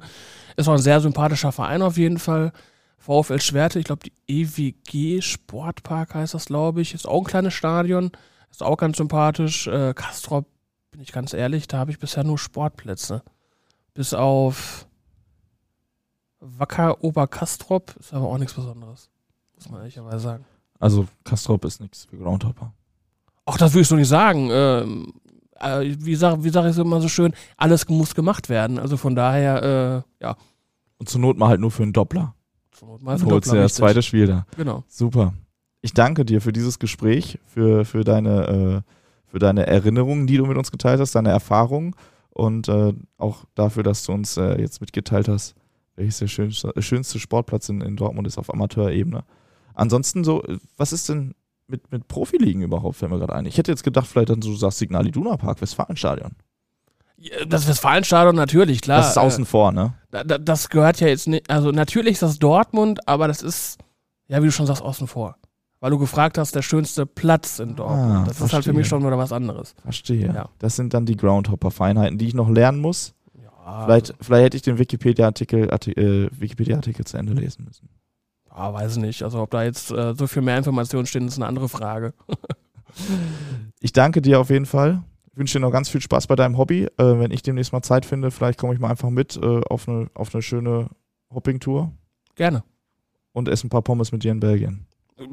Ist 0.55 0.67
auch 0.67 0.73
ein 0.73 0.79
sehr 0.79 1.01
sympathischer 1.01 1.51
Verein 1.51 1.81
auf 1.81 1.97
jeden 1.97 2.19
Fall. 2.19 2.51
VfL 2.99 3.41
Schwerte, 3.41 3.79
ich 3.79 3.85
glaube 3.85 4.03
die 4.03 4.13
EWG 4.27 5.21
Sportpark 5.21 6.13
heißt 6.13 6.33
das, 6.33 6.45
glaube 6.45 6.81
ich. 6.81 6.93
Ist 6.93 7.07
auch 7.07 7.21
ein 7.21 7.27
kleines 7.27 7.53
Stadion. 7.53 8.11
Ist 8.51 8.63
auch 8.63 8.77
ganz 8.77 8.97
sympathisch. 8.97 9.67
Äh, 9.67 9.93
Kastrop, 9.93 10.45
bin 10.91 11.01
ich 11.01 11.11
ganz 11.11 11.33
ehrlich, 11.33 11.67
da 11.67 11.79
habe 11.79 11.91
ich 11.91 11.99
bisher 11.99 12.23
nur 12.23 12.37
Sportplätze. 12.37 13.23
Bis 13.93 14.13
auf 14.13 14.87
Wacker 16.39 17.03
Oberkastrop 17.03 17.95
ist 17.99 18.13
aber 18.13 18.27
auch 18.27 18.37
nichts 18.37 18.53
Besonderes. 18.53 19.09
Muss 19.55 19.69
man 19.69 19.79
ehrlicherweise 19.79 20.19
sagen. 20.19 20.45
Also 20.79 21.07
Kastrop 21.23 21.65
ist 21.65 21.81
nichts 21.81 22.05
für 22.05 22.17
Groundhopper. 22.17 22.73
Ach, 23.45 23.57
das 23.57 23.73
würde 23.73 23.81
ich 23.81 23.87
so 23.87 23.95
nicht 23.95 24.07
sagen. 24.07 24.49
Ähm, 24.51 25.13
äh, 25.61 25.95
wie 25.99 26.15
sage 26.15 26.43
wie 26.43 26.49
sag 26.49 26.63
ich 26.65 26.71
es 26.71 26.77
immer 26.77 27.01
so 27.01 27.07
schön, 27.07 27.33
alles 27.57 27.87
muss 27.89 28.15
gemacht 28.15 28.49
werden. 28.49 28.79
Also 28.79 28.97
von 28.97 29.15
daher, 29.15 30.03
äh, 30.21 30.23
ja, 30.23 30.35
Und 30.97 31.09
zur 31.09 31.21
Not 31.21 31.37
mal 31.37 31.49
halt 31.49 31.59
nur 31.59 31.71
für 31.71 31.83
einen 31.83 31.93
Doppler. 31.93 32.33
zur 32.71 32.87
Not 32.89 33.03
mal 33.03 33.17
für 33.17 33.25
holst 33.25 33.47
du 33.47 33.51
Doppler, 33.51 33.55
ja 33.55 33.63
das 33.63 33.75
zweite 33.75 34.01
Spiel 34.01 34.27
da. 34.27 34.45
Genau. 34.55 34.83
Super. 34.87 35.33
Ich 35.81 35.93
danke 35.93 36.25
dir 36.25 36.41
für 36.41 36.51
dieses 36.51 36.79
Gespräch, 36.79 37.39
für, 37.45 37.85
für, 37.85 38.03
deine, 38.03 38.83
äh, 38.85 38.91
für 39.25 39.39
deine 39.39 39.67
Erinnerungen, 39.67 40.27
die 40.27 40.37
du 40.37 40.45
mit 40.45 40.57
uns 40.57 40.71
geteilt 40.71 40.99
hast, 40.99 41.13
deine 41.15 41.29
Erfahrungen 41.29 41.95
und 42.31 42.67
äh, 42.67 42.93
auch 43.17 43.45
dafür, 43.55 43.83
dass 43.83 44.03
du 44.03 44.11
uns 44.11 44.37
äh, 44.37 44.59
jetzt 44.59 44.81
mitgeteilt 44.81 45.27
hast, 45.27 45.55
welches 45.95 46.19
der 46.19 46.27
schönste, 46.27 46.75
äh, 46.75 46.81
schönste 46.81 47.19
Sportplatz 47.19 47.69
in, 47.69 47.81
in 47.81 47.95
Dortmund 47.95 48.27
ist 48.27 48.37
auf 48.37 48.53
Amateurebene. 48.53 49.23
Ansonsten 49.73 50.23
so, 50.23 50.43
was 50.75 50.91
ist 50.93 51.09
denn 51.09 51.35
mit, 51.67 51.91
mit 51.91 52.07
Profiligen 52.07 52.61
überhaupt, 52.61 52.95
fällt 52.97 53.11
mir 53.11 53.19
gerade 53.19 53.33
ein. 53.35 53.45
Ich 53.45 53.57
hätte 53.57 53.71
jetzt 53.71 53.83
gedacht, 53.83 54.07
vielleicht 54.07 54.29
dann 54.29 54.41
so, 54.41 54.49
du 54.51 54.55
sagst 54.55 54.77
Signal 54.79 55.07
Iduna 55.07 55.37
Park, 55.37 55.61
Westfalenstadion. 55.61 56.31
Das 57.47 57.67
Westfalenstadion 57.67 58.35
natürlich, 58.35 58.81
klar. 58.81 58.99
das 58.99 59.11
ist 59.11 59.17
außen 59.17 59.45
vor, 59.45 59.71
ne? 59.71 59.93
Äh, 60.11 60.23
da- 60.23 60.37
das 60.37 60.69
gehört 60.69 60.99
ja 60.99 61.07
jetzt 61.07 61.27
nicht, 61.27 61.49
also 61.49 61.71
natürlich 61.71 62.13
ist 62.13 62.21
das 62.21 62.37
Dortmund, 62.39 63.07
aber 63.07 63.27
das 63.27 63.41
ist, 63.41 63.79
ja, 64.27 64.41
wie 64.41 64.45
du 64.45 64.51
schon 64.51 64.67
sagst, 64.67 64.83
außen 64.83 65.07
vor. 65.07 65.35
Weil 65.79 65.91
du 65.91 65.97
gefragt 65.99 66.37
hast, 66.37 66.55
der 66.55 66.61
schönste 66.61 67.05
Platz 67.05 67.59
in 67.59 67.75
Dortmund. 67.75 68.01
Ah, 68.17 68.23
das 68.27 68.35
ist 68.37 68.41
halt 68.41 68.49
für 68.49 68.55
verstehe. 68.55 68.73
mich 68.73 68.87
schon 68.87 69.03
wieder 69.05 69.17
was 69.17 69.31
anderes. 69.31 69.75
Verstehe. 69.83 70.31
Ja. 70.33 70.49
Das 70.59 70.75
sind 70.75 70.93
dann 70.93 71.05
die 71.05 71.15
Groundhopper-Feinheiten, 71.17 72.17
die 72.17 72.27
ich 72.27 72.33
noch 72.33 72.49
lernen 72.49 72.79
muss. 72.81 73.13
Ja, 73.43 73.85
Vielleicht, 73.85 74.13
vielleicht 74.21 74.45
hätte 74.45 74.57
ich 74.57 74.63
den 74.63 74.77
Wikipedia-Artikel 74.79 75.69
Arti- 75.71 75.93
äh, 75.97 76.29
Wikipedia-Artikel 76.31 77.05
zu 77.05 77.17
Ende 77.17 77.33
lesen 77.33 77.65
müssen. 77.65 77.89
Ja, 78.57 78.73
weiß 78.73 78.97
nicht. 78.97 79.23
Also 79.23 79.41
ob 79.41 79.51
da 79.51 79.63
jetzt 79.63 79.91
äh, 79.91 80.13
so 80.15 80.27
viel 80.27 80.41
mehr 80.41 80.57
Informationen 80.57 81.05
stehen, 81.05 81.27
ist 81.27 81.37
eine 81.37 81.47
andere 81.47 81.69
Frage. 81.69 82.13
Ich 83.79 83.93
danke 83.93 84.23
dir 84.23 84.39
auf 84.39 84.49
jeden 84.49 84.65
Fall. 84.65 85.03
Ich 85.31 85.37
wünsche 85.37 85.59
dir 85.59 85.59
noch 85.59 85.71
ganz 85.71 85.87
viel 85.87 86.01
Spaß 86.01 86.25
bei 86.25 86.35
deinem 86.35 86.57
Hobby. 86.57 86.85
Äh, 86.85 87.19
wenn 87.19 87.29
ich 87.29 87.43
demnächst 87.43 87.71
mal 87.73 87.83
Zeit 87.83 88.05
finde, 88.05 88.31
vielleicht 88.31 88.59
komme 88.59 88.73
ich 88.73 88.79
mal 88.79 88.89
einfach 88.89 89.11
mit 89.11 89.37
äh, 89.37 89.61
auf, 89.69 89.87
eine, 89.87 90.07
auf 90.15 90.33
eine 90.33 90.41
schöne 90.41 90.87
Hopping-Tour 91.31 91.91
Gerne. 92.35 92.63
und 93.33 93.49
esse 93.49 93.67
ein 93.67 93.69
paar 93.69 93.83
Pommes 93.83 94.11
mit 94.11 94.23
dir 94.23 94.31
in 94.31 94.39
Belgien. 94.39 94.87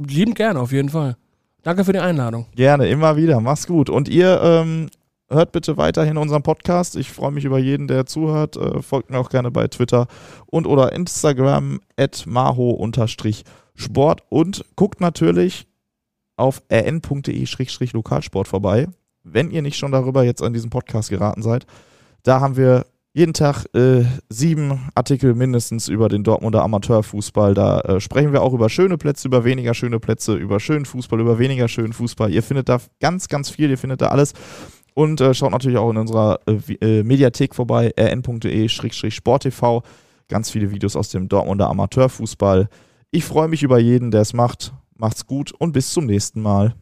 Liebend 0.07 0.37
gerne, 0.37 0.61
auf 0.61 0.73
jeden 0.73 0.91
Fall. 0.91 1.17
Danke 1.63 1.85
für 1.85 1.95
die 1.95 2.01
Einladung. 2.01 2.47
Gerne, 2.55 2.89
immer 2.89 3.17
wieder. 3.17 3.41
Mach's 3.41 3.67
gut. 3.67 3.89
Und 3.89 4.09
ihr 4.09 4.41
ähm, 4.43 4.91
hört 5.35 5.53
bitte 5.53 5.77
weiterhin 5.77 6.17
unseren 6.17 6.43
Podcast. 6.43 6.97
Ich 6.97 7.11
freue 7.11 7.31
mich 7.31 7.45
über 7.45 7.59
jeden, 7.59 7.89
der 7.89 8.07
zuhört. 8.07 8.57
Äh, 8.57 8.83
folgt 8.83 9.11
mir 9.11 9.19
auch 9.19 9.31
gerne 9.31 9.51
bei 9.51 9.69
Twitter 9.69 10.07
und 10.47 10.67
oder 10.67 10.93
Instagram 10.93 11.81
at 11.97 12.25
maho-sport 12.27 14.23
und 14.29 14.65
guckt 14.77 15.01
natürlich 15.01 15.67
auf 16.37 16.63
rn.de-lokalsport 16.71 18.49
vorbei, 18.49 18.89
wenn 19.23 19.51
ihr 19.51 19.63
nicht 19.63 19.77
schon 19.77 19.93
darüber 19.93 20.25
jetzt 20.25 20.43
an 20.43 20.53
diesen 20.53 20.71
Podcast 20.71 21.11
geraten 21.11 21.43
seid. 21.43 21.67
Da 22.23 22.41
haben 22.41 22.57
wir 22.57 22.87
jeden 23.15 23.33
Tag 23.33 23.65
äh, 23.75 24.05
sieben 24.29 24.91
Artikel 24.97 25.35
mindestens 25.35 25.87
über 25.87 26.09
den 26.09 26.25
Dortmunder 26.25 26.65
Amateurfußball. 26.65 27.55
Da 27.55 27.81
äh, 27.81 28.01
sprechen 28.01 28.33
wir 28.33 28.43
auch 28.43 28.53
über 28.53 28.69
schöne 28.69 28.99
Plätze, 28.99 29.29
über 29.29 29.45
weniger 29.45 29.73
schöne 29.73 30.01
Plätze, 30.01 30.35
über 30.35 30.59
schönen 30.59 30.85
Fußball, 30.85 31.21
über 31.21 31.39
weniger 31.39 31.69
schönen 31.69 31.93
Fußball. 31.93 32.33
Ihr 32.33 32.43
findet 32.43 32.69
da 32.69 32.81
ganz, 33.01 33.29
ganz 33.29 33.51
viel, 33.51 33.71
ihr 33.71 33.79
findet 33.79 34.01
da 34.03 34.09
alles. 34.09 34.35
Und 34.95 35.21
äh, 35.21 35.35
schaut 35.35 35.51
natürlich 35.51 35.79
auch 35.79 35.91
in 35.91 35.97
unserer 35.97 36.41
äh, 36.47 36.75
äh, 36.81 37.03
Mediathek 37.03 37.55
vorbei, 37.55 37.93
rn.de-sporttv. 37.99 39.83
Ganz 40.29 40.51
viele 40.51 40.71
Videos 40.71 40.97
aus 40.97 41.11
dem 41.11 41.29
Dortmunder 41.29 41.69
Amateurfußball. 41.69 42.69
Ich 43.11 43.25
freue 43.25 43.49
mich 43.49 43.63
über 43.63 43.79
jeden, 43.79 44.11
der 44.11 44.23
es 44.23 44.33
macht. 44.33 44.73
Macht's 44.97 45.27
gut 45.27 45.53
und 45.53 45.73
bis 45.73 45.93
zum 45.93 46.07
nächsten 46.07 46.41
Mal. 46.41 46.75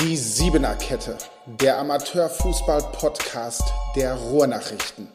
Die 0.00 0.16
Siebener 0.16 0.76
Kette, 0.76 1.18
der 1.60 1.78
Amateurfußball-Podcast 1.78 3.72
der 3.96 4.14
Ruhrnachrichten. 4.14 5.08